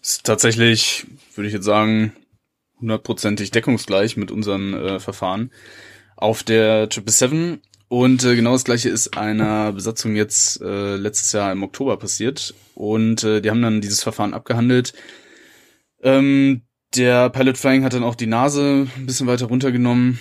Ist 0.00 0.24
tatsächlich, 0.24 1.06
würde 1.34 1.48
ich 1.48 1.54
jetzt 1.54 1.64
sagen, 1.64 2.12
hundertprozentig 2.82 3.50
deckungsgleich 3.50 4.16
mit 4.16 4.30
unseren 4.30 4.74
äh, 4.74 5.00
Verfahren 5.00 5.50
auf 6.16 6.42
der 6.42 6.88
777 6.90 7.60
und 7.92 8.24
äh, 8.24 8.36
genau 8.36 8.52
das 8.52 8.64
gleiche 8.64 8.88
ist 8.88 9.18
einer 9.18 9.70
Besatzung 9.72 10.16
jetzt 10.16 10.62
äh, 10.62 10.96
letztes 10.96 11.32
Jahr 11.32 11.52
im 11.52 11.62
Oktober 11.62 11.98
passiert 11.98 12.54
und 12.74 13.22
äh, 13.22 13.42
die 13.42 13.50
haben 13.50 13.60
dann 13.60 13.82
dieses 13.82 14.02
Verfahren 14.02 14.32
abgehandelt. 14.32 14.94
Ähm, 16.02 16.62
der 16.96 17.28
Pilot 17.28 17.58
Flying 17.58 17.84
hat 17.84 17.92
dann 17.92 18.02
auch 18.02 18.14
die 18.14 18.26
Nase 18.26 18.86
ein 18.96 19.04
bisschen 19.04 19.26
weiter 19.26 19.44
runtergenommen 19.44 20.20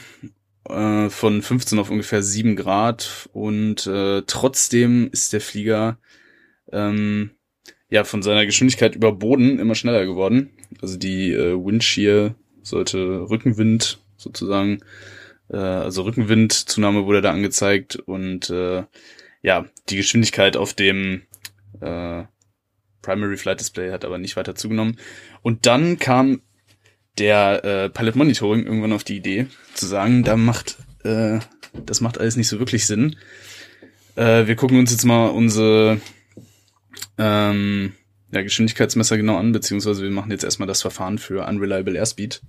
äh, 0.67 1.10
von 1.10 1.41
15 1.41 1.80
auf 1.80 1.89
ungefähr 1.89 2.21
7 2.21 2.58
Grad 2.58 3.30
und 3.32 3.88
äh, 3.88 4.24
trotzdem 4.28 5.10
ist 5.13 5.32
der 5.32 5.39
Flieger 5.39 5.97
ähm, 6.74 7.32
ja 7.89 8.04
von 8.04 8.21
seiner 8.21 8.45
Geschwindigkeit 8.45 8.95
über 8.95 9.13
Boden 9.13 9.60
immer 9.60 9.76
schneller 9.76 10.06
geworden. 10.06 10.52
Also 10.82 10.97
die 10.97 11.32
äh, 11.32 11.54
Windshear 11.54 12.36
sollte 12.63 13.30
Rückenwind 13.30 14.00
sozusagen, 14.17 14.80
äh, 15.50 15.58
also 15.58 16.04
Rückenwindzunahme 16.04 17.06
wurde 17.06 17.21
da 17.21 17.32
angezeigt 17.32 17.95
und 17.95 18.50
äh, 18.50 18.84
ja, 19.41 19.65
die 19.89 19.95
Geschwindigkeit 19.95 20.58
auf 20.58 20.74
dem 20.74 21.24
äh, 21.80 22.24
Primary 23.02 23.38
Flight 23.38 23.60
Display 23.60 23.91
hat 23.91 24.06
aber 24.06 24.19
nicht 24.19 24.36
weiter 24.36 24.54
zugenommen. 24.54 24.97
Und 25.41 25.65
dann 25.65 25.97
kam 25.97 26.41
der 27.17 27.65
äh, 27.65 27.89
Pilot 27.89 28.15
Monitoring 28.15 28.65
irgendwann 28.65 28.93
auf 28.93 29.04
die 29.04 29.17
Idee 29.17 29.47
zu 29.74 29.88
sagen, 29.88 30.24
da 30.24 30.38
macht 30.38 30.78
äh, 31.04 31.39
das 31.86 32.02
macht 32.02 32.17
alles 32.19 32.36
nicht 32.36 32.47
so 32.47 32.60
wirklich 32.60 32.86
Sinn. 32.86 33.15
Äh, 34.15 34.47
wir 34.47 34.56
gucken 34.56 34.80
uns 34.80 34.91
jetzt 34.91 35.06
mal 35.06 35.28
unsere 35.28 36.02
ähm, 37.17 37.93
ja, 38.32 38.41
Geschwindigkeitsmesser 38.41 39.17
genau 39.17 39.38
an, 39.38 39.52
beziehungsweise 39.52 40.04
wir 40.04 40.12
machen 40.12 40.32
jetzt 40.32 40.44
erstmal 40.44 40.67
das 40.67 40.82
Verfahren 40.82 41.17
für 41.17 41.46
Unreliable 41.46 41.96
Airspeed. 41.96 42.41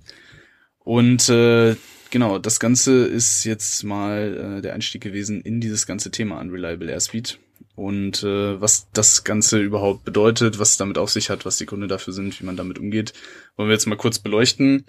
Und 0.79 1.29
äh, 1.29 1.75
genau, 2.09 2.39
das 2.39 2.59
Ganze 2.59 3.05
ist 3.05 3.43
jetzt 3.43 3.83
mal 3.83 4.57
äh, 4.57 4.61
der 4.61 4.73
Einstieg 4.73 5.01
gewesen 5.01 5.41
in 5.41 5.61
dieses 5.61 5.85
ganze 5.85 6.11
Thema 6.11 6.39
Unreliable 6.39 6.91
Airspeed. 6.91 7.39
Und 7.75 8.23
äh, 8.23 8.61
was 8.61 8.87
das 8.91 9.23
Ganze 9.23 9.59
überhaupt 9.59 10.03
bedeutet, 10.03 10.59
was 10.59 10.71
es 10.71 10.77
damit 10.77 10.97
auf 10.97 11.09
sich 11.09 11.29
hat, 11.29 11.45
was 11.45 11.57
die 11.57 11.65
Gründe 11.65 11.87
dafür 11.87 12.13
sind, 12.13 12.39
wie 12.39 12.45
man 12.45 12.57
damit 12.57 12.77
umgeht, 12.77 13.13
wollen 13.55 13.69
wir 13.69 13.73
jetzt 13.73 13.87
mal 13.87 13.95
kurz 13.95 14.19
beleuchten. 14.19 14.85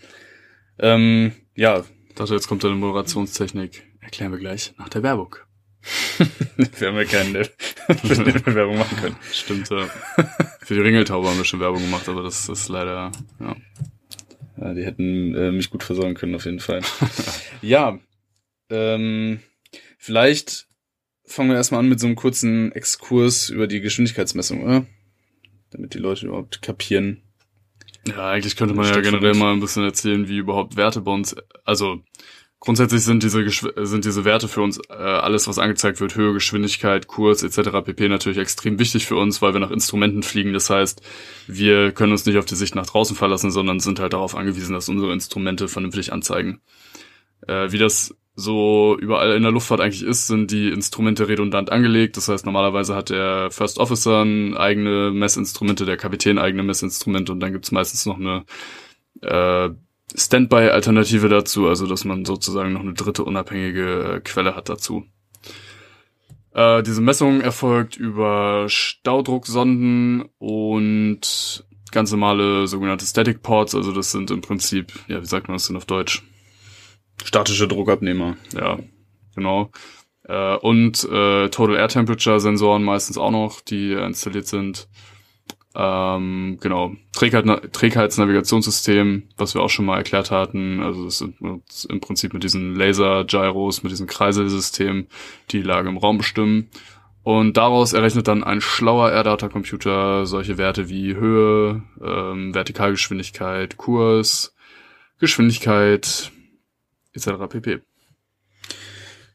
Ähm, 0.79 1.33
ja. 1.55 1.85
Ich 2.09 2.15
dachte, 2.15 2.35
jetzt 2.35 2.47
kommt 2.47 2.65
eine 2.65 2.77
Moderationstechnik. 2.77 3.83
Erklären 4.01 4.31
wir 4.31 4.39
gleich 4.39 4.75
nach 4.79 4.89
der 4.89 5.03
Werbung. 5.03 5.37
wir 6.57 6.89
haben 6.89 6.97
ja 6.97 7.05
keine 7.05 7.49
Werbung 8.55 8.79
machen 8.79 8.97
können. 8.97 9.17
Stimmt, 9.33 9.69
ja. 9.71 9.87
Für 10.61 10.75
die 10.75 10.81
Ringeltaube 10.81 11.29
haben 11.29 11.39
wir 11.39 11.45
schon 11.45 11.61
Werbung 11.61 11.83
gemacht, 11.83 12.09
aber 12.09 12.23
das 12.23 12.49
ist 12.49 12.69
leider, 12.69 13.13
ja. 13.41 13.57
Ja, 14.57 14.73
die 14.73 14.85
hätten 14.85 15.35
äh, 15.35 15.51
mich 15.51 15.71
gut 15.71 15.83
versorgen 15.83 16.15
können, 16.15 16.35
auf 16.35 16.45
jeden 16.45 16.61
Fall. 16.61 16.81
ja, 17.63 17.99
ähm, 18.71 19.41
vielleicht 19.99 20.69
fangen 21.27 21.51
wir 21.51 21.57
erstmal 21.57 21.81
an 21.81 21.89
mit 21.89 22.01
so 22.01 22.07
einem 22.07 22.17
kurzen 22.17 22.73
Exkurs 22.73 23.51
über 23.51 23.67
die 23.67 23.81
Geschwindigkeitsmessung, 23.81 24.63
oder? 24.63 24.87
Damit 25.71 25.95
die 25.95 25.99
Leute 25.99 26.27
überhaupt 26.27 26.63
kapieren. 26.63 27.23
Ja, 28.07 28.31
eigentlich 28.31 28.57
könnte 28.57 28.75
man 28.75 28.87
ja 28.87 29.01
generell 29.01 29.35
mal 29.35 29.53
ein 29.53 29.61
bisschen 29.61 29.83
erzählen, 29.83 30.29
wie 30.29 30.37
überhaupt 30.37 30.77
Werte 30.77 31.01
bei 31.01 31.13
uns, 31.13 31.35
also 31.65 32.03
grundsätzlich 32.65 33.03
sind 33.03 33.23
diese 33.23 33.45
sind 33.87 34.05
diese 34.05 34.25
Werte 34.25 34.49
für 34.49 34.63
uns 34.63 34.81
äh, 34.89 34.93
alles, 34.95 35.47
was 35.47 35.59
angezeigt 35.59 36.01
wird, 36.01 36.17
Höhe, 36.17 36.33
Geschwindigkeit, 36.33 37.07
Kurs 37.07 37.43
etc. 37.43 37.83
pp. 37.85 38.09
natürlich 38.09 38.39
extrem 38.39 38.79
wichtig 38.79 39.07
für 39.07 39.17
uns, 39.17 39.43
weil 39.43 39.53
wir 39.53 39.61
nach 39.61 39.71
Instrumenten 39.71 40.23
fliegen. 40.23 40.53
Das 40.53 40.71
heißt, 40.71 41.03
wir 41.47 41.93
können 41.93 42.13
uns 42.13 42.25
nicht 42.25 42.39
auf 42.39 42.47
die 42.47 42.55
Sicht 42.55 42.75
nach 42.75 42.87
draußen 42.87 43.17
verlassen, 43.17 43.51
sondern 43.51 43.81
sind 43.81 44.01
halt 44.01 44.15
darauf 44.15 44.35
angewiesen, 44.35 44.73
dass 44.73 44.89
unsere 44.89 45.13
Instrumente 45.13 45.69
vernünftig 45.69 46.13
anzeigen. 46.13 46.61
Äh, 47.47 47.71
wie 47.71 47.79
das 47.79 48.15
so 48.37 48.97
überall 48.99 49.37
in 49.37 49.43
der 49.43 49.53
Luftfahrt 49.53 49.81
eigentlich 49.81 50.03
ist, 50.03 50.27
sind 50.27 50.51
die 50.51 50.71
Instrumente 50.71 51.29
redundant 51.29 51.71
angelegt. 51.71 52.17
Das 52.17 52.29
heißt, 52.29 52.47
normalerweise 52.47 52.97
hat 52.97 53.11
der 53.11 53.51
First 53.51 53.79
Officer 53.79 54.23
eigene 54.23 55.13
Messinstrumente, 55.13 55.85
der 55.85 55.97
Kapitän 55.97 56.39
eigene 56.39 56.63
Messinstrumente 56.63 57.31
und 57.31 57.41
dann 57.41 57.53
gibt's 57.53 57.71
meistens 57.71 58.07
noch 58.07 58.19
eine 58.19 58.45
äh, 59.21 59.71
Standby-Alternative 60.15 61.29
dazu, 61.29 61.69
also 61.69 61.87
dass 61.87 62.05
man 62.05 62.25
sozusagen 62.25 62.73
noch 62.73 62.81
eine 62.81 62.95
dritte 62.95 63.25
unabhängige 63.25 64.17
äh, 64.17 64.21
Quelle 64.21 64.55
hat 64.55 64.69
dazu. 64.69 65.05
Äh, 66.53 66.83
diese 66.83 67.01
Messung 67.01 67.41
erfolgt 67.41 67.97
über 67.97 68.67
Staudrucksonden 68.69 70.25
und 70.39 71.65
ganz 71.91 72.11
normale 72.11 72.67
sogenannte 72.67 73.07
Static 73.07 73.43
Ports, 73.43 73.75
also 73.75 73.93
das 73.93 74.13
sind 74.13 74.31
im 74.31 74.41
Prinzip, 74.41 74.93
ja, 75.09 75.21
wie 75.21 75.27
sagt 75.27 75.49
man 75.49 75.57
das 75.57 75.67
denn 75.67 75.77
auf 75.77 75.87
Deutsch? 75.87 76.23
Statische 77.25 77.69
Druckabnehmer. 77.69 78.37
Ja, 78.55 78.79
genau. 79.35 79.71
Äh, 80.25 80.57
und 80.57 81.05
äh, 81.05 81.49
Total 81.49 81.77
Air 81.77 81.89
Temperature 81.89 82.41
Sensoren 82.41 82.83
meistens 82.83 83.19
auch 83.19 83.31
noch, 83.31 83.61
die 83.61 83.93
installiert 83.93 84.47
sind. 84.47 84.89
Ähm, 85.77 86.59
genau, 86.61 86.93
Trägheit, 87.13 87.47
Trägheitsnavigationssystem, 87.73 89.25
was 89.37 89.55
wir 89.55 89.63
auch 89.63 89.71
schon 89.71 89.87
mal 89.87 89.97
erklärt 89.97 90.31
hatten. 90.31 90.81
Also 90.81 91.07
es 91.07 91.19
sind 91.19 91.37
im 91.41 92.01
Prinzip 92.01 92.33
mit 92.33 92.45
diesen 92.45 92.77
Laser-Gyros, 92.77 93.83
mit 93.83 93.91
diesem 93.91 94.07
Kreiselsystem 94.07 95.07
die 95.51 95.63
Lage 95.63 95.89
im 95.89 95.97
Raum 95.97 96.19
bestimmen. 96.19 96.71
Und 97.25 97.57
daraus 97.57 97.95
errechnet 97.95 98.29
dann 98.29 98.45
ein 98.45 98.61
schlauer 98.61 99.11
AirData-Computer 99.11 100.27
solche 100.27 100.59
Werte 100.59 100.91
wie 100.91 101.17
Höhe, 101.17 101.83
ähm, 102.03 102.55
Vertikalgeschwindigkeit, 102.55 103.77
Kurs, 103.77 104.55
Geschwindigkeit 105.19 106.31
etc. 107.15 107.31
pp. 107.49 107.81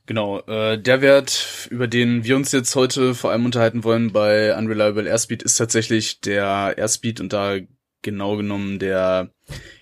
Genau, 0.09 0.39
äh, 0.47 0.81
der 0.81 1.01
Wert, 1.01 1.67
über 1.69 1.85
den 1.85 2.23
wir 2.23 2.35
uns 2.35 2.51
jetzt 2.51 2.75
heute 2.75 3.13
vor 3.13 3.29
allem 3.29 3.45
unterhalten 3.45 3.83
wollen 3.83 4.11
bei 4.11 4.57
Unreliable 4.57 5.07
Airspeed, 5.07 5.43
ist 5.43 5.57
tatsächlich 5.57 6.19
der 6.19 6.73
Airspeed 6.79 7.21
und 7.21 7.31
da 7.31 7.57
genau 8.01 8.35
genommen 8.35 8.79
der 8.79 9.29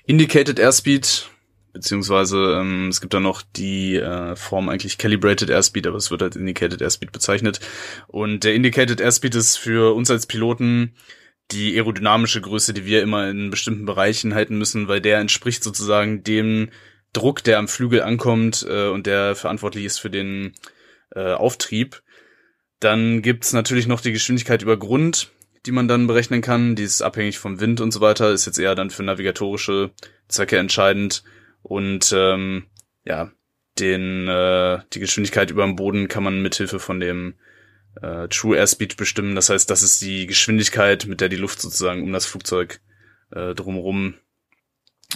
Indicated 0.06 0.60
Airspeed, 0.60 1.30
beziehungsweise 1.72 2.58
ähm, 2.60 2.90
es 2.90 3.00
gibt 3.00 3.14
da 3.14 3.22
noch 3.22 3.42
die 3.42 3.96
äh, 3.96 4.36
Form 4.36 4.68
eigentlich 4.68 4.98
Calibrated 4.98 5.50
Airspeed, 5.50 5.88
aber 5.88 5.96
es 5.96 6.12
wird 6.12 6.22
als 6.22 6.36
Indicated 6.36 6.82
Airspeed 6.82 7.14
bezeichnet. 7.14 7.62
Und 8.08 8.44
der 8.44 8.54
Indicated 8.54 9.00
Airspeed 9.00 9.34
ist 9.34 9.56
für 9.56 9.96
uns 9.96 10.12
als 10.12 10.26
Piloten 10.26 10.94
die 11.52 11.74
aerodynamische 11.78 12.42
Größe, 12.42 12.74
die 12.74 12.86
wir 12.86 13.02
immer 13.02 13.30
in 13.30 13.50
bestimmten 13.50 13.86
Bereichen 13.86 14.36
halten 14.36 14.58
müssen, 14.58 14.90
weil 14.90 15.00
der 15.00 15.20
entspricht 15.20 15.64
sozusagen 15.64 16.22
dem 16.24 16.70
Druck, 17.18 17.44
der 17.44 17.58
am 17.58 17.68
Flügel 17.68 18.04
ankommt 18.04 18.66
äh, 18.70 18.88
und 18.88 19.08
der 19.08 19.36
verantwortlich 19.36 19.86
ist 19.86 20.00
für 20.00 20.12
den 20.12 20.54
äh, 21.16 21.34
Auftrieb. 21.34 22.04
Dann 22.80 23.24
gibt's 23.24 23.54
natürlich 23.54 23.88
noch 23.88 24.02
die 24.02 24.12
Geschwindigkeit 24.12 24.62
über 24.62 24.78
Grund, 24.78 25.32
die 25.66 25.72
man 25.72 25.88
dann 25.88 26.06
berechnen 26.06 26.42
kann. 26.42 26.76
Die 26.76 26.84
ist 26.84 27.02
abhängig 27.02 27.40
vom 27.40 27.60
Wind 27.60 27.82
und 27.82 27.92
so 27.92 28.02
weiter, 28.02 28.32
ist 28.32 28.46
jetzt 28.46 28.60
eher 28.60 28.76
dann 28.76 28.92
für 28.92 29.02
navigatorische 29.02 29.92
Zwecke 30.28 30.58
entscheidend. 30.58 31.24
Und 31.64 32.14
ähm, 32.16 32.68
ja, 33.04 33.32
den 33.80 34.28
äh, 34.28 34.80
die 34.94 35.00
Geschwindigkeit 35.00 35.50
über 35.50 35.64
dem 35.64 35.76
Boden 35.76 36.08
kann 36.08 36.24
man 36.24 36.42
mithilfe 36.42 36.80
von 36.80 37.00
dem 37.00 37.34
äh, 38.00 38.28
True 38.28 38.58
Airspeed 38.58 38.96
bestimmen. 38.96 39.34
Das 39.36 39.50
heißt, 39.50 39.70
das 39.72 39.82
ist 39.82 40.04
die 40.04 40.28
Geschwindigkeit, 40.28 41.08
mit 41.08 41.20
der 41.20 41.30
die 41.30 41.36
Luft 41.36 41.62
sozusagen 41.62 42.04
um 42.04 42.14
das 42.14 42.28
Flugzeug 42.28 42.80
äh, 43.32 43.56
drumherum 43.56 44.14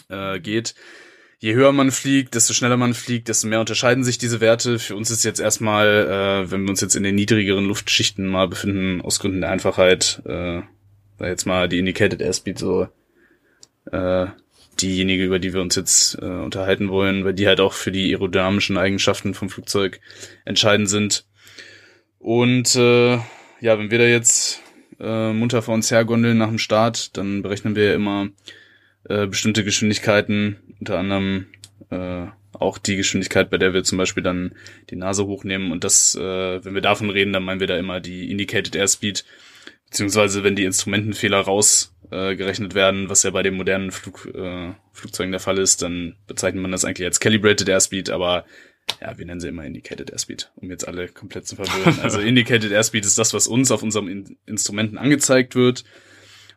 äh, 0.09 0.39
geht 0.39 0.73
je 1.41 1.55
höher 1.55 1.71
man 1.71 1.91
fliegt, 1.91 2.35
desto 2.35 2.53
schneller 2.53 2.77
man 2.77 2.93
fliegt, 2.93 3.27
desto 3.27 3.47
mehr 3.47 3.59
unterscheiden 3.59 4.03
sich 4.03 4.19
diese 4.19 4.41
Werte. 4.41 4.77
Für 4.77 4.95
uns 4.95 5.09
ist 5.09 5.23
jetzt 5.23 5.39
erstmal, 5.39 5.87
äh, 5.87 6.51
wenn 6.51 6.63
wir 6.63 6.69
uns 6.69 6.81
jetzt 6.81 6.95
in 6.95 7.03
den 7.03 7.15
niedrigeren 7.15 7.65
Luftschichten 7.65 8.27
mal 8.27 8.47
befinden, 8.47 9.01
aus 9.01 9.19
Gründen 9.19 9.41
der 9.41 9.49
Einfachheit, 9.49 10.21
äh, 10.25 10.61
jetzt 11.19 11.45
mal 11.45 11.67
die 11.67 11.79
Indicated 11.79 12.21
Airspeed 12.21 12.59
so 12.59 12.87
äh, 13.91 14.27
diejenige, 14.79 15.25
über 15.25 15.39
die 15.39 15.53
wir 15.53 15.61
uns 15.61 15.75
jetzt 15.75 16.15
äh, 16.21 16.25
unterhalten 16.25 16.89
wollen, 16.89 17.25
weil 17.25 17.33
die 17.33 17.47
halt 17.47 17.59
auch 17.59 17.73
für 17.73 17.91
die 17.91 18.11
aerodynamischen 18.11 18.77
Eigenschaften 18.77 19.33
vom 19.33 19.49
Flugzeug 19.49 19.99
entscheidend 20.45 20.89
sind. 20.89 21.25
Und 22.19 22.75
äh, 22.75 23.15
ja, 23.15 23.79
wenn 23.79 23.89
wir 23.89 23.97
da 23.97 24.05
jetzt 24.05 24.61
äh, 24.99 25.33
munter 25.33 25.63
vor 25.63 25.73
uns 25.73 25.89
hergondeln 25.89 26.37
nach 26.37 26.49
dem 26.49 26.59
Start, 26.59 27.17
dann 27.17 27.41
berechnen 27.41 27.75
wir 27.75 27.85
ja 27.85 27.95
immer 27.95 28.29
äh, 29.09 29.27
bestimmte 29.27 29.63
Geschwindigkeiten, 29.63 30.57
unter 30.79 30.97
anderem 30.99 31.47
äh, 31.89 32.27
auch 32.53 32.77
die 32.77 32.97
Geschwindigkeit, 32.97 33.49
bei 33.49 33.57
der 33.57 33.73
wir 33.73 33.83
zum 33.83 33.97
Beispiel 33.97 34.23
dann 34.23 34.53
die 34.89 34.95
Nase 34.95 35.25
hochnehmen. 35.25 35.71
Und 35.71 35.83
das, 35.83 36.15
äh, 36.15 36.63
wenn 36.63 36.73
wir 36.73 36.81
davon 36.81 37.09
reden, 37.09 37.33
dann 37.33 37.43
meinen 37.43 37.59
wir 37.59 37.67
da 37.67 37.77
immer 37.77 37.99
die 37.99 38.29
Indicated 38.29 38.75
Airspeed, 38.75 39.25
beziehungsweise 39.89 40.43
wenn 40.43 40.55
die 40.55 40.65
Instrumentenfehler 40.65 41.39
rausgerechnet 41.39 42.73
äh, 42.73 42.75
werden, 42.75 43.09
was 43.09 43.23
ja 43.23 43.31
bei 43.31 43.43
den 43.43 43.55
modernen 43.55 43.91
Flug, 43.91 44.29
äh, 44.33 44.73
Flugzeugen 44.91 45.31
der 45.31 45.39
Fall 45.39 45.57
ist, 45.57 45.81
dann 45.81 46.15
bezeichnet 46.27 46.61
man 46.61 46.71
das 46.71 46.85
eigentlich 46.85 47.07
als 47.07 47.19
Calibrated 47.19 47.69
Airspeed, 47.69 48.09
aber 48.09 48.45
ja, 48.99 49.17
wir 49.17 49.25
nennen 49.25 49.39
sie 49.39 49.47
immer 49.47 49.65
Indicated 49.65 50.11
Airspeed, 50.11 50.51
um 50.55 50.69
jetzt 50.69 50.87
alle 50.87 51.07
komplett 51.07 51.47
zu 51.47 51.55
verwirren. 51.55 51.99
Also 52.03 52.19
Indicated 52.19 52.71
Airspeed 52.71 53.05
ist 53.05 53.17
das, 53.17 53.33
was 53.33 53.47
uns 53.47 53.71
auf 53.71 53.83
unserem 53.83 54.07
In 54.07 54.37
Instrumenten 54.45 54.97
angezeigt 54.97 55.55
wird. 55.55 55.83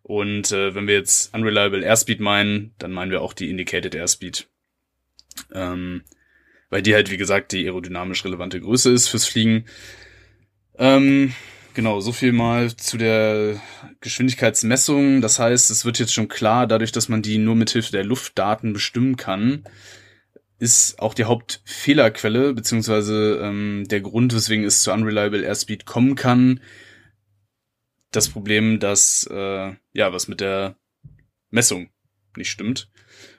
Und 0.04 0.52
äh, 0.52 0.74
wenn 0.74 0.86
wir 0.86 0.94
jetzt 0.94 1.34
Unreliable 1.34 1.82
Airspeed 1.82 2.20
meinen, 2.20 2.74
dann 2.78 2.92
meinen 2.92 3.10
wir 3.10 3.22
auch 3.22 3.32
die 3.32 3.48
Indicated 3.48 3.94
Airspeed. 3.94 4.46
Ähm, 5.50 6.02
weil 6.68 6.82
die 6.82 6.94
halt, 6.94 7.10
wie 7.10 7.16
gesagt, 7.16 7.52
die 7.52 7.64
aerodynamisch 7.64 8.22
relevante 8.22 8.60
Größe 8.60 8.92
ist 8.92 9.08
fürs 9.08 9.24
Fliegen. 9.24 9.64
Ähm, 10.76 11.32
genau, 11.72 12.00
so 12.00 12.12
viel 12.12 12.32
mal 12.32 12.76
zu 12.76 12.98
der 12.98 13.58
Geschwindigkeitsmessung. 14.02 15.22
Das 15.22 15.38
heißt, 15.38 15.70
es 15.70 15.86
wird 15.86 15.98
jetzt 15.98 16.12
schon 16.12 16.28
klar, 16.28 16.66
dadurch, 16.66 16.92
dass 16.92 17.08
man 17.08 17.22
die 17.22 17.38
nur 17.38 17.54
mit 17.54 17.70
Hilfe 17.70 17.92
der 17.92 18.04
Luftdaten 18.04 18.74
bestimmen 18.74 19.16
kann, 19.16 19.64
ist 20.58 20.98
auch 20.98 21.14
die 21.14 21.24
Hauptfehlerquelle, 21.24 22.52
beziehungsweise 22.52 23.40
ähm, 23.42 23.84
der 23.88 24.02
Grund, 24.02 24.34
weswegen 24.34 24.66
es 24.66 24.82
zu 24.82 24.92
Unreliable 24.92 25.42
Airspeed 25.42 25.86
kommen 25.86 26.14
kann, 26.14 26.60
das 28.16 28.28
Problem, 28.28 28.80
dass 28.80 29.28
äh, 29.30 29.72
ja 29.92 30.12
was 30.12 30.28
mit 30.28 30.40
der 30.40 30.76
Messung 31.50 31.90
nicht 32.36 32.50
stimmt. 32.50 32.88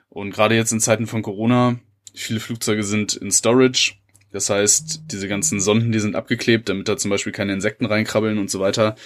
Und 0.08 0.30
gerade 0.30 0.54
jetzt 0.54 0.72
in 0.72 0.80
Zeiten 0.80 1.06
von 1.06 1.22
Corona, 1.22 1.78
viele 2.14 2.40
Flugzeuge 2.40 2.82
sind 2.82 3.14
in 3.14 3.30
Storage. 3.30 3.94
Das 4.32 4.50
heißt, 4.50 5.02
diese 5.06 5.28
ganzen 5.28 5.60
Sonden, 5.60 5.92
die 5.92 5.98
sind 5.98 6.16
abgeklebt, 6.16 6.68
damit 6.68 6.88
da 6.88 6.96
zum 6.96 7.10
Beispiel 7.10 7.32
keine 7.32 7.52
Insekten 7.52 7.86
reinkrabbeln 7.86 8.38
und 8.38 8.50
so 8.50 8.60
weiter. 8.60 8.96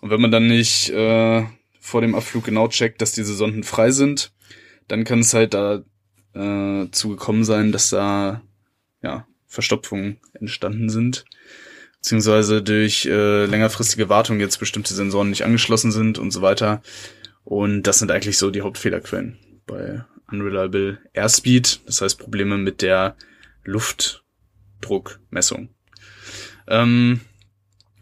Und 0.00 0.10
wenn 0.10 0.20
man 0.20 0.30
dann 0.30 0.46
nicht 0.46 0.90
äh, 0.90 1.44
vor 1.80 2.00
dem 2.00 2.14
Abflug 2.14 2.44
genau 2.44 2.68
checkt, 2.68 3.02
dass 3.02 3.12
diese 3.12 3.34
Sonden 3.34 3.64
frei 3.64 3.90
sind, 3.90 4.32
dann 4.88 5.04
kann 5.04 5.20
es 5.20 5.34
halt 5.34 5.54
da 5.54 5.84
äh, 6.34 6.90
zugekommen 6.90 7.44
sein, 7.44 7.72
dass 7.72 7.90
da 7.90 8.42
ja 9.02 9.26
Verstopfungen 9.46 10.18
entstanden 10.34 10.88
sind 10.88 11.24
beziehungsweise 12.02 12.62
durch 12.62 13.06
äh, 13.06 13.46
längerfristige 13.46 14.08
Wartung 14.08 14.40
jetzt 14.40 14.58
bestimmte 14.58 14.92
Sensoren 14.92 15.30
nicht 15.30 15.44
angeschlossen 15.44 15.92
sind 15.92 16.18
und 16.18 16.32
so 16.32 16.42
weiter. 16.42 16.82
Und 17.44 17.84
das 17.84 18.00
sind 18.00 18.10
eigentlich 18.10 18.38
so 18.38 18.50
die 18.50 18.62
Hauptfehlerquellen 18.62 19.38
bei 19.66 20.04
Unreliable 20.30 20.98
Airspeed, 21.12 21.80
das 21.86 22.02
heißt 22.02 22.18
Probleme 22.18 22.58
mit 22.58 22.82
der 22.82 23.14
Luftdruckmessung. 23.62 25.68
Ähm, 26.66 27.20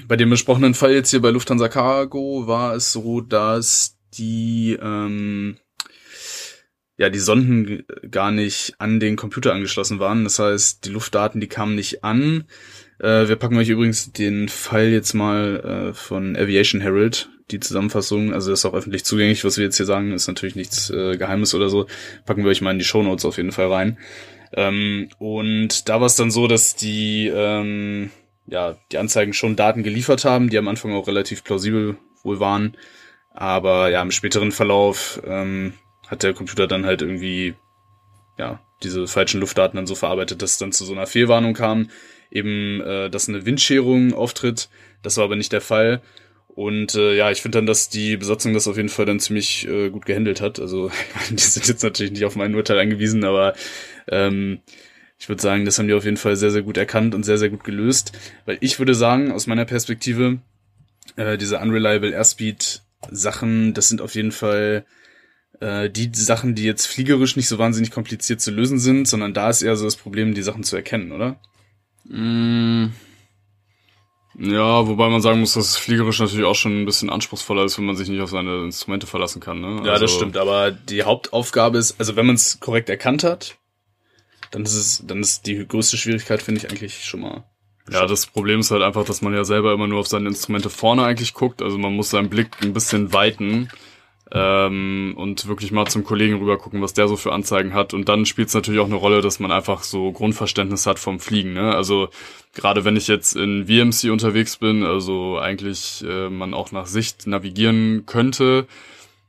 bei 0.07 0.17
dem 0.17 0.31
besprochenen 0.31 0.73
Fall 0.73 0.93
jetzt 0.93 1.11
hier 1.11 1.21
bei 1.21 1.31
Lufthansa 1.31 1.69
Cargo 1.69 2.47
war 2.47 2.75
es 2.75 2.93
so, 2.93 3.21
dass 3.21 3.99
die 4.15 4.79
ähm, 4.81 5.59
ja 6.97 7.11
die 7.11 7.19
Sonden 7.19 7.85
gar 8.11 8.31
nicht 8.31 8.77
an 8.79 8.99
den 8.99 9.17
Computer 9.17 9.53
angeschlossen 9.53 9.99
waren. 9.99 10.25
Das 10.25 10.39
heißt, 10.39 10.87
die 10.87 10.91
Luftdaten, 10.91 11.43
die 11.43 11.49
kamen 11.49 11.75
nicht 11.75 12.03
an. 12.03 12.45
Äh, 13.01 13.29
wir 13.29 13.37
packen 13.37 13.57
euch 13.57 13.69
übrigens 13.69 14.13
den 14.13 14.49
Fall 14.49 14.89
jetzt 14.89 15.15
mal 15.15 15.91
äh, 15.91 15.95
von 15.95 16.37
Aviation 16.37 16.81
Herald, 16.81 17.31
die 17.51 17.61
Zusammenfassung. 17.61 18.35
Also 18.35 18.51
das 18.51 18.61
ist 18.61 18.67
auch 18.67 18.75
öffentlich 18.75 19.05
zugänglich, 19.05 19.45
was 19.45 19.57
wir 19.57 19.65
jetzt 19.65 19.79
hier 19.79 19.87
sagen, 19.87 20.13
ist 20.13 20.29
natürlich 20.29 20.57
nichts 20.57 20.91
äh, 20.91 21.17
Geheimes 21.17 21.55
oder 21.55 21.71
so. 21.71 21.87
Packen 22.27 22.45
wir 22.45 22.51
euch 22.51 22.61
mal 22.61 22.73
in 22.73 22.79
die 22.79 22.85
Show 22.85 23.03
Notes 23.03 23.25
auf 23.25 23.39
jeden 23.39 23.53
Fall 23.53 23.73
rein. 23.73 23.99
Ähm, 24.53 25.09
und 25.19 25.89
da 25.89 26.01
war 26.01 26.07
es 26.07 26.17
dann 26.17 26.31
so, 26.31 26.47
dass 26.47 26.77
die 26.77 27.29
ähm, 27.29 28.11
ja 28.47 28.77
die 28.93 28.99
Anzeigen 28.99 29.33
schon 29.33 29.57
Daten 29.57 29.83
geliefert 29.83 30.25
haben, 30.25 30.51
die 30.51 30.59
am 30.59 30.69
Anfang 30.69 30.93
auch 30.93 31.07
relativ 31.07 31.43
plausibel 31.43 31.97
wohl 32.23 32.41
waren. 32.41 32.77
Aber 33.33 33.91
ja, 33.91 34.03
im 34.03 34.11
späteren 34.11 34.53
Verlauf 34.53 35.23
ähm, 35.25 35.73
hat 36.09 36.23
der 36.23 36.35
Computer 36.35 36.67
dann 36.67 36.85
halt 36.85 37.01
irgendwie 37.01 37.55
ja 38.39 38.61
diese 38.83 39.07
falschen 39.07 39.41
Luftdaten 39.41 39.77
dann 39.77 39.87
so 39.87 39.95
verarbeitet, 39.95 40.43
dass 40.43 40.53
es 40.53 40.59
dann 40.59 40.73
zu 40.73 40.85
so 40.85 40.93
einer 40.93 41.07
Fehlwarnung 41.07 41.55
kam, 41.55 41.89
eben, 42.31 42.81
äh, 42.81 43.11
dass 43.11 43.29
eine 43.29 43.47
Windscherung 43.47 44.15
auftritt. 44.15 44.69
Das 45.03 45.17
war 45.17 45.25
aber 45.25 45.37
nicht 45.37 45.53
der 45.53 45.61
Fall. 45.61 46.03
Und 46.49 46.95
äh, 46.95 47.17
ja, 47.17 47.31
ich 47.31 47.43
finde 47.43 47.59
dann, 47.59 47.67
dass 47.67 47.89
die 47.89 48.17
Besatzung 48.17 48.53
das 48.55 48.69
auf 48.69 48.77
jeden 48.77 48.89
Fall 48.89 49.07
dann 49.07 49.21
ziemlich 49.21 49.67
äh, 49.69 49.91
gut 49.91 50.05
gehandelt 50.05 50.41
hat. 50.41 50.59
Also 50.59 50.91
die 51.31 51.39
sind 51.39 51.69
jetzt 51.69 51.83
natürlich 51.83 52.13
nicht 52.13 52.25
auf 52.25 52.37
mein 52.37 52.55
Urteil 52.55 52.79
angewiesen, 52.79 53.25
aber 53.25 53.55
ähm, 54.09 54.61
ich 55.19 55.29
würde 55.29 55.43
sagen, 55.43 55.65
das 55.65 55.79
haben 55.79 55.87
die 55.87 55.95
auf 55.95 56.05
jeden 56.05 56.17
Fall 56.17 56.37
sehr, 56.37 56.51
sehr 56.51 56.63
gut 56.63 56.77
erkannt 56.77 57.15
und 57.15 57.25
sehr, 57.25 57.39
sehr 57.39 57.51
gut 57.51 57.65
gelöst. 57.65 58.13
Weil 58.47 58.59
ich 58.61 58.79
würde 58.79 58.95
sagen, 58.95 59.33
aus 59.33 59.47
meiner 59.47 59.65
Perspektive, 59.65 60.39
äh, 61.17 61.37
diese 61.39 61.59
Unreliable 61.59 62.11
Airspeed 62.11 62.83
Sachen, 63.11 63.75
das 63.75 63.89
sind 63.89 64.01
auf 64.01 64.15
jeden 64.15 64.33
Fall 64.33 64.85
äh, 65.61 65.89
die 65.91 66.11
Sachen, 66.13 66.55
die 66.55 66.65
jetzt 66.65 66.87
fliegerisch 66.87 67.37
nicht 67.37 67.49
so 67.49 67.59
wahnsinnig 67.59 67.91
kompliziert 67.91 68.41
zu 68.41 68.51
lösen 68.51 68.79
sind, 68.79 69.07
sondern 69.07 69.35
da 69.35 69.51
ist 69.51 69.63
eher 69.63 69.77
so 69.77 69.85
das 69.85 69.97
Problem, 69.97 70.35
die 70.35 70.43
Sachen 70.43 70.65
zu 70.65 70.77
erkennen, 70.77 71.13
oder? 71.13 71.41
Mm. 72.11 72.87
Ja, 74.39 74.87
wobei 74.87 75.09
man 75.09 75.21
sagen 75.21 75.41
muss, 75.41 75.55
dass 75.55 75.71
es 75.71 75.77
fliegerisch 75.77 76.19
natürlich 76.19 76.47
auch 76.47 76.55
schon 76.55 76.83
ein 76.83 76.87
bisschen 76.87 77.11
anspruchsvoller 77.11 77.65
ist, 77.65 77.79
wenn 77.79 77.85
man 77.85 77.97
sich 77.97 78.09
nicht 78.09 78.21
auf 78.21 78.31
seine 78.31 78.65
Instrumente 78.65 79.07
verlassen 79.07 79.41
kann. 79.41 79.61
Ne? 79.61 79.83
Ja, 79.85 79.93
also, 79.93 80.07
das 80.07 80.15
stimmt, 80.15 80.37
aber 80.37 80.71
die 80.71 81.03
Hauptaufgabe 81.03 81.79
ist, 81.79 81.99
also 81.99 82.17
wenn 82.17 82.27
man 82.27 82.37
es 82.37 82.59
korrekt 82.59 82.89
erkannt 82.89 83.23
hat, 83.23 83.59
dann 84.51 84.63
ist 84.63 84.75
es, 84.75 85.05
dann 85.07 85.21
ist 85.21 85.47
die 85.47 85.67
größte 85.67 85.97
Schwierigkeit, 85.97 86.43
finde 86.43 86.61
ich, 86.61 86.71
eigentlich 86.71 87.05
schon 87.05 87.21
mal. 87.21 87.45
Ja, 87.91 88.07
das 88.07 88.27
Problem 88.27 88.61
ist 88.61 88.71
halt 88.71 88.83
einfach, 88.83 89.05
dass 89.05 89.21
man 89.21 89.35
ja 89.35 89.45
selber 89.45 89.73
immer 89.73 89.87
nur 89.87 90.01
auf 90.01 90.07
seine 90.07 90.29
Instrumente 90.29 90.71
vorne 90.71 91.05
eigentlich 91.05 91.35
guckt. 91.35 91.61
Also 91.61 91.77
man 91.77 91.95
muss 91.95 92.11
seinen 92.11 92.31
Blick 92.31 92.49
ein 92.63 92.73
bisschen 92.73 93.13
weiten 93.13 93.69
ähm, 94.33 95.15
und 95.17 95.49
wirklich 95.49 95.73
mal 95.73 95.87
zum 95.87 96.05
Kollegen 96.05 96.39
rüber 96.39 96.57
gucken, 96.57 96.83
was 96.83 96.95
der 96.95 97.09
so 97.09 97.17
für 97.17 97.33
Anzeigen 97.33 97.75
hat. 97.75 97.95
Und 97.95 98.09
dann 98.09 98.27
spielt 98.27 98.49
es 98.49 98.55
natürlich 98.55 98.81
auch 98.81 98.87
eine 98.87 98.95
Rolle, 98.95 99.21
dass 99.23 99.41
man 99.41 99.51
einfach 99.51 99.83
so 99.83 100.13
Grundverständnis 100.13 100.87
hat 100.87 100.99
vom 100.99 101.19
Fliegen. 101.19 101.53
Ne? 101.53 101.75
Also 101.75 102.09
gerade 102.55 102.85
wenn 102.85 102.97
ich 102.97 103.09
jetzt 103.09 103.35
in 103.35 103.67
VMC 103.67 104.11
unterwegs 104.11 104.57
bin, 104.57 104.85
also 104.85 105.39
eigentlich 105.39 106.05
äh, 106.09 106.31
man 106.31 106.55
auch 106.55 106.71
nach 106.71 106.87
Sicht 106.87 107.27
navigieren 107.27 108.05
könnte, 108.07 108.67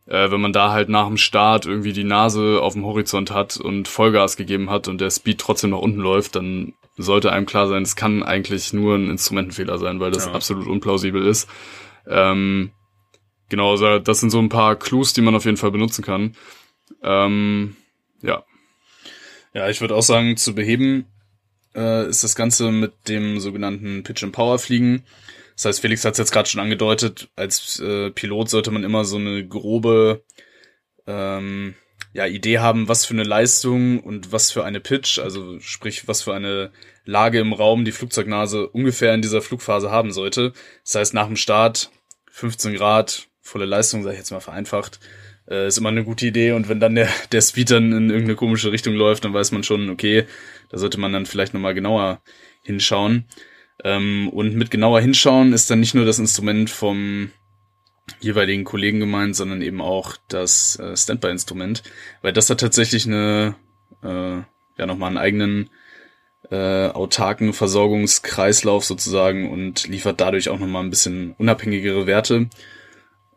äh, 0.06 0.30
wenn 0.30 0.42
man 0.42 0.54
da 0.54 0.72
halt 0.72 0.90
nach 0.90 1.08
dem 1.08 1.18
Start 1.18 1.66
irgendwie 1.66 1.94
die 1.94 2.04
Nase 2.04 2.60
auf 2.62 2.74
dem 2.74 2.86
Horizont 2.86 3.32
hat 3.32 3.58
und 3.58 3.88
Vollgas 3.88 4.38
gegeben 4.38 4.70
hat 4.70 4.88
und 4.88 5.02
der 5.02 5.10
Speed 5.10 5.40
trotzdem 5.40 5.72
nach 5.72 5.80
unten 5.80 6.00
läuft, 6.00 6.36
dann 6.36 6.74
sollte 6.98 7.32
einem 7.32 7.46
klar 7.46 7.68
sein, 7.68 7.84
es 7.84 7.96
kann 7.96 8.22
eigentlich 8.22 8.74
nur 8.74 8.96
ein 8.96 9.10
Instrumentenfehler 9.10 9.78
sein, 9.78 10.00
weil 10.00 10.12
das 10.12 10.26
ja. 10.26 10.34
absolut 10.34 10.68
unplausibel 10.68 11.26
ist. 11.26 11.50
Ähm, 12.08 12.72
genau, 13.52 13.72
also 13.72 14.00
das 14.00 14.20
sind 14.20 14.32
so 14.32 14.40
ein 14.40 14.50
paar 14.50 14.76
Clues, 14.76 15.14
die 15.14 15.22
man 15.22 15.36
auf 15.36 15.46
jeden 15.46 15.58
Fall 15.58 15.70
benutzen 15.70 16.04
kann. 16.04 16.36
Ähm, 17.04 17.76
ja. 18.24 18.44
Ja, 19.54 19.70
ich 19.70 19.82
würde 19.82 19.96
auch 19.96 20.02
sagen, 20.02 20.38
zu 20.38 20.56
beheben 20.56 21.06
äh, 21.76 22.08
ist 22.08 22.24
das 22.24 22.36
Ganze 22.36 22.72
mit 22.72 22.94
dem 23.08 23.40
sogenannten 23.40 24.02
Pitch 24.02 24.24
and 24.24 24.34
Power 24.34 24.58
Fliegen. 24.58 25.04
Das 25.56 25.66
heißt, 25.66 25.82
Felix 25.82 26.04
hat 26.06 26.14
es 26.14 26.18
jetzt 26.18 26.32
gerade 26.32 26.50
schon 26.50 26.62
angedeutet, 26.62 27.30
als 27.36 27.80
äh, 27.80 28.10
Pilot 28.10 28.50
sollte 28.50 28.72
man 28.72 28.84
immer 28.84 29.06
so 29.06 29.18
eine 29.18 29.46
grobe 29.46 30.24
ähm, 31.06 31.76
ja, 32.14 32.26
Idee 32.26 32.60
haben, 32.60 32.88
was 32.88 33.06
für 33.06 33.14
eine 33.14 33.24
Leistung 33.24 34.00
und 34.00 34.32
was 34.32 34.52
für 34.52 34.64
eine 34.64 34.80
Pitch, 34.80 35.20
also 35.20 35.60
sprich, 35.60 36.08
was 36.08 36.24
für 36.24 36.34
eine 36.34 36.72
Lage 37.04 37.40
im 37.40 37.54
Raum 37.54 37.84
die 37.84 37.92
Flugzeugnase 37.92 38.70
ungefähr 38.70 39.14
in 39.14 39.22
dieser 39.22 39.42
Flugphase 39.42 39.92
haben 39.92 40.12
sollte. 40.14 40.54
Das 40.84 40.96
heißt, 40.96 41.14
nach 41.14 41.28
dem 41.28 41.36
Start 41.36 41.92
15 42.32 42.74
Grad, 42.74 43.28
volle 43.42 43.66
Leistung, 43.66 44.04
sage 44.04 44.14
ich 44.14 44.20
jetzt 44.20 44.32
mal 44.32 44.40
vereinfacht, 44.40 45.00
äh, 45.50 45.68
ist 45.68 45.78
immer 45.78 45.90
eine 45.90 46.04
gute 46.04 46.28
Idee. 46.28 46.52
Und 46.52 46.70
wenn 46.70 46.80
dann 46.80 46.96
der, 46.96 47.10
der 47.32 47.42
Speed 47.42 47.72
dann 47.72 47.92
in 47.92 48.10
irgendeine 48.10 48.36
komische 48.36 48.72
Richtung 48.72 48.94
läuft, 48.94 49.26
dann 49.26 49.34
weiß 49.34 49.52
man 49.52 49.64
schon, 49.64 49.90
okay, 49.90 50.26
da 50.70 50.78
sollte 50.78 51.00
man 51.00 51.14
dann 51.14 51.26
vielleicht 51.26 51.54
nochmal 51.54 51.74
genauer 51.74 52.22
hinschauen. 52.64 53.26
Ähm, 53.84 54.30
und 54.30 54.56
mit 54.56 54.72
genauer 54.72 55.02
hinschauen 55.02 55.54
ist 55.54 55.70
dann 55.70 55.80
nicht 55.80 55.96
nur 55.96 56.06
das 56.06 56.20
Instrument 56.20 56.70
vom 56.70 57.32
jeweiligen 58.20 58.64
Kollegen 58.64 59.00
gemeint, 59.00 59.36
sondern 59.36 59.62
eben 59.62 59.82
auch 59.82 60.18
das 60.28 60.78
äh, 60.80 60.96
Standby-Instrument, 60.96 61.84
weil 62.22 62.34
das 62.34 62.50
hat 62.50 62.60
tatsächlich 62.60 63.08
eine, 63.08 63.56
äh, 64.04 64.38
ja 64.78 64.86
nochmal 64.86 65.10
einen 65.10 65.18
eigenen 65.18 65.70
äh, 66.50 66.88
autarken 66.88 67.54
Versorgungskreislauf 67.54 68.84
sozusagen 68.84 69.50
und 69.50 69.88
liefert 69.88 70.20
dadurch 70.20 70.50
auch 70.50 70.60
nochmal 70.60 70.84
ein 70.84 70.90
bisschen 70.90 71.34
unabhängigere 71.38 72.08
Werte. 72.08 72.50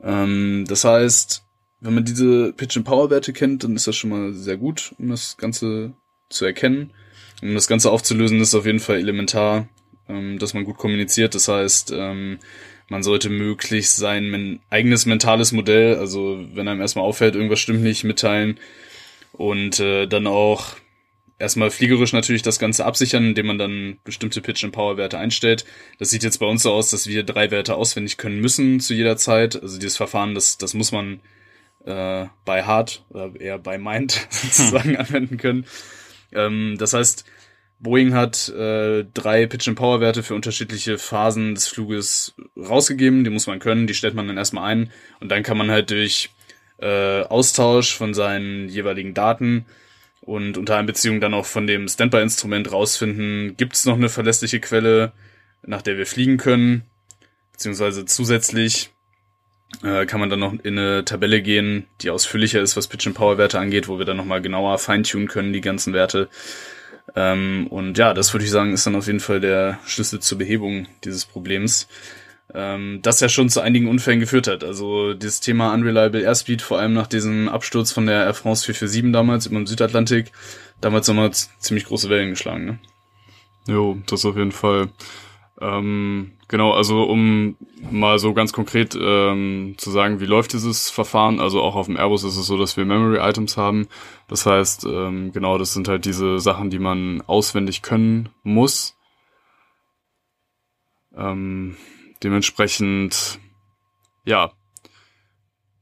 Ähm, 0.05 0.65
das 0.69 0.85
heißt, 0.85 1.43
wenn 1.81 1.95
man 1.95 2.05
diese 2.05 2.53
Pitch-and-Power-Werte 2.53 3.33
kennt, 3.33 3.65
dann 3.65 3.77
ist 3.77 3.87
das 3.87 3.97
schon 3.97 4.11
mal 4.11 4.33
sehr 4.33 4.57
gut, 4.57 4.95
um 4.99 5.09
das 5.09 5.37
Ganze 5.37 5.95
zu 6.29 6.45
erkennen. 6.45 6.93
Um 7.43 7.55
das 7.55 7.67
Ganze 7.67 7.91
aufzulösen, 7.91 8.41
ist 8.41 8.55
auf 8.55 8.67
jeden 8.67 8.81
Fall 8.81 8.99
elementar, 8.99 9.69
ähm, 10.09 10.39
dass 10.39 10.55
man 10.55 10.65
gut 10.65 10.79
kommuniziert. 10.79 11.35
Das 11.35 11.49
heißt, 11.49 11.93
ähm, 11.95 12.39
man 12.89 13.03
sollte 13.03 13.31
möglichst 13.31 13.97
sein 13.97 14.31
men 14.31 14.61
eigenes 14.71 15.07
mentales 15.07 15.53
Modell, 15.53 15.97
also 15.97 16.45
wenn 16.55 16.69
einem 16.69 16.81
erstmal 16.81 17.05
auffällt, 17.05 17.35
irgendwas 17.35 17.61
stimmt 17.61 17.83
nicht, 17.83 18.05
mitteilen 18.05 18.59
und 19.33 19.81
äh, 19.81 20.07
dann 20.07 20.27
auch 20.27 20.77
erstmal 21.39 21.71
fliegerisch 21.71 22.13
natürlich 22.13 22.43
das 22.43 22.59
Ganze 22.59 22.85
absichern, 22.85 23.27
indem 23.27 23.47
man 23.47 23.59
dann 23.59 23.99
bestimmte 24.05 24.41
Pitch- 24.41 24.65
und 24.65 24.73
Power-Werte 24.73 25.19
einstellt. 25.19 25.65
Das 25.99 26.11
sieht 26.11 26.23
jetzt 26.23 26.39
bei 26.39 26.47
uns 26.47 26.63
so 26.63 26.73
aus, 26.73 26.91
dass 26.91 27.07
wir 27.07 27.23
drei 27.23 27.51
Werte 27.51 27.75
auswendig 27.75 28.17
können 28.17 28.41
müssen 28.41 28.81
zu 28.81 28.95
jeder 28.95 29.17
Zeit. 29.17 29.61
Also 29.61 29.79
dieses 29.79 29.97
Verfahren, 29.97 30.35
das, 30.35 30.59
das 30.59 30.75
muss 30.75 30.93
man 30.93 31.21
äh, 31.85 32.27
bei 32.45 32.63
Hard 32.63 33.05
oder 33.11 33.33
eher 33.39 33.59
bei 33.59 33.79
Mind 33.79 34.27
sozusagen 34.31 34.97
anwenden 34.99 35.37
können. 35.37 35.67
Ähm, 36.33 36.77
das 36.79 36.93
heißt, 36.93 37.25
Boeing 37.81 38.15
hat 38.15 38.49
äh, 38.49 39.05
drei 39.13 39.47
Pitch 39.47 39.69
and 39.69 39.77
Power 39.77 40.01
Werte 40.01 40.23
für 40.23 40.35
unterschiedliche 40.35 40.97
Phasen 40.97 41.55
des 41.55 41.69
Fluges 41.69 42.35
rausgegeben. 42.57 43.25
Die 43.25 43.31
muss 43.31 43.47
man 43.47 43.59
können, 43.59 43.87
die 43.87 43.95
stellt 43.95 44.15
man 44.15 44.27
dann 44.27 44.39
erstmal 44.39 44.71
ein 44.71 44.91
und 45.21 45.31
dann 45.31 45.43
kann 45.43 45.59
man 45.59 45.71
halt 45.71 45.91
durch 45.91 46.31
äh, 46.79 47.23
Austausch 47.23 47.95
von 47.95 48.15
seinen 48.15 48.69
jeweiligen 48.69 49.13
Daten 49.13 49.67
und 50.25 50.59
unter 50.59 50.77
Einbeziehung 50.77 51.21
dann 51.21 51.35
auch 51.35 51.47
von 51.47 51.67
dem 51.67 51.89
Standby-Instrument 51.89 52.73
rausfinden, 52.73 53.57
gibt 53.57 53.75
es 53.75 53.85
noch 53.85 53.97
eine 53.97 54.09
verlässliche 54.09 54.61
Quelle, 54.61 55.13
nach 55.63 55.83
der 55.83 55.97
wir 55.97 56.07
fliegen 56.07 56.37
können, 56.37 56.85
beziehungsweise 57.53 58.05
zusätzlich 58.07 58.91
äh, 59.83 60.07
kann 60.07 60.21
man 60.21 60.31
dann 60.31 60.41
noch 60.41 60.53
in 60.53 60.79
eine 60.79 61.05
Tabelle 61.05 61.43
gehen, 61.43 61.87
die 62.01 62.11
ausführlicher 62.11 62.61
ist, 62.61 62.77
was 62.77 62.89
Pitch 62.89 63.07
and 63.07 63.17
Power 63.17 63.39
Werte 63.39 63.59
angeht, 63.59 63.89
wo 63.89 63.99
wir 63.99 64.05
dann 64.05 64.17
nochmal 64.17 64.41
genauer 64.41 64.79
feintunen 64.79 65.29
können, 65.29 65.53
die 65.53 65.61
ganzen 65.61 65.93
Werte. 65.93 66.29
Ähm, 67.15 67.67
und 67.69 67.99
ja, 67.99 68.15
das 68.15 68.33
würde 68.33 68.45
ich 68.45 68.51
sagen, 68.51 68.73
ist 68.73 68.87
dann 68.87 68.97
auf 68.97 69.07
jeden 69.07 69.21
Fall 69.21 69.41
der 69.41 69.79
Schlüssel 69.85 70.21
zur 70.21 70.39
Behebung 70.39 70.87
dieses 71.05 71.25
Problems. 71.25 71.89
Ähm, 72.53 73.01
das 73.03 73.21
ja 73.21 73.29
schon 73.29 73.49
zu 73.49 73.61
einigen 73.61 73.89
Unfällen 73.89 74.21
geführt 74.21 74.47
hat. 74.47 74.65
Also 74.65 75.15
dieses 75.15 75.41
Thema 75.41 75.73
Unreliable 75.73 76.21
Airspeed, 76.21 76.61
vor 76.61 76.79
allem 76.79 76.93
nach 76.93 77.07
diesem 77.07 77.49
Absturz 77.49 77.91
von 77.91 78.07
der 78.07 78.25
Air 78.25 78.35
France 78.35 78.65
447 78.65 79.13
damals 79.13 79.49
den 79.49 79.67
Südatlantik, 79.67 80.31
damals 80.81 81.09
nochmal 81.09 81.31
ziemlich 81.33 81.87
große 81.87 82.11
Wellen 82.11 82.31
geschlagen, 82.31 82.65
ne? 82.65 82.79
Jo, 83.67 83.97
das 84.07 84.27
auf 84.27 84.37
jeden 84.37 84.53
Fall. 84.53 84.91
Ähm, 85.61 86.33
genau, 86.49 86.73
also 86.73 87.05
um 87.05 87.57
mal 87.91 88.19
so 88.19 88.35
ganz 88.35 88.53
konkret 88.53 88.97
ähm, 89.01 89.75
zu 89.79 89.91
sagen, 89.91 90.21
wie 90.21 90.27
läuft 90.27 90.53
dieses 90.53 90.91
Verfahren. 90.91 91.41
Also 91.41 91.63
auch 91.63 91.77
auf 91.77 91.87
dem 91.87 91.97
Airbus 91.97 92.25
ist 92.25 92.37
es 92.37 92.47
so, 92.47 92.59
dass 92.59 92.77
wir 92.77 92.85
Memory 92.85 93.19
Items 93.19 93.57
haben. 93.57 93.89
Das 94.29 94.45
heißt, 94.47 94.85
ähm, 94.85 95.33
genau, 95.33 95.57
das 95.57 95.73
sind 95.73 95.89
halt 95.89 96.05
diese 96.05 96.39
Sachen, 96.41 96.71
die 96.71 96.79
man 96.79 97.23
auswendig 97.23 97.83
können 97.83 98.29
muss. 98.43 98.97
Ähm, 101.17 101.77
dementsprechend, 102.25 103.39
ja, 104.25 104.53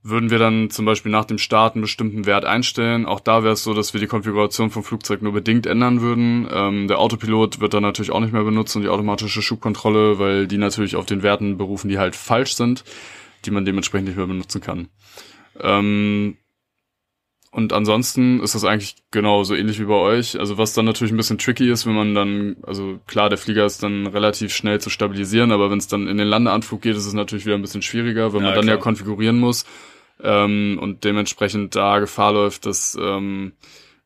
würden 0.02 0.30
wir 0.30 0.38
dann 0.38 0.68
zum 0.70 0.84
Beispiel 0.84 1.12
nach 1.12 1.24
dem 1.24 1.38
Start 1.38 1.74
einen 1.74 1.82
bestimmten 1.82 2.26
Wert 2.26 2.44
einstellen. 2.44 3.06
Auch 3.06 3.20
da 3.20 3.44
wäre 3.44 3.52
es 3.52 3.62
so, 3.62 3.72
dass 3.72 3.92
wir 3.94 4.00
die 4.00 4.08
Konfiguration 4.08 4.70
vom 4.70 4.82
Flugzeug 4.82 5.22
nur 5.22 5.32
bedingt 5.32 5.64
ändern 5.64 6.00
würden. 6.00 6.48
Ähm, 6.52 6.88
der 6.88 6.98
Autopilot 6.98 7.60
wird 7.60 7.74
dann 7.74 7.84
natürlich 7.84 8.10
auch 8.10 8.18
nicht 8.18 8.32
mehr 8.32 8.42
benutzt 8.42 8.74
und 8.74 8.82
die 8.82 8.88
automatische 8.88 9.42
Schubkontrolle, 9.42 10.18
weil 10.18 10.48
die 10.48 10.58
natürlich 10.58 10.96
auf 10.96 11.06
den 11.06 11.22
Werten 11.22 11.56
berufen, 11.56 11.88
die 11.88 11.98
halt 11.98 12.16
falsch 12.16 12.54
sind, 12.54 12.82
die 13.44 13.52
man 13.52 13.64
dementsprechend 13.64 14.08
nicht 14.08 14.16
mehr 14.16 14.26
benutzen 14.26 14.60
kann. 14.60 14.88
Ähm, 15.60 16.36
und 17.52 17.74
ansonsten 17.74 18.40
ist 18.40 18.54
das 18.54 18.64
eigentlich 18.64 18.96
genau 19.10 19.44
so 19.44 19.54
ähnlich 19.54 19.78
wie 19.78 19.84
bei 19.84 19.94
euch. 19.94 20.40
Also 20.40 20.56
was 20.56 20.72
dann 20.72 20.86
natürlich 20.86 21.12
ein 21.12 21.18
bisschen 21.18 21.36
tricky 21.36 21.70
ist, 21.70 21.86
wenn 21.86 21.94
man 21.94 22.14
dann, 22.14 22.56
also 22.62 22.98
klar, 23.06 23.28
der 23.28 23.36
Flieger 23.36 23.66
ist 23.66 23.82
dann 23.82 24.06
relativ 24.06 24.54
schnell 24.54 24.80
zu 24.80 24.88
stabilisieren, 24.88 25.52
aber 25.52 25.70
wenn 25.70 25.76
es 25.76 25.86
dann 25.86 26.08
in 26.08 26.16
den 26.16 26.28
Landeanflug 26.28 26.80
geht, 26.80 26.96
ist 26.96 27.04
es 27.04 27.12
natürlich 27.12 27.44
wieder 27.44 27.54
ein 27.54 27.60
bisschen 27.60 27.82
schwieriger, 27.82 28.32
weil 28.32 28.40
ja, 28.40 28.46
man 28.46 28.54
dann 28.54 28.64
klar. 28.64 28.76
ja 28.76 28.80
konfigurieren 28.80 29.38
muss 29.38 29.66
ähm, 30.22 30.78
und 30.80 31.04
dementsprechend 31.04 31.76
da 31.76 31.98
Gefahr 31.98 32.32
läuft, 32.32 32.64
dass 32.64 32.96
ähm, 32.98 33.52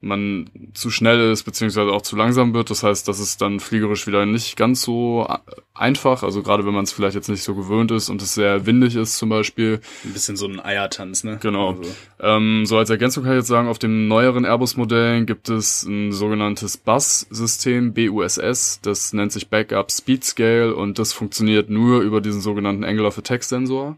man 0.01 0.51
zu 0.75 0.91
schnell 0.91 1.33
ist, 1.33 1.45
beziehungsweise 1.45 1.91
auch 1.91 2.03
zu 2.03 2.17
langsam 2.17 2.53
wird. 2.55 2.71
Das 2.71 2.83
heißt, 2.83 3.09
das 3.09 3.19
ist 3.19 3.41
dann 3.41 3.61
fliegerisch 3.61 4.07
wieder 4.07 4.27
nicht 4.27 4.57
ganz 4.57 4.83
so 4.83 5.27
einfach. 5.75 6.23
Also 6.23 6.43
gerade 6.43 6.67
wenn 6.67 6.75
man 6.75 6.85
es 6.85 6.93
vielleicht 6.93 7.15
jetzt 7.15 7.29
nicht 7.29 7.43
so 7.43 7.55
gewöhnt 7.55 7.91
ist 7.91 8.11
und 8.11 8.21
es 8.21 8.35
sehr 8.35 8.67
windig 8.67 8.95
ist 8.95 9.17
zum 9.17 9.31
Beispiel. 9.31 9.81
Ein 10.05 10.13
bisschen 10.13 10.37
so 10.37 10.47
ein 10.47 10.61
Eiertanz, 10.61 11.25
ne? 11.25 11.39
Genau. 11.41 11.71
Also. 11.71 11.91
Ähm, 12.21 12.67
so 12.67 12.77
als 12.77 12.91
Ergänzung 12.91 13.25
kann 13.25 13.33
ich 13.33 13.39
jetzt 13.39 13.49
sagen, 13.49 13.69
auf 13.69 13.79
dem 13.79 14.07
neueren 14.07 14.45
Airbus-Modellen 14.45 15.27
gibt 15.27 15.49
es 15.49 15.85
ein 15.85 16.13
sogenanntes 16.13 16.77
Bus-System, 16.77 17.95
BUSS. 17.95 18.81
Das 18.83 19.13
nennt 19.13 19.33
sich 19.33 19.49
Backup 19.49 19.91
Speed 19.91 20.25
Scale 20.25 20.75
und 20.75 20.99
das 20.99 21.13
funktioniert 21.13 21.71
nur 21.71 22.03
über 22.03 22.21
diesen 22.21 22.41
sogenannten 22.43 22.85
Angle 22.85 23.07
of 23.07 23.19
Attack 23.19 23.45
Sensor. 23.45 23.97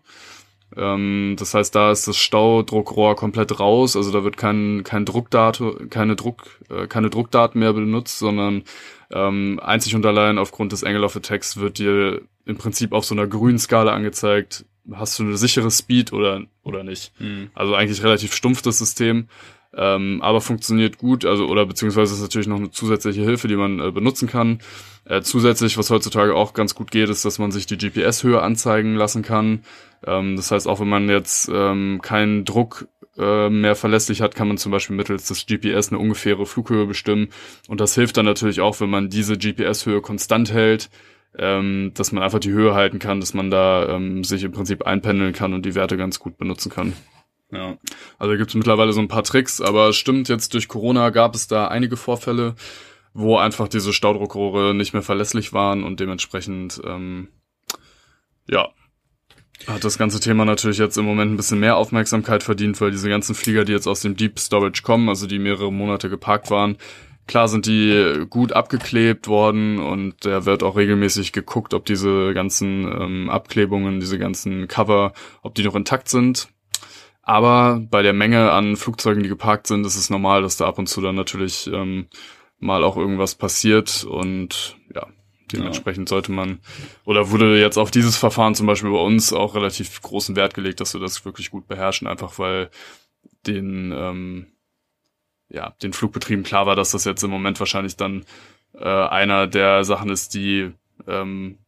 Ähm, 0.76 1.36
das 1.38 1.54
heißt, 1.54 1.74
da 1.74 1.90
ist 1.90 2.06
das 2.08 2.16
Staudruckrohr 2.16 3.16
komplett 3.16 3.58
raus, 3.58 3.96
also 3.96 4.12
da 4.12 4.24
wird 4.24 4.36
kein, 4.36 4.82
kein 4.84 5.04
Druckdaten, 5.04 5.88
keine 5.90 6.16
Druck, 6.16 6.60
äh, 6.70 6.86
keine 6.86 7.10
Druckdaten 7.10 7.58
mehr 7.58 7.72
benutzt, 7.72 8.18
sondern 8.18 8.64
ähm, 9.10 9.60
einzig 9.62 9.94
und 9.94 10.04
allein 10.04 10.38
aufgrund 10.38 10.72
des 10.72 10.84
Angle 10.84 11.04
of 11.04 11.16
Attacks 11.16 11.56
wird 11.56 11.78
dir 11.78 12.20
im 12.44 12.56
Prinzip 12.56 12.92
auf 12.92 13.04
so 13.04 13.14
einer 13.14 13.26
grünen 13.26 13.58
Skala 13.58 13.92
angezeigt, 13.92 14.66
hast 14.92 15.18
du 15.18 15.24
eine 15.24 15.36
sichere 15.36 15.70
Speed 15.70 16.12
oder, 16.12 16.42
oder 16.62 16.84
nicht. 16.84 17.12
Mhm. 17.18 17.50
Also 17.54 17.74
eigentlich 17.74 18.02
relativ 18.02 18.34
stumpf 18.34 18.62
das 18.62 18.78
System, 18.78 19.28
ähm, 19.76 20.20
aber 20.22 20.40
funktioniert 20.40 20.98
gut, 20.98 21.24
also 21.24 21.46
oder 21.46 21.66
beziehungsweise 21.66 22.14
ist 22.14 22.22
natürlich 22.22 22.46
noch 22.46 22.56
eine 22.56 22.70
zusätzliche 22.70 23.22
Hilfe, 23.22 23.48
die 23.48 23.56
man 23.56 23.80
äh, 23.80 23.90
benutzen 23.90 24.28
kann. 24.28 24.60
Äh, 25.04 25.20
zusätzlich, 25.22 25.76
was 25.76 25.90
heutzutage 25.90 26.34
auch 26.34 26.54
ganz 26.54 26.74
gut 26.74 26.90
geht, 26.90 27.08
ist, 27.10 27.24
dass 27.24 27.38
man 27.38 27.50
sich 27.50 27.66
die 27.66 27.76
GPS-Höhe 27.76 28.40
anzeigen 28.40 28.94
lassen 28.94 29.22
kann. 29.22 29.64
Ähm, 30.06 30.36
das 30.36 30.50
heißt, 30.50 30.66
auch 30.66 30.80
wenn 30.80 30.88
man 30.88 31.08
jetzt 31.08 31.50
ähm, 31.52 32.00
keinen 32.02 32.44
Druck 32.44 32.88
äh, 33.18 33.50
mehr 33.50 33.74
verlässlich 33.74 34.22
hat, 34.22 34.34
kann 34.34 34.48
man 34.48 34.58
zum 34.58 34.72
Beispiel 34.72 34.96
mittels 34.96 35.26
des 35.26 35.44
GPS 35.44 35.90
eine 35.90 35.98
ungefähre 35.98 36.46
Flughöhe 36.46 36.86
bestimmen. 36.86 37.28
Und 37.68 37.80
das 37.80 37.94
hilft 37.94 38.16
dann 38.16 38.26
natürlich 38.26 38.60
auch, 38.60 38.80
wenn 38.80 38.90
man 38.90 39.10
diese 39.10 39.36
GPS-Höhe 39.36 40.00
konstant 40.00 40.52
hält, 40.52 40.88
ähm, 41.36 41.92
dass 41.94 42.12
man 42.12 42.22
einfach 42.22 42.38
die 42.38 42.52
Höhe 42.52 42.74
halten 42.74 42.98
kann, 42.98 43.20
dass 43.20 43.34
man 43.34 43.50
da 43.50 43.88
ähm, 43.88 44.24
sich 44.24 44.44
im 44.44 44.52
Prinzip 44.52 44.86
einpendeln 44.86 45.32
kann 45.32 45.52
und 45.52 45.66
die 45.66 45.74
Werte 45.74 45.96
ganz 45.96 46.18
gut 46.20 46.38
benutzen 46.38 46.70
kann. 46.70 46.94
Ja. 47.50 47.78
Also 48.18 48.36
gibt 48.36 48.50
es 48.50 48.54
mittlerweile 48.54 48.92
so 48.92 49.00
ein 49.00 49.08
paar 49.08 49.24
Tricks, 49.24 49.60
aber 49.60 49.92
stimmt, 49.92 50.28
jetzt 50.28 50.54
durch 50.54 50.68
Corona 50.68 51.10
gab 51.10 51.34
es 51.34 51.46
da 51.46 51.68
einige 51.68 51.96
Vorfälle, 51.96 52.54
wo 53.14 53.38
einfach 53.38 53.68
diese 53.68 53.92
Staudruckrohre 53.92 54.74
nicht 54.74 54.92
mehr 54.92 55.02
verlässlich 55.02 55.52
waren 55.52 55.82
und 55.82 56.00
dementsprechend, 56.00 56.80
ähm, 56.84 57.28
ja, 58.48 58.68
hat 59.66 59.84
das 59.84 59.98
ganze 59.98 60.20
Thema 60.20 60.44
natürlich 60.44 60.78
jetzt 60.78 60.96
im 60.98 61.04
Moment 61.04 61.32
ein 61.32 61.36
bisschen 61.36 61.58
mehr 61.58 61.76
Aufmerksamkeit 61.76 62.42
verdient, 62.42 62.80
weil 62.80 62.90
diese 62.90 63.08
ganzen 63.08 63.34
Flieger, 63.34 63.64
die 63.64 63.72
jetzt 63.72 63.88
aus 63.88 64.00
dem 64.00 64.16
Deep 64.16 64.38
Storage 64.38 64.82
kommen, 64.82 65.08
also 65.08 65.26
die 65.26 65.38
mehrere 65.38 65.72
Monate 65.72 66.08
geparkt 66.08 66.50
waren, 66.50 66.76
klar 67.26 67.48
sind 67.48 67.66
die 67.66 68.24
gut 68.30 68.52
abgeklebt 68.52 69.26
worden 69.26 69.78
und 69.78 70.24
da 70.24 70.44
wird 70.44 70.62
auch 70.62 70.76
regelmäßig 70.76 71.32
geguckt, 71.32 71.74
ob 71.74 71.86
diese 71.86 72.34
ganzen 72.34 72.84
ähm, 72.84 73.30
Abklebungen, 73.30 74.00
diese 74.00 74.18
ganzen 74.18 74.68
Cover, 74.68 75.12
ob 75.42 75.54
die 75.54 75.64
noch 75.64 75.74
intakt 75.74 76.08
sind. 76.08 76.48
Aber 77.28 77.78
bei 77.90 78.00
der 78.00 78.14
Menge 78.14 78.52
an 78.52 78.76
Flugzeugen, 78.76 79.22
die 79.22 79.28
geparkt 79.28 79.66
sind, 79.66 79.84
ist 79.84 79.96
es 79.96 80.08
normal, 80.08 80.40
dass 80.40 80.56
da 80.56 80.66
ab 80.66 80.78
und 80.78 80.86
zu 80.86 81.02
dann 81.02 81.14
natürlich 81.14 81.66
ähm, 81.70 82.06
mal 82.58 82.82
auch 82.82 82.96
irgendwas 82.96 83.34
passiert 83.34 84.02
und 84.04 84.78
ja, 84.94 85.06
dementsprechend 85.52 86.08
ja. 86.08 86.14
sollte 86.14 86.32
man 86.32 86.60
oder 87.04 87.30
wurde 87.30 87.60
jetzt 87.60 87.76
auf 87.76 87.90
dieses 87.90 88.16
Verfahren 88.16 88.54
zum 88.54 88.66
Beispiel 88.66 88.90
bei 88.90 88.96
uns 88.96 89.34
auch 89.34 89.54
relativ 89.54 90.00
großen 90.00 90.36
Wert 90.36 90.54
gelegt, 90.54 90.80
dass 90.80 90.94
wir 90.94 91.02
das 91.02 91.22
wirklich 91.26 91.50
gut 91.50 91.68
beherrschen, 91.68 92.08
einfach 92.08 92.38
weil 92.38 92.70
den 93.46 93.92
ähm, 93.94 94.46
ja 95.50 95.74
den 95.82 95.92
Flugbetrieben 95.92 96.44
klar 96.44 96.64
war, 96.64 96.76
dass 96.76 96.92
das 96.92 97.04
jetzt 97.04 97.22
im 97.22 97.30
Moment 97.30 97.60
wahrscheinlich 97.60 97.96
dann 97.96 98.24
äh, 98.72 98.88
einer 98.88 99.46
der 99.46 99.84
Sachen 99.84 100.08
ist, 100.08 100.32
die 100.32 100.72
ähm, 101.06 101.58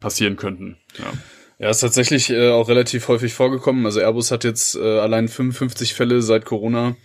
passieren 0.00 0.36
könnten. 0.36 0.78
Ja. 0.98 1.12
Ja, 1.58 1.70
ist 1.70 1.80
tatsächlich 1.80 2.30
äh, 2.30 2.50
auch 2.50 2.68
relativ 2.68 3.08
häufig 3.08 3.34
vorgekommen. 3.34 3.84
Also 3.84 4.00
Airbus 4.00 4.30
hat 4.30 4.44
jetzt 4.44 4.76
äh, 4.76 5.00
allein 5.00 5.26
55 5.26 5.92
Fälle 5.92 6.22
seit 6.22 6.44
Corona 6.44 6.96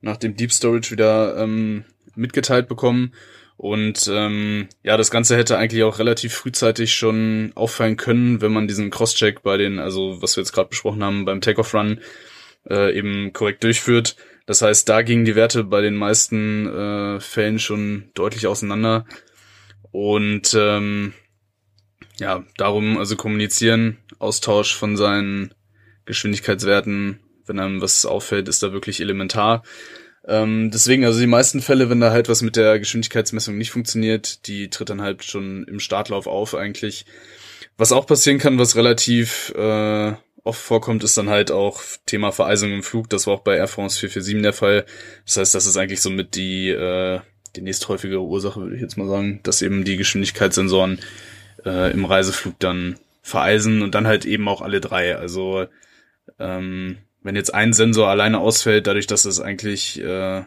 nach 0.00 0.16
dem 0.16 0.34
Deep 0.34 0.52
Storage 0.52 0.90
wieder 0.90 1.36
ähm, 1.36 1.84
mitgeteilt 2.14 2.68
bekommen. 2.68 3.12
Und 3.58 4.08
ähm, 4.10 4.68
ja, 4.82 4.96
das 4.96 5.10
Ganze 5.10 5.36
hätte 5.36 5.58
eigentlich 5.58 5.82
auch 5.82 5.98
relativ 5.98 6.32
frühzeitig 6.32 6.94
schon 6.94 7.52
auffallen 7.54 7.96
können, 7.96 8.40
wenn 8.40 8.52
man 8.52 8.68
diesen 8.68 8.90
Crosscheck 8.90 9.42
bei 9.42 9.56
den, 9.56 9.78
also 9.78 10.22
was 10.22 10.36
wir 10.36 10.42
jetzt 10.42 10.52
gerade 10.52 10.70
besprochen 10.70 11.02
haben, 11.02 11.24
beim 11.24 11.40
Takeoff-Run 11.40 12.00
äh, 12.70 12.96
eben 12.96 13.32
korrekt 13.32 13.64
durchführt. 13.64 14.16
Das 14.46 14.62
heißt, 14.62 14.88
da 14.88 15.02
gingen 15.02 15.24
die 15.24 15.34
Werte 15.34 15.64
bei 15.64 15.82
den 15.82 15.96
meisten 15.96 16.66
äh, 16.66 17.20
Fällen 17.20 17.58
schon 17.58 18.10
deutlich 18.14 18.46
auseinander. 18.46 19.04
Und 19.90 20.56
ähm, 20.56 21.12
ja, 22.18 22.44
darum 22.56 22.98
also 22.98 23.16
kommunizieren, 23.16 23.98
Austausch 24.18 24.74
von 24.74 24.96
seinen 24.96 25.54
Geschwindigkeitswerten, 26.04 27.20
wenn 27.46 27.58
einem 27.58 27.80
was 27.80 28.04
auffällt, 28.06 28.48
ist 28.48 28.62
da 28.62 28.72
wirklich 28.72 29.00
elementar. 29.00 29.62
Ähm, 30.26 30.70
deswegen, 30.70 31.04
also 31.04 31.20
die 31.20 31.26
meisten 31.26 31.62
Fälle, 31.62 31.88
wenn 31.88 32.00
da 32.00 32.10
halt 32.10 32.28
was 32.28 32.42
mit 32.42 32.56
der 32.56 32.78
Geschwindigkeitsmessung 32.78 33.56
nicht 33.56 33.70
funktioniert, 33.70 34.46
die 34.46 34.68
tritt 34.68 34.90
dann 34.90 35.00
halt 35.00 35.24
schon 35.24 35.64
im 35.64 35.80
Startlauf 35.80 36.26
auf 36.26 36.54
eigentlich. 36.54 37.06
Was 37.76 37.92
auch 37.92 38.06
passieren 38.06 38.38
kann, 38.38 38.58
was 38.58 38.76
relativ 38.76 39.54
äh, 39.56 40.12
oft 40.44 40.60
vorkommt, 40.60 41.04
ist 41.04 41.16
dann 41.16 41.30
halt 41.30 41.50
auch 41.50 41.80
Thema 42.04 42.32
Vereisung 42.32 42.72
im 42.72 42.82
Flug. 42.82 43.08
Das 43.08 43.26
war 43.26 43.34
auch 43.34 43.40
bei 43.40 43.56
Air 43.56 43.68
France 43.68 43.98
447 44.00 44.42
der 44.42 44.52
Fall. 44.52 44.86
Das 45.24 45.36
heißt, 45.36 45.54
das 45.54 45.66
ist 45.66 45.76
eigentlich 45.76 46.02
somit 46.02 46.34
die, 46.34 46.70
äh, 46.70 47.20
die 47.56 47.62
nächsthäufigere 47.62 48.22
Ursache, 48.22 48.60
würde 48.60 48.76
ich 48.76 48.82
jetzt 48.82 48.98
mal 48.98 49.08
sagen, 49.08 49.40
dass 49.44 49.62
eben 49.62 49.84
die 49.84 49.96
Geschwindigkeitssensoren 49.96 51.00
äh, 51.64 51.92
im 51.92 52.04
Reiseflug 52.04 52.58
dann 52.58 52.98
vereisen 53.22 53.82
und 53.82 53.94
dann 53.94 54.06
halt 54.06 54.24
eben 54.24 54.48
auch 54.48 54.62
alle 54.62 54.80
drei. 54.80 55.16
Also 55.16 55.66
ähm, 56.38 56.98
wenn 57.22 57.36
jetzt 57.36 57.54
ein 57.54 57.72
Sensor 57.72 58.08
alleine 58.08 58.38
ausfällt, 58.38 58.86
dadurch, 58.86 59.06
dass 59.06 59.24
es 59.24 59.40
eigentlich 59.40 60.00
äh, 60.00 60.38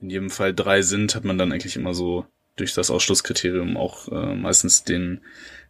in 0.00 0.10
jedem 0.10 0.30
Fall 0.30 0.54
drei 0.54 0.82
sind, 0.82 1.14
hat 1.14 1.24
man 1.24 1.38
dann 1.38 1.52
eigentlich 1.52 1.76
immer 1.76 1.94
so 1.94 2.26
durch 2.56 2.74
das 2.74 2.90
Ausschlusskriterium 2.90 3.76
auch 3.76 4.08
äh, 4.08 4.34
meistens 4.34 4.84
den 4.84 5.20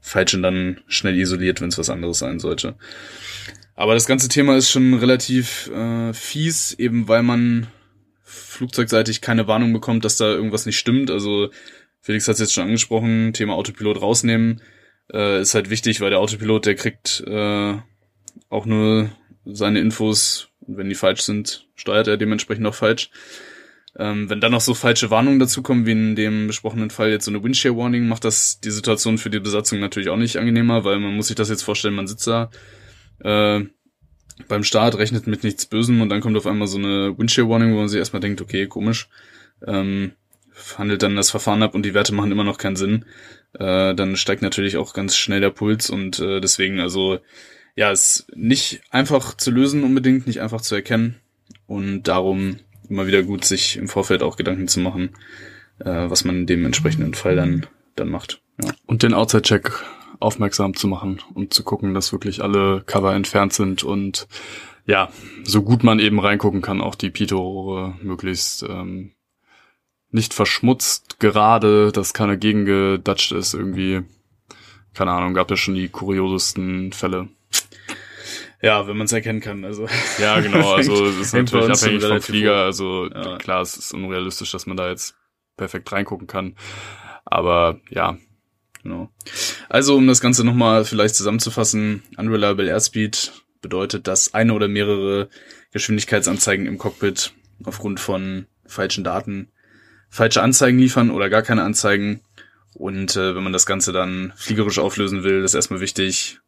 falschen 0.01 0.43
dann 0.43 0.81
schnell 0.87 1.19
isoliert, 1.19 1.61
wenn 1.61 1.69
es 1.69 1.79
was 1.79 1.91
anderes 1.91 2.19
sein 2.19 2.39
sollte. 2.39 2.77
Aber 3.75 3.95
das 3.95 4.07
ganze 4.07 4.29
Thema 4.29 4.57
ist 4.57 4.71
schon 4.71 4.95
relativ 4.95 5.69
äh, 5.69 6.13
fies, 6.13 6.73
eben 6.75 7.09
weil 7.09 7.23
man 7.23 7.69
flugzeugseitig 8.23 9.21
keine 9.21 9.47
Warnung 9.47 9.73
bekommt, 9.73 10.05
dass 10.05 10.17
da 10.17 10.27
irgendwas 10.27 10.67
nicht 10.67 10.79
stimmt. 10.79 11.11
Also 11.11 11.51
Felix 12.01 12.29
hat 12.29 12.35
es 12.35 12.41
jetzt 12.41 12.55
schon 12.55 12.65
angesprochen, 12.65 13.33
Thema 13.33 13.55
Autopilot 13.55 14.01
rausnehmen 14.01 14.61
äh, 15.13 15.41
ist 15.41 15.55
halt 15.55 15.71
wichtig, 15.71 16.01
weil 16.01 16.11
der 16.11 16.21
Autopilot, 16.21 16.67
der 16.67 16.75
kriegt 16.75 17.23
äh, 17.27 17.75
auch 18.49 18.67
nur 18.67 19.11
seine 19.45 19.81
Infos 19.81 20.49
und 20.67 20.77
wenn 20.77 20.89
die 20.89 20.95
falsch 20.95 21.23
sind, 21.23 21.67
steuert 21.75 22.09
er 22.09 22.17
dementsprechend 22.17 22.67
auch 22.67 22.75
falsch. 22.75 23.11
Ähm, 23.99 24.31
wenn 24.31 24.41
dann 24.41 24.53
noch 24.53 24.61
so 24.61 24.75
falsche 24.75 25.11
Warnungen 25.11 25.41
dazukommen, 25.41 25.85
wie 25.85 25.93
in 25.93 26.15
dem 26.15 26.47
besprochenen 26.47 26.91
Fall 26.91 27.11
jetzt 27.11 27.25
so 27.25 27.31
eine 27.33 27.43
Windshare 27.43 27.77
Warning, 27.77 28.07
macht 28.07 28.25
das 28.25 28.61
die 28.61 28.71
Situation 28.71 29.19
für 29.19 29.31
die 29.31 29.41
Besatzung 29.41 29.81
natürlich 29.81 30.11
auch 30.11 30.17
nicht 30.17 30.37
angenehmer, 30.37 30.85
weil 30.85 31.01
man 31.01 31.17
muss 31.17 31.27
sich 31.27 31.37
das 31.37 31.49
jetzt 31.49 31.63
vorstellen, 31.63 31.95
man 31.95 32.07
sitzt 32.07 32.27
da 32.29 32.51
äh, 33.19 33.63
beim 34.47 34.63
Start, 34.63 34.97
rechnet 34.97 35.27
mit 35.27 35.43
nichts 35.43 35.67
Bösem 35.67 36.01
und 36.01 36.09
dann 36.09 36.21
kommt 36.21 36.37
auf 36.37 36.47
einmal 36.47 36.69
so 36.69 36.79
eine 36.79 37.19
Windshare 37.19 37.49
Warning, 37.49 37.73
wo 37.73 37.79
man 37.79 37.89
sich 37.89 37.99
erstmal 37.99 38.21
denkt, 38.21 38.41
okay, 38.41 38.69
komisch, 38.69 39.09
ähm, 39.67 40.13
handelt 40.79 41.03
dann 41.03 41.17
das 41.17 41.31
Verfahren 41.31 41.63
ab 41.63 41.75
und 41.75 41.85
die 41.85 41.95
Werte 41.95 42.15
machen 42.15 42.31
immer 42.31 42.45
noch 42.45 42.59
keinen 42.59 42.77
Sinn. 42.77 43.05
Äh, 43.55 43.95
dann 43.95 44.17
steigt 44.17 44.43
natürlich 44.43 44.77
auch 44.77 44.93
ganz 44.93 45.17
schnell 45.17 45.41
der 45.41 45.51
Puls 45.51 45.91
und 45.91 46.19
äh, 46.21 46.41
deswegen 46.41 46.81
also 46.81 47.19
ja, 47.77 47.91
ist 47.91 48.27
nicht 48.35 48.83
einfach 48.91 49.37
zu 49.37 49.51
lösen 49.51 49.85
unbedingt, 49.85 50.27
nicht 50.27 50.41
einfach 50.41 50.61
zu 50.61 50.75
erkennen 50.75 51.17
und 51.67 52.05
darum 52.05 52.57
immer 52.89 53.07
wieder 53.07 53.23
gut, 53.23 53.45
sich 53.45 53.77
im 53.77 53.89
Vorfeld 53.89 54.23
auch 54.23 54.37
Gedanken 54.37 54.69
zu 54.69 54.81
machen, 54.81 55.11
äh, 55.79 56.11
was 56.11 56.25
man 56.25 56.41
in 56.41 56.47
dem 56.47 56.67
entsprechenden 56.67 57.15
Fall 57.15 57.37
dann, 57.37 57.67
dann 57.97 58.09
macht. 58.09 58.43
Ja. 58.63 58.73
Und 58.87 59.03
den 59.03 59.15
Outside-Check 59.15 59.73
aufmerksam 60.19 60.75
zu 60.75 60.87
machen 60.89 61.21
und 61.35 61.55
zu 61.55 61.63
gucken, 61.63 61.95
dass 61.95 62.13
wirklich 62.13 62.43
alle 62.43 62.83
Cover 62.85 63.15
entfernt 63.15 63.53
sind 63.53 63.83
und 63.83 64.29
ja, 64.87 65.11
so 65.45 65.63
gut 65.63 65.85
man 65.85 66.01
eben 66.01 66.19
reingucken 66.19 66.63
kann, 66.63 66.81
auch 66.81 66.95
die 66.95 67.11
Pito-Rohre 67.11 67.95
möglichst 68.03 68.63
ähm, 68.65 69.13
nicht 70.11 70.35
verschmutzt, 70.35 71.21
gerade, 71.21 71.93
dass 71.93 72.15
keiner 72.15 72.37
gegengedatscht 72.37 73.33
ist, 73.33 73.55
irgendwie. 73.55 74.03
Keine 74.93 75.13
Ahnung, 75.13 75.35
gab 75.35 75.51
ja 75.51 75.57
schon 75.57 75.75
die 75.75 75.89
kuriosesten 75.89 76.93
Fälle. 76.93 77.29
Ja, 78.63 78.87
wenn 78.87 78.97
man 78.97 79.07
es 79.07 79.13
erkennen 79.13 79.41
kann. 79.41 79.65
Also 79.65 79.87
ja, 80.19 80.41
genau. 80.41 80.75
Also 80.77 81.07
es 81.07 81.19
ist 81.19 81.35
natürlich 81.35 81.71
abhängig 81.71 82.05
vom 82.05 82.21
Flieger. 82.21 82.57
Also 82.57 83.09
ja. 83.09 83.39
klar, 83.39 83.63
es 83.63 83.77
ist 83.77 83.95
unrealistisch, 83.95 84.51
dass 84.51 84.67
man 84.67 84.77
da 84.77 84.89
jetzt 84.89 85.15
perfekt 85.57 85.91
reingucken 85.93 86.27
kann. 86.27 86.57
Aber 87.25 87.81
ja. 87.89 88.19
Genau. 88.83 89.11
Also 89.69 89.97
um 89.97 90.07
das 90.07 90.21
Ganze 90.21 90.43
nochmal 90.43 90.85
vielleicht 90.85 91.15
zusammenzufassen, 91.15 92.03
Unreliable 92.17 92.67
Airspeed 92.67 93.33
bedeutet, 93.61 94.07
dass 94.07 94.33
eine 94.33 94.55
oder 94.55 94.69
mehrere 94.69 95.29
Geschwindigkeitsanzeigen 95.73 96.67
im 96.67 96.79
Cockpit 96.79 97.35
aufgrund 97.65 98.01
von 98.01 98.47
falschen 98.65 99.05
Daten 99.05 99.53
falsche 100.11 100.43
Anzeigen 100.43 100.79
liefern 100.79 101.11
oder 101.11 101.31
gar 101.31 101.43
keine 101.43 101.63
Anzeigen. 101.63 102.21
Und 102.75 103.17
äh, 103.17 103.35
wenn 103.35 103.43
man 103.43 103.53
das 103.53 103.67
Ganze 103.67 103.93
dann 103.93 104.33
fliegerisch 104.37 104.79
auflösen 104.79 105.23
will, 105.23 105.43
ist 105.43 105.55
erstmal 105.55 105.81
wichtig, 105.81 106.41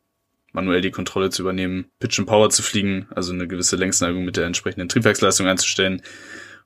manuell 0.53 0.81
die 0.81 0.91
Kontrolle 0.91 1.31
zu 1.31 1.43
übernehmen, 1.43 1.87
Pitch 1.99 2.19
and 2.19 2.29
Power 2.29 2.51
zu 2.51 2.63
fliegen, 2.63 3.09
also 3.15 3.33
eine 3.33 3.49
gewisse 3.49 3.77
Längsneigung 3.77 4.25
mit 4.25 4.37
der 4.37 4.47
entsprechenden 4.47 4.89
Triebwerksleistung 4.89 5.47
einzustellen 5.47 6.03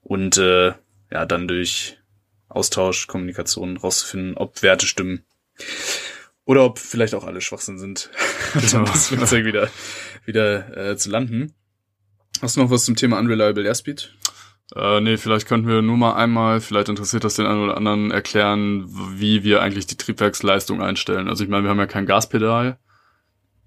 und 0.02 0.36
äh, 0.38 0.72
ja 1.10 1.26
dann 1.26 1.48
durch 1.48 1.98
Austausch, 2.48 3.06
Kommunikation 3.06 3.76
rauszufinden, 3.76 4.36
ob 4.36 4.62
Werte 4.62 4.86
stimmen 4.86 5.24
oder 6.44 6.64
ob 6.64 6.78
vielleicht 6.78 7.14
auch 7.14 7.24
alle 7.24 7.40
Schwachsinn 7.40 7.78
sind, 7.78 8.10
genau. 8.54 8.84
das 8.84 9.08
Flugzeug 9.08 9.44
wieder 9.44 9.70
wieder 10.24 10.76
äh, 10.76 10.96
zu 10.96 11.10
landen. 11.10 11.54
Hast 12.42 12.56
du 12.56 12.60
noch 12.60 12.70
was 12.70 12.84
zum 12.84 12.96
Thema 12.96 13.18
Unreliable 13.18 13.64
Airspeed? 13.64 14.14
Äh, 14.74 15.00
nee, 15.00 15.16
vielleicht 15.16 15.46
könnten 15.46 15.68
wir 15.68 15.80
nur 15.80 15.96
mal 15.96 16.14
einmal, 16.14 16.60
vielleicht 16.60 16.88
interessiert 16.88 17.24
das 17.24 17.34
den 17.34 17.46
einen 17.46 17.62
oder 17.62 17.76
anderen, 17.76 18.10
erklären, 18.10 18.86
wie 19.14 19.44
wir 19.44 19.62
eigentlich 19.62 19.86
die 19.86 19.96
Triebwerksleistung 19.96 20.82
einstellen. 20.82 21.28
Also 21.28 21.44
ich 21.44 21.50
meine, 21.50 21.62
wir 21.62 21.70
haben 21.70 21.78
ja 21.78 21.86
kein 21.86 22.06
Gaspedal. 22.06 22.78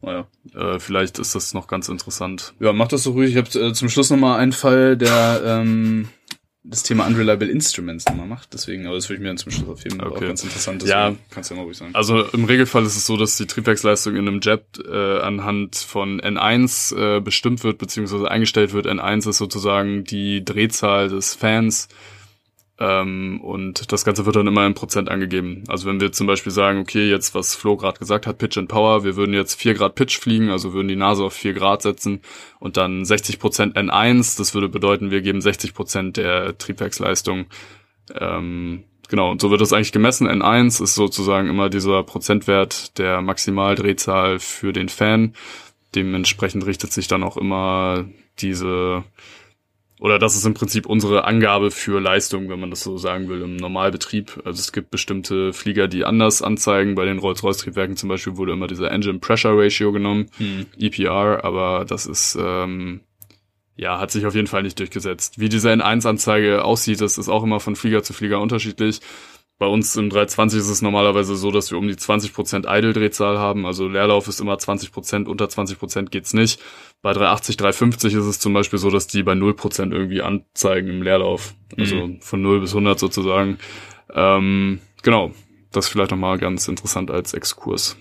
Naja, 0.02 0.28
äh, 0.54 0.80
vielleicht 0.80 1.20
ist 1.20 1.36
das 1.36 1.54
noch 1.54 1.68
ganz 1.68 1.90
interessant. 1.90 2.54
Ja, 2.60 2.74
mach 2.74 2.88
das 2.88 3.04
so 3.04 3.12
ruhig. 3.12 3.32
Ich 3.32 3.38
habe 3.38 3.68
äh, 3.68 3.74
zum 3.74 3.90
Schluss 3.90 4.10
noch 4.10 4.18
mal 4.18 4.38
einen 4.38 4.54
Fall, 4.54 4.98
der 4.98 5.42
ähm, 5.46 6.10
das 6.64 6.84
Thema 6.84 7.08
Unreliable 7.08 7.50
Instruments 7.50 8.06
nochmal 8.06 8.28
macht. 8.28 8.54
Deswegen, 8.54 8.86
aber 8.86 8.96
das 8.96 9.08
würde 9.08 9.16
ich 9.16 9.22
mir 9.22 9.30
dann 9.30 9.38
zum 9.38 9.52
Schluss 9.52 9.70
auf 9.70 9.84
jeden 9.84 9.98
Fall 9.98 10.08
okay. 10.08 10.18
auch 10.18 10.28
ganz 10.28 10.44
interessant. 10.44 10.84
Ja, 10.84 11.16
kannst 11.30 11.50
du 11.50 11.56
ja 11.56 11.60
mal 11.60 11.64
ruhig 11.64 11.78
sagen. 11.78 11.96
Also 11.96 12.26
im 12.26 12.44
Regelfall 12.46 12.84
ist 12.84 12.98
es 12.98 13.06
so, 13.06 13.16
dass 13.16 13.38
die 13.38 13.48
Triebwerksleistung 13.48 14.16
in 14.16 14.28
einem 14.28 14.42
Jet 14.42 14.64
äh, 14.86 15.20
anhand 15.20 15.78
von 15.78 16.20
N1 16.20 16.96
äh, 16.96 17.22
bestimmt 17.22 17.64
wird, 17.64 17.78
beziehungsweise 17.78 18.30
eingestellt 18.30 18.74
wird. 18.74 18.88
N1 18.88 19.30
ist 19.30 19.38
sozusagen 19.38 20.04
die 20.04 20.44
Drehzahl 20.44 21.08
des 21.08 21.34
Fans 21.34 21.88
ähm, 22.80 23.42
und 23.42 23.92
das 23.92 24.06
Ganze 24.06 24.26
wird 24.26 24.38
dann 24.38 24.48
immer 24.48 24.66
in 24.66 24.74
Prozent 24.74 25.10
angegeben. 25.10 25.66
Also 25.68 25.88
wenn 25.88 26.00
wir 26.00 26.14
zum 26.14 26.28
Beispiel 26.28 26.52
sagen, 26.52 26.80
okay, 26.80 27.10
jetzt 27.10 27.36
was 27.36 27.54
Flo 27.54 27.76
gerade 27.76 28.00
gesagt 28.00 28.26
hat, 28.26 28.38
Pitch 28.38 28.58
and 28.58 28.70
Power, 28.70 29.04
wir 29.04 29.18
würden 29.18 29.34
jetzt 29.34 29.56
4 29.56 29.74
Grad 29.74 29.96
Pitch 29.96 30.18
fliegen, 30.18 30.50
also 30.50 30.72
würden 30.72 30.88
die 30.88 30.96
Nase 30.96 31.26
auf 31.26 31.34
4 31.34 31.54
Grad 31.54 31.82
setzen 31.82 32.22
und 32.60 32.78
dann 32.78 33.04
60 33.04 33.38
Prozent 33.40 33.76
N1, 33.76 34.38
das 34.38 34.54
würde 34.54 34.70
bedeuten, 34.70 35.12
wir 35.12 35.22
geben 35.22 35.42
60 35.42 35.74
Prozent 35.74 36.16
der 36.16 36.58
Triebwerksleistung. 36.58 37.48
Ähm, 38.18 38.86
genau, 39.10 39.30
und 39.30 39.42
so 39.42 39.52
wird 39.52 39.60
das 39.60 39.74
eigentlich 39.74 39.92
gemessen. 39.92 40.30
N1 40.30 40.82
ist 40.82 40.96
sozusagen 40.96 41.50
immer 41.50 41.70
dieser 41.70 42.04
Prozentwert 42.04 42.98
der 42.98 43.22
Maximaldrehzahl 43.22 44.40
für 44.40 44.72
den 44.72 44.88
Fan. 44.88 45.34
Dementsprechend 45.96 46.66
richtet 46.66 46.94
sich 46.94 47.10
dann 47.10 47.24
auch 47.24 47.36
immer 47.36 48.06
diese 48.40 49.04
oder 50.00 50.18
das 50.18 50.36
ist 50.36 50.46
im 50.46 50.54
Prinzip 50.54 50.86
unsere 50.86 51.26
Angabe 51.26 51.72
für 51.72 52.00
Leistung, 52.00 52.50
wenn 52.50 52.60
man 52.60 52.70
das 52.70 52.82
so 52.82 52.98
sagen 52.98 53.28
will, 53.28 53.42
im 53.42 53.58
Normalbetrieb. 53.58 54.42
Also 54.46 54.62
es 54.62 54.72
gibt 54.72 54.92
bestimmte 54.92 55.52
Flieger, 55.52 55.90
die 55.90 56.06
anders 56.06 56.42
anzeigen. 56.42 56.96
Bei 56.96 57.04
den 57.04 57.20
Rolls-Royce-Triebwerken 57.20 57.98
zum 57.98 58.08
Beispiel 58.08 58.38
wurde 58.38 58.54
immer 58.54 58.68
dieser 58.68 58.92
Engine 58.92 59.20
Pressure 59.20 59.58
Ratio 59.58 59.92
genommen, 59.92 60.30
hm. 60.38 60.68
EPR, 60.80 61.44
aber 61.44 61.84
das 61.86 62.06
ist, 62.06 62.38
ähm, 62.40 63.02
ja, 63.76 64.00
hat 64.00 64.12
sich 64.12 64.26
auf 64.26 64.36
jeden 64.36 64.48
Fall 64.48 64.64
nicht 64.64 64.80
durchgesetzt. 64.80 65.38
Wie 65.38 65.50
diese 65.50 65.70
N1-Anzeige 65.70 66.64
aussieht, 66.64 67.02
das 67.02 67.18
ist 67.18 67.28
auch 67.28 67.44
immer 67.44 67.60
von 67.60 67.76
Flieger 67.76 68.02
zu 68.02 68.14
Flieger 68.14 68.40
unterschiedlich. 68.40 69.02
Bei 69.60 69.66
uns 69.66 69.98
im 69.98 70.10
320 70.10 70.62
ist 70.62 70.70
es 70.70 70.82
normalerweise 70.82 71.36
so, 71.36 71.52
dass 71.52 71.70
wir 71.70 71.78
um 71.78 71.88
die 71.88 71.96
20% 71.96 72.66
Idle-Drehzahl 72.66 73.38
haben. 73.38 73.66
Also 73.66 73.90
Leerlauf 73.90 74.30
ist 74.30 74.40
immer 74.40 74.56
20%, 74.56 75.26
unter 75.26 75.46
20% 75.46 76.06
geht's 76.06 76.34
nicht. 76.34 76.62
Bei 77.02 77.12
380, 77.12 77.58
350 77.58 78.14
ist 78.14 78.26
es 78.26 78.40
zum 78.40 78.54
Beispiel 78.54 78.80
so, 78.80 78.90
dass 78.90 79.08
die 79.08 79.22
bei 79.22 79.34
0% 79.34 79.92
irgendwie 79.92 80.22
anzeigen 80.22 80.88
im 80.88 81.04
Leerlauf. 81.04 81.56
Also 81.78 82.08
mhm. 82.08 82.22
von 82.22 82.42
0 82.42 82.62
bis 82.62 82.72
100 82.72 82.98
sozusagen. 82.98 83.60
Ähm, 84.14 84.80
genau, 85.04 85.34
das 85.74 85.90
vielleicht 85.90 86.12
nochmal 86.12 86.38
ganz 86.38 86.66
interessant 86.70 87.12
als 87.12 87.34
Exkurs. 87.34 87.98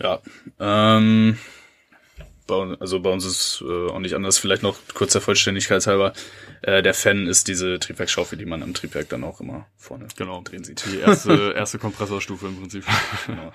Ja, 0.00 0.20
ähm, 0.60 1.38
bei, 2.46 2.76
also 2.78 3.00
bei 3.00 3.10
uns 3.10 3.24
ist 3.24 3.64
äh, 3.66 3.90
auch 3.90 3.98
nicht 3.98 4.14
anders. 4.14 4.38
Vielleicht 4.38 4.62
noch 4.62 4.76
kurzer 4.94 5.20
Vollständigkeit 5.20 5.86
halber. 5.86 6.12
Äh, 6.62 6.82
der 6.82 6.94
Fan 6.94 7.26
ist 7.26 7.48
diese 7.48 7.78
Triebwerksschaufel, 7.78 8.38
die 8.38 8.46
man 8.46 8.62
am 8.62 8.72
Triebwerk 8.72 9.08
dann 9.08 9.24
auch 9.24 9.40
immer 9.40 9.66
vorne 9.76 10.06
genau. 10.16 10.40
drehen 10.42 10.64
sieht. 10.64 10.84
Die 10.90 10.98
erste, 10.98 11.52
erste 11.56 11.78
Kompressorstufe 11.78 12.46
im 12.46 12.56
Prinzip. 12.58 12.84
Genau. 13.26 13.52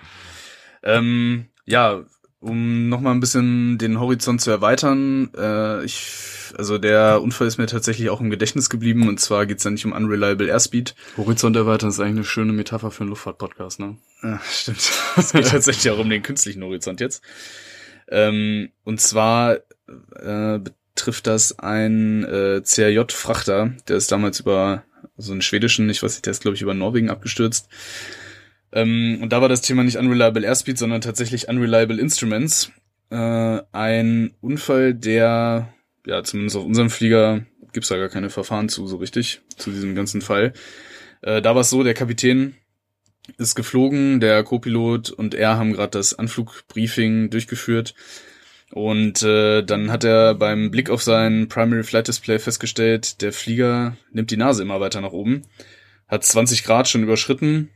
Ähm, 0.84 1.48
ja, 1.66 2.04
um 2.40 2.90
nochmal 2.90 3.14
ein 3.16 3.20
bisschen 3.20 3.78
den 3.78 4.00
Horizont 4.00 4.42
zu 4.42 4.52
erweitern, 4.52 5.32
äh, 5.36 5.84
ich, 5.84 6.54
also 6.58 6.78
der 6.78 7.22
Unfall 7.22 7.48
ist 7.48 7.58
mir 7.58 7.66
tatsächlich 7.66 8.10
auch 8.10 8.22
im 8.22 8.30
Gedächtnis 8.30 8.70
geblieben 8.70 9.08
und 9.08 9.20
zwar 9.20 9.46
geht's 9.46 9.64
ja 9.64 9.72
nicht 9.72 9.86
um 9.86 9.92
Unreliable 9.92 10.48
Airspeed. 10.48 10.96
Horizont 11.18 11.56
erweitern 11.56 11.90
ist 11.90 12.00
eigentlich 12.00 12.18
eine 12.18 12.24
schöne 12.26 12.54
Metapher 12.54 12.92
für 12.92 13.02
einen 13.02 13.10
Luftfahrt-Podcast, 13.10 13.80
ne? 13.80 13.98
Ja, 14.22 14.40
stimmt. 14.50 14.92
Es 15.16 15.32
geht 15.32 15.48
tatsächlich 15.48 15.92
auch 15.92 16.00
um 16.00 16.10
den 16.10 16.24
künstlichen 16.24 16.64
Horizont 16.64 17.00
jetzt. 17.00 17.24
Ähm, 18.10 18.70
und 18.84 19.02
zwar 19.02 19.58
äh, 20.16 20.60
betrifft 20.98 21.28
das 21.28 21.60
ein 21.60 22.24
äh, 22.24 22.62
CRJ-Frachter, 22.64 23.72
der 23.88 23.98
ist 23.98 24.12
damals 24.12 24.40
über 24.40 24.84
so 25.16 25.32
einen 25.32 25.44
schwedischen, 25.44 25.88
ich 25.92 26.02
weiß 26.02 26.14
nicht, 26.14 26.26
der 26.26 26.32
ist 26.32 26.42
glaube 26.42 26.56
ich 26.56 26.64
über 26.64 26.74
Norwegen 26.74 27.12
abgestürzt. 27.12 27.70
Ähm, 28.74 29.20
und 29.22 29.32
da 29.32 29.40
war 29.40 29.48
das 29.48 29.62
Thema 29.62 29.84
nicht 29.84 29.98
Unreliable 29.98 30.44
Airspeed, 30.44 30.78
sondern 30.78 31.02
tatsächlich 31.02 31.50
Unreliable 31.50 32.00
Instruments. 32.00 32.72
Äh, 33.12 33.62
ein 33.72 34.34
Unfall, 34.42 34.96
der, 34.96 35.72
ja, 36.06 36.24
zumindest 36.24 36.58
auf 36.58 36.66
unserem 36.66 36.90
Flieger 36.90 37.46
gibt's 37.74 37.90
da 37.90 37.98
gar 37.98 38.10
keine 38.10 38.32
Verfahren 38.32 38.68
zu, 38.68 38.88
so 38.88 38.98
richtig, 38.98 39.42
zu 39.56 39.70
diesem 39.70 39.94
ganzen 39.94 40.22
Fall. 40.22 40.54
Äh, 41.22 41.44
da 41.44 41.54
war 41.54 41.62
es 41.62 41.70
so, 41.70 41.84
der 41.84 41.94
Kapitän 41.94 42.56
ist 43.38 43.54
geflogen, 43.54 44.20
der 44.20 44.44
Co-Pilot 44.44 45.12
und 45.12 45.36
er 45.36 45.58
haben 45.58 45.74
gerade 45.74 45.92
das 45.92 46.18
Anflugbriefing 46.18 47.30
durchgeführt. 47.30 47.94
Und 48.72 49.24
äh, 49.24 49.64
dann 49.64 49.92
hat 49.92 50.04
er 50.04 50.36
beim 50.36 50.72
Blick 50.72 50.90
auf 50.90 51.02
sein 51.02 51.48
Primary 51.48 51.84
Flight 51.84 52.08
Display 52.08 52.38
festgestellt, 52.38 53.22
der 53.22 53.32
Flieger 53.32 53.96
nimmt 54.12 54.30
die 54.30 54.38
Nase 54.38 54.62
immer 54.62 54.80
weiter 54.80 55.00
nach 55.00 55.14
oben, 55.14 55.44
hat 56.08 56.26
20 56.26 56.64
Grad 56.64 56.90
schon 56.90 57.04
überschritten 57.04 57.70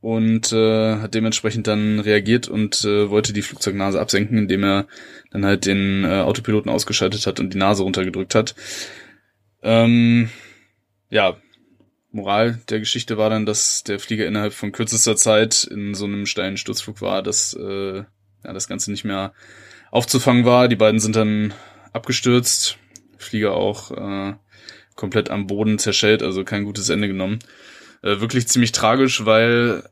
und 0.00 0.50
äh, 0.52 0.96
hat 0.96 1.14
dementsprechend 1.14 1.66
dann 1.66 2.00
reagiert 2.00 2.48
und 2.48 2.84
äh, 2.84 3.10
wollte 3.10 3.34
die 3.34 3.42
Flugzeugnase 3.42 4.00
absenken, 4.00 4.38
indem 4.38 4.64
er 4.64 4.86
dann 5.30 5.44
halt 5.44 5.66
den 5.66 6.04
äh, 6.04 6.20
Autopiloten 6.20 6.70
ausgeschaltet 6.70 7.26
hat 7.26 7.38
und 7.38 7.52
die 7.52 7.58
Nase 7.58 7.82
runtergedrückt 7.82 8.34
hat. 8.34 8.54
Ähm, 9.62 10.30
ja, 11.10 11.36
Moral 12.12 12.60
der 12.70 12.78
Geschichte 12.80 13.18
war 13.18 13.28
dann, 13.28 13.44
dass 13.44 13.84
der 13.84 14.00
Flieger 14.00 14.26
innerhalb 14.26 14.54
von 14.54 14.72
kürzester 14.72 15.16
Zeit 15.16 15.64
in 15.64 15.94
so 15.94 16.06
einem 16.06 16.24
steilen 16.24 16.56
Sturzflug 16.56 17.02
war, 17.02 17.22
dass 17.22 17.54
äh, 17.54 17.98
ja, 17.98 18.52
das 18.52 18.68
Ganze 18.68 18.90
nicht 18.90 19.04
mehr 19.04 19.34
aufzufangen 19.90 20.44
war. 20.44 20.68
Die 20.68 20.76
beiden 20.76 21.00
sind 21.00 21.16
dann 21.16 21.54
abgestürzt, 21.92 22.78
Flieger 23.18 23.54
auch 23.54 23.90
äh, 23.90 24.34
komplett 24.96 25.30
am 25.30 25.46
Boden 25.46 25.78
zerschellt, 25.78 26.22
also 26.22 26.44
kein 26.44 26.64
gutes 26.64 26.88
Ende 26.88 27.08
genommen. 27.08 27.38
Äh, 28.02 28.20
wirklich 28.20 28.48
ziemlich 28.48 28.72
tragisch, 28.72 29.24
weil 29.24 29.88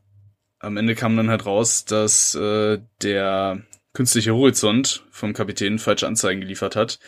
am 0.59 0.77
Ende 0.77 0.95
kam 0.95 1.15
dann 1.15 1.29
halt 1.29 1.45
raus, 1.45 1.85
dass 1.85 2.35
äh, 2.35 2.79
der 3.01 3.61
künstliche 3.93 4.33
Horizont 4.33 5.03
vom 5.11 5.33
Kapitän 5.33 5.79
falsche 5.79 6.07
Anzeigen 6.07 6.41
geliefert 6.41 6.75
hat. 6.75 6.99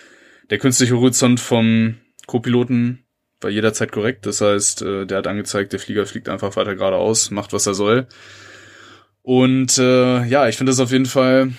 Der 0.49 0.57
künstliche 0.57 0.95
Horizont 0.95 1.39
vom 1.39 1.97
Co-Piloten 2.27 3.05
war 3.39 3.49
jederzeit 3.49 3.91
korrekt. 3.91 4.25
Das 4.25 4.41
heißt, 4.41 4.81
äh, 4.81 5.05
der 5.05 5.19
hat 5.19 5.27
angezeigt, 5.27 5.73
der 5.73 5.79
Flieger 5.79 6.05
fliegt 6.05 6.29
einfach 6.29 6.55
weiter 6.55 6.75
geradeaus, 6.75 7.31
macht 7.31 7.53
was 7.53 7.67
er 7.67 7.73
soll. 7.73 8.07
Und 9.21 9.77
äh, 9.77 10.25
ja, 10.25 10.47
ich 10.47 10.57
finde 10.57 10.71
das 10.71 10.79
auf 10.79 10.91
jeden 10.91 11.05
Fall 11.05 11.51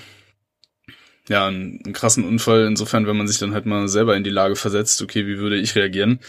ja 1.29 1.47
einen, 1.47 1.81
einen 1.85 1.95
krassen 1.95 2.25
Unfall. 2.25 2.67
Insofern, 2.67 3.07
wenn 3.07 3.17
man 3.17 3.29
sich 3.29 3.39
dann 3.39 3.55
halt 3.55 3.67
mal 3.67 3.89
selber 3.89 4.17
in 4.17 4.25
die 4.25 4.31
Lage 4.31 4.57
versetzt, 4.57 5.01
okay, 5.03 5.27
wie 5.27 5.39
würde 5.39 5.57
ich 5.57 5.75
reagieren? 5.75 6.21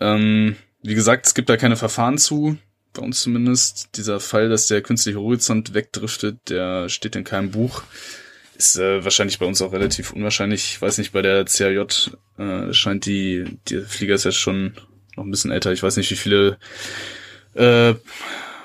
Ähm, 0.00 0.56
wie 0.82 0.94
gesagt, 0.94 1.26
es 1.26 1.34
gibt 1.34 1.48
da 1.48 1.56
keine 1.56 1.76
Verfahren 1.76 2.18
zu, 2.18 2.56
bei 2.92 3.02
uns 3.02 3.20
zumindest. 3.22 3.96
Dieser 3.96 4.20
Fall, 4.20 4.48
dass 4.48 4.66
der 4.66 4.82
künstliche 4.82 5.20
Horizont 5.20 5.74
wegdriftet, 5.74 6.50
der 6.50 6.88
steht 6.88 7.16
in 7.16 7.24
keinem 7.24 7.50
Buch. 7.50 7.82
Ist 8.56 8.76
äh, 8.76 9.02
wahrscheinlich 9.04 9.38
bei 9.38 9.46
uns 9.46 9.62
auch 9.62 9.72
relativ 9.72 10.12
unwahrscheinlich. 10.12 10.74
Ich 10.74 10.82
weiß 10.82 10.98
nicht, 10.98 11.12
bei 11.12 11.22
der 11.22 11.44
CRJ 11.44 12.10
äh, 12.38 12.72
scheint 12.72 13.06
die, 13.06 13.58
die 13.68 13.80
Flieger 13.80 14.14
ist 14.14 14.24
ja 14.24 14.32
schon 14.32 14.74
noch 15.16 15.24
ein 15.24 15.30
bisschen 15.30 15.50
älter. 15.50 15.72
Ich 15.72 15.82
weiß 15.82 15.96
nicht, 15.96 16.10
wie 16.10 16.16
viele 16.16 16.58
äh, 17.54 17.94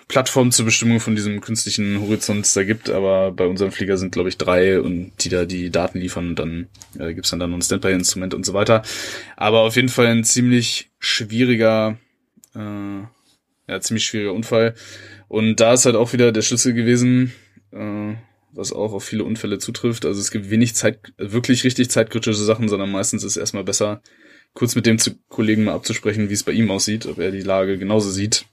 Plattformen 0.08 0.54
zur 0.54 0.66
Bestimmung 0.66 1.02
von 1.02 1.16
diesem 1.16 1.42
künstlichen 1.42 2.00
Horizont 2.00 2.56
da 2.56 2.64
gibt, 2.64 2.90
aber 2.90 3.32
bei 3.32 3.46
unserem 3.46 3.74
Flieger 3.74 3.98
sind, 3.98 4.14
glaube 4.14 4.30
ich, 4.30 4.38
drei 4.38 4.80
und 4.80 5.12
die 5.20 5.30
da 5.30 5.44
die 5.44 5.70
Daten 5.70 6.00
liefern 6.00 6.30
und 6.30 6.40
dann 6.40 6.68
äh, 6.98 7.14
gibt's 7.14 7.32
dann, 7.32 7.40
dann 7.40 7.54
ein 7.54 7.62
Standby-Instrument 7.62 8.34
und 8.34 8.46
so 8.46 8.54
weiter. 8.54 8.84
Aber 9.36 9.62
auf 9.62 9.76
jeden 9.76 9.90
Fall 9.90 10.08
ein 10.08 10.24
ziemlich 10.24 10.92
schwieriger, 11.00 11.98
äh, 12.56 12.60
ja, 13.68 13.82
ziemlich 13.82 14.06
schwieriger 14.06 14.32
Unfall. 14.32 14.76
Und 15.28 15.60
da 15.60 15.74
ist 15.74 15.86
halt 15.86 15.98
auch 15.98 16.14
wieder 16.14 16.32
der 16.32 16.42
Schlüssel 16.42 16.74
gewesen, 16.74 17.34
äh, 17.74 18.14
was 18.54 18.72
auch 18.72 18.94
auf 18.94 19.04
viele 19.04 19.26
Unfälle 19.26 19.60
zutrifft. 19.60 20.06
Also 20.06 20.22
es 20.22 20.32
gibt 20.32 20.50
wenig 20.50 20.74
Zeit, 20.74 21.00
wirklich 21.18 21.66
richtig 21.66 21.90
zeitkritische 21.90 22.44
Sachen, 22.44 22.70
sondern 22.70 22.92
meistens 22.92 23.26
ist 23.26 23.32
es 23.32 23.38
erstmal 23.38 23.66
besser, 23.66 24.02
kurz 24.54 24.74
mit 24.74 24.86
dem 24.86 24.98
Kollegen 25.28 25.66
mal 25.66 25.74
abzusprechen, 25.74 26.30
wie 26.30 26.34
es 26.34 26.44
bei 26.44 26.54
ihm 26.54 26.72
aussieht, 26.72 27.08
ob 27.08 27.20
er 27.20 27.32
die 27.32 27.42
Lage 27.42 27.78
genauso 27.78 28.10
sieht 28.10 28.46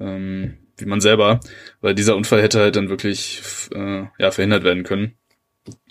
ähm, 0.00 0.58
wie 0.76 0.86
man 0.86 1.00
selber, 1.00 1.40
weil 1.80 1.94
dieser 1.94 2.16
Unfall 2.16 2.42
hätte 2.42 2.60
halt 2.60 2.76
dann 2.76 2.88
wirklich 2.88 3.42
äh, 3.74 4.04
ja 4.18 4.30
verhindert 4.30 4.64
werden 4.64 4.82
können. 4.82 5.16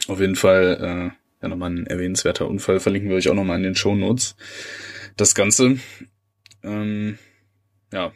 Auf 0.08 0.20
jeden 0.20 0.36
Fall 0.36 0.78
äh, 1.14 1.44
ja 1.44 1.48
nochmal 1.48 1.72
ein 1.72 1.88
erwähnenswerter 1.88 2.48
Unfall 2.48 2.80
verlinken 2.80 3.10
wir 3.10 3.18
euch 3.18 3.30
auch 3.30 3.36
nochmal 3.36 3.58
in 3.58 3.64
den 3.64 3.76
Show 3.76 3.96
Notes. 3.96 4.36
Das 5.16 5.36
Ganze, 5.36 5.78
ähm, 6.64 7.18
ja, 7.94 8.12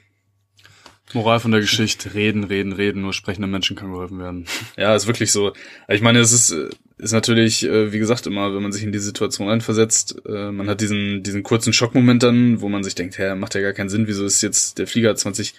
Moral 1.14 1.40
von 1.40 1.52
der 1.52 1.62
Geschichte, 1.62 2.14
reden, 2.16 2.44
reden, 2.44 2.72
reden, 2.72 3.02
nur 3.02 3.14
sprechenden 3.14 3.52
Menschen 3.52 3.76
kann 3.76 3.92
geholfen 3.92 4.20
werden. 4.20 4.46
Ja, 4.78 4.96
ist 4.96 5.08
wirklich 5.08 5.32
so. 5.32 5.54
Ich 5.88 6.02
meine, 6.02 6.20
es 6.20 6.32
ist, 6.32 6.56
ist 6.98 7.12
natürlich, 7.12 7.64
äh, 7.66 7.94
wie 7.94 8.00
gesagt, 8.00 8.26
immer, 8.26 8.54
wenn 8.56 8.64
man 8.64 8.72
sich 8.72 8.84
in 8.84 8.92
die 8.92 9.00
Situation 9.00 9.50
einversetzt, 9.50 10.22
äh, 10.26 10.52
man 10.52 10.68
hat 10.70 10.82
diesen, 10.82 11.22
diesen 11.22 11.44
kurzen 11.44 11.74
Schockmoment 11.74 12.24
dann, 12.24 12.62
wo 12.62 12.70
man 12.70 12.84
sich 12.84 12.96
denkt, 12.96 13.18
hä, 13.20 13.36
macht 13.36 13.54
ja 13.54 13.62
gar 13.62 13.74
keinen 13.74 13.90
Sinn, 13.90 14.08
wieso 14.08 14.26
ist 14.26 14.42
jetzt 14.42 14.80
der 14.80 14.88
Flieger 14.88 15.16
20, 15.16 15.54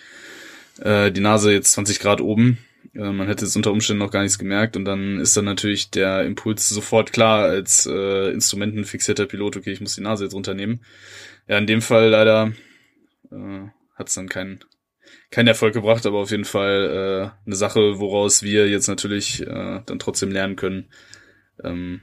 äh, 0.81 1.11
die 1.11 1.21
Nase 1.21 1.53
jetzt 1.53 1.73
20 1.73 2.01
Grad 2.01 2.21
oben? 2.21 2.59
Man 2.93 3.27
hätte 3.27 3.45
es 3.45 3.57
unter 3.57 3.73
Umständen 3.73 3.99
noch 3.99 4.13
gar 4.13 4.23
nichts 4.23 4.39
gemerkt 4.39 4.77
und 4.77 4.85
dann 4.85 5.19
ist 5.19 5.37
dann 5.37 5.47
natürlich 5.47 5.91
der 5.91 6.23
Impuls 6.25 6.69
sofort 6.69 7.13
klar 7.13 7.43
als 7.43 7.87
äh, 7.87 8.31
instrumentenfixierter 8.31 9.27
Pilot, 9.27 9.57
okay, 9.57 9.73
ich 9.73 9.81
muss 9.81 9.97
die 9.97 10.03
Nase 10.03 10.25
jetzt 10.25 10.35
runternehmen. 10.35 10.85
Ja, 11.49 11.59
in 11.59 11.67
dem 11.67 11.83
Fall 11.83 12.11
leider 12.11 12.53
äh, 13.33 13.69
hat 13.97 14.09
es 14.09 14.15
dann 14.15 14.29
keinen 14.29 14.61
keinen 15.31 15.49
Erfolg 15.49 15.75
gebracht, 15.75 16.07
aber 16.07 16.19
auf 16.19 16.31
jeden 16.31 16.45
Fall 16.45 17.33
äh, 17.35 17.47
eine 17.47 17.57
Sache, 17.57 17.99
woraus 17.99 18.43
wir 18.43 18.69
jetzt 18.69 18.87
natürlich 18.87 19.43
äh, 19.43 19.81
dann 19.85 19.99
trotzdem 19.99 20.31
lernen 20.31 20.57
können. 20.57 20.87
Ähm, 21.63 22.03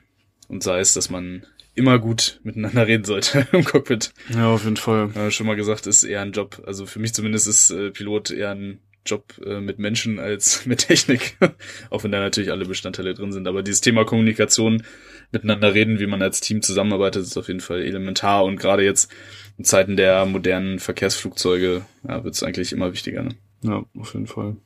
und 0.50 0.64
sei 0.64 0.80
es, 0.82 0.94
dass 0.94 1.10
man 1.10 1.46
immer 1.76 2.00
gut 2.00 2.40
miteinander 2.44 2.88
reden 2.88 3.06
sollte 3.06 3.48
im 3.52 3.64
Cockpit. 3.64 4.14
Ja, 4.30 4.48
auf 4.48 4.64
jeden 4.64 4.78
Fall. 4.78 5.12
Äh, 5.16 5.32
schon 5.32 5.48
mal 5.48 5.56
gesagt, 5.56 5.88
ist 5.88 6.04
eher 6.04 6.22
ein 6.22 6.32
Job. 6.32 6.62
Also 6.66 6.86
für 6.86 7.00
mich 7.00 7.14
zumindest 7.14 7.48
ist 7.48 7.72
äh, 7.72 7.92
Pilot 7.92 8.32
eher 8.32 8.52
ein 8.52 8.80
Job 9.06 9.34
äh, 9.46 9.60
mit 9.60 9.80
Menschen 9.80 10.20
als 10.20 10.66
mit 10.66 10.88
Technik. 10.88 11.38
Auch 11.90 12.04
wenn 12.04 12.12
da 12.12 12.20
natürlich 12.20 12.52
alle 12.52 12.66
Bestandteile 12.66 13.14
drin 13.14 13.32
sind. 13.32 13.48
Aber 13.48 13.64
dieses 13.64 13.82
Thema 13.82 14.06
Kommunikation, 14.06 14.84
miteinander 15.32 15.74
reden, 15.74 16.00
wie 16.00 16.08
man 16.08 16.22
als 16.22 16.42
Team 16.42 16.62
zusammenarbeitet, 16.62 17.24
ist 17.24 17.38
auf 17.38 17.48
jeden 17.48 17.62
Fall 17.62 17.82
elementar. 17.82 18.44
Und 18.44 18.58
gerade 18.58 18.84
jetzt 18.84 19.12
in 19.58 19.64
Zeiten 19.64 19.96
der 19.96 20.26
modernen 20.26 20.80
Verkehrsflugzeuge 20.80 21.86
ja, 22.08 22.24
wird 22.24 22.36
es 22.36 22.44
eigentlich 22.44 22.74
immer 22.74 22.92
wichtiger. 22.92 23.24
Ne? 23.24 23.36
Ja, 23.64 23.86
auf 23.98 24.14
jeden 24.14 24.28
Fall. 24.28 24.58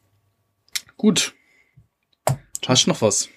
Gut. 0.97 1.33
Hast 2.65 2.87
du 2.87 2.89
noch 2.89 3.01
was? 3.01 3.29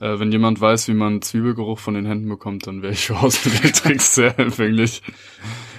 Äh, 0.00 0.18
wenn 0.18 0.30
jemand 0.30 0.60
weiß, 0.60 0.88
wie 0.88 0.94
man 0.94 1.22
Zwiebelgeruch 1.22 1.78
von 1.78 1.94
den 1.94 2.06
Händen 2.06 2.28
bekommt, 2.28 2.66
dann 2.66 2.82
wäre 2.82 2.92
ich 2.92 3.06
für 3.06 3.20
Hausmitteltricks 3.20 4.14
sehr 4.14 4.38
empfänglich. 4.38 5.02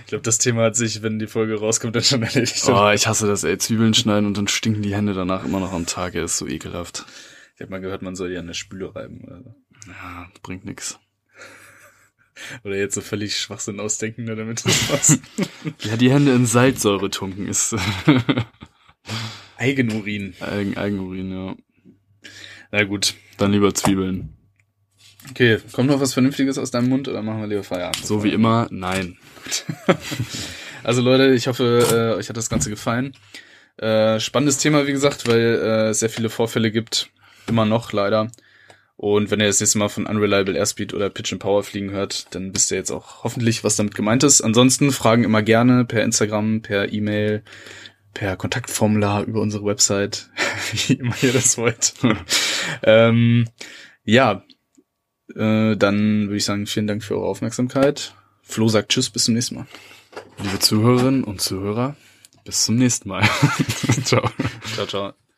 Ich 0.01 0.05
glaube, 0.07 0.24
das 0.24 0.39
Thema 0.39 0.63
hat 0.63 0.76
sich, 0.76 1.03
wenn 1.03 1.20
die 1.20 1.28
Folge 1.28 1.59
rauskommt, 1.59 1.95
dann 1.95 2.03
schon 2.03 2.24
erledigt. 2.24 2.63
Oh, 2.67 2.89
ich 2.89 3.07
hasse 3.07 3.28
das, 3.28 3.43
ey. 3.43 3.57
Zwiebeln 3.57 3.93
schneiden 3.93 4.26
und 4.26 4.38
dann 4.38 4.47
stinken 4.47 4.82
die 4.82 4.95
Hände 4.95 5.13
danach 5.13 5.45
immer 5.45 5.59
noch 5.59 5.72
am 5.72 5.86
Tag. 5.86 6.15
Ey, 6.15 6.24
ist 6.24 6.38
so 6.38 6.47
ekelhaft. 6.47 7.05
Ich 7.55 7.61
habe 7.61 7.72
mal 7.72 7.82
gehört, 7.82 8.01
man 8.01 8.15
soll 8.15 8.30
die 8.30 8.38
an 8.38 8.47
der 8.47 8.53
Spüle 8.53 8.95
reiben. 8.95 9.22
Oder 9.26 9.43
so. 9.43 9.55
Ja, 9.88 10.28
bringt 10.41 10.65
nix. 10.65 10.99
Oder 12.63 12.78
jetzt 12.78 12.95
so 12.95 13.01
völlig 13.01 13.38
Schwachsinn 13.38 13.80
ausdenken, 13.80 14.24
nur 14.24 14.36
damit 14.36 14.65
das 14.65 14.88
passt. 14.88 15.22
ja, 15.82 15.97
die 15.97 16.11
Hände 16.11 16.34
in 16.34 16.45
Salzsäure 16.45 17.09
tunken 17.09 17.47
ist. 17.47 17.76
Eigenurin. 19.57 20.36
Eigen, 20.39 20.78
Eigenurin, 20.78 21.32
ja. 21.32 21.55
Na 22.72 22.84
gut. 22.84 23.15
Dann 23.38 23.51
lieber 23.51 23.74
Zwiebeln. 23.74 24.36
Okay, 25.30 25.59
kommt 25.72 25.89
noch 25.89 25.99
was 25.99 26.13
Vernünftiges 26.13 26.57
aus 26.57 26.72
deinem 26.72 26.89
Mund 26.89 27.07
oder 27.07 27.22
machen 27.22 27.41
wir 27.41 27.47
lieber 27.47 27.63
Feierabend? 27.63 28.05
So 28.05 28.24
wie 28.24 28.32
immer, 28.32 28.67
nein. 28.72 29.17
also 30.84 31.01
Leute, 31.01 31.34
ich 31.34 31.47
hoffe, 31.47 32.13
äh, 32.15 32.17
euch 32.17 32.30
hat 32.30 32.38
das 32.38 32.49
Ganze 32.49 32.70
gefallen. 32.70 33.13
Äh, 33.78 34.20
spannendes 34.20 34.57
Thema, 34.57 34.88
wie 34.88 34.91
gesagt, 34.91 35.28
weil 35.28 35.39
äh, 35.39 35.89
es 35.89 35.99
sehr 35.99 36.09
viele 36.09 36.30
Vorfälle 36.30 36.72
gibt. 36.72 37.09
Immer 37.47 37.65
noch, 37.65 37.93
leider. 37.93 38.30
Und 38.97 39.32
wenn 39.32 39.39
ihr 39.39 39.47
das 39.47 39.61
nächste 39.61 39.78
Mal 39.78 39.88
von 39.88 40.05
Unreliable 40.07 40.57
Airspeed 40.57 40.93
oder 40.93 41.09
Pitch 41.09 41.32
and 41.32 41.41
Power 41.41 41.63
fliegen 41.63 41.91
hört, 41.91 42.36
dann 42.36 42.53
wisst 42.53 42.72
ihr 42.72 42.78
jetzt 42.78 42.91
auch 42.91 43.24
hoffentlich, 43.24 43.63
was 43.63 43.78
damit 43.78 43.95
gemeint 43.95 44.24
ist. 44.24 44.41
Ansonsten 44.41 44.91
Fragen 44.91 45.24
immer 45.24 45.41
gerne 45.41 45.86
per 45.86 46.03
Instagram, 46.03 46.61
per 46.61 46.91
E-Mail, 46.91 47.43
per 48.13 48.36
Kontaktformular 48.36 49.24
über 49.24 49.39
unsere 49.39 49.63
Website, 49.63 50.30
wie 50.88 50.93
immer 50.93 51.15
ihr 51.22 51.32
das 51.32 51.57
wollt. 51.57 51.93
ähm, 52.84 53.47
ja, 54.03 54.43
äh, 55.36 55.76
dann 55.76 56.24
würde 56.28 56.38
ich 56.38 56.45
sagen, 56.45 56.65
vielen 56.65 56.88
Dank 56.88 57.03
für 57.03 57.15
eure 57.15 57.28
Aufmerksamkeit. 57.28 58.13
Flo 58.41 58.67
sagt 58.67 58.89
Tschüss, 58.89 59.09
bis 59.09 59.26
zum 59.26 59.36
nächsten 59.36 59.55
Mal. 59.55 59.67
Liebe 60.41 60.59
Zuhörerinnen 60.59 61.24
und 61.24 61.41
Zuhörer, 61.41 61.95
bis 62.43 62.65
zum 62.65 62.76
nächsten 62.76 63.09
Mal. 63.09 63.24
ciao. 64.03 64.30
Ciao, 64.74 64.88
ciao. 64.88 65.28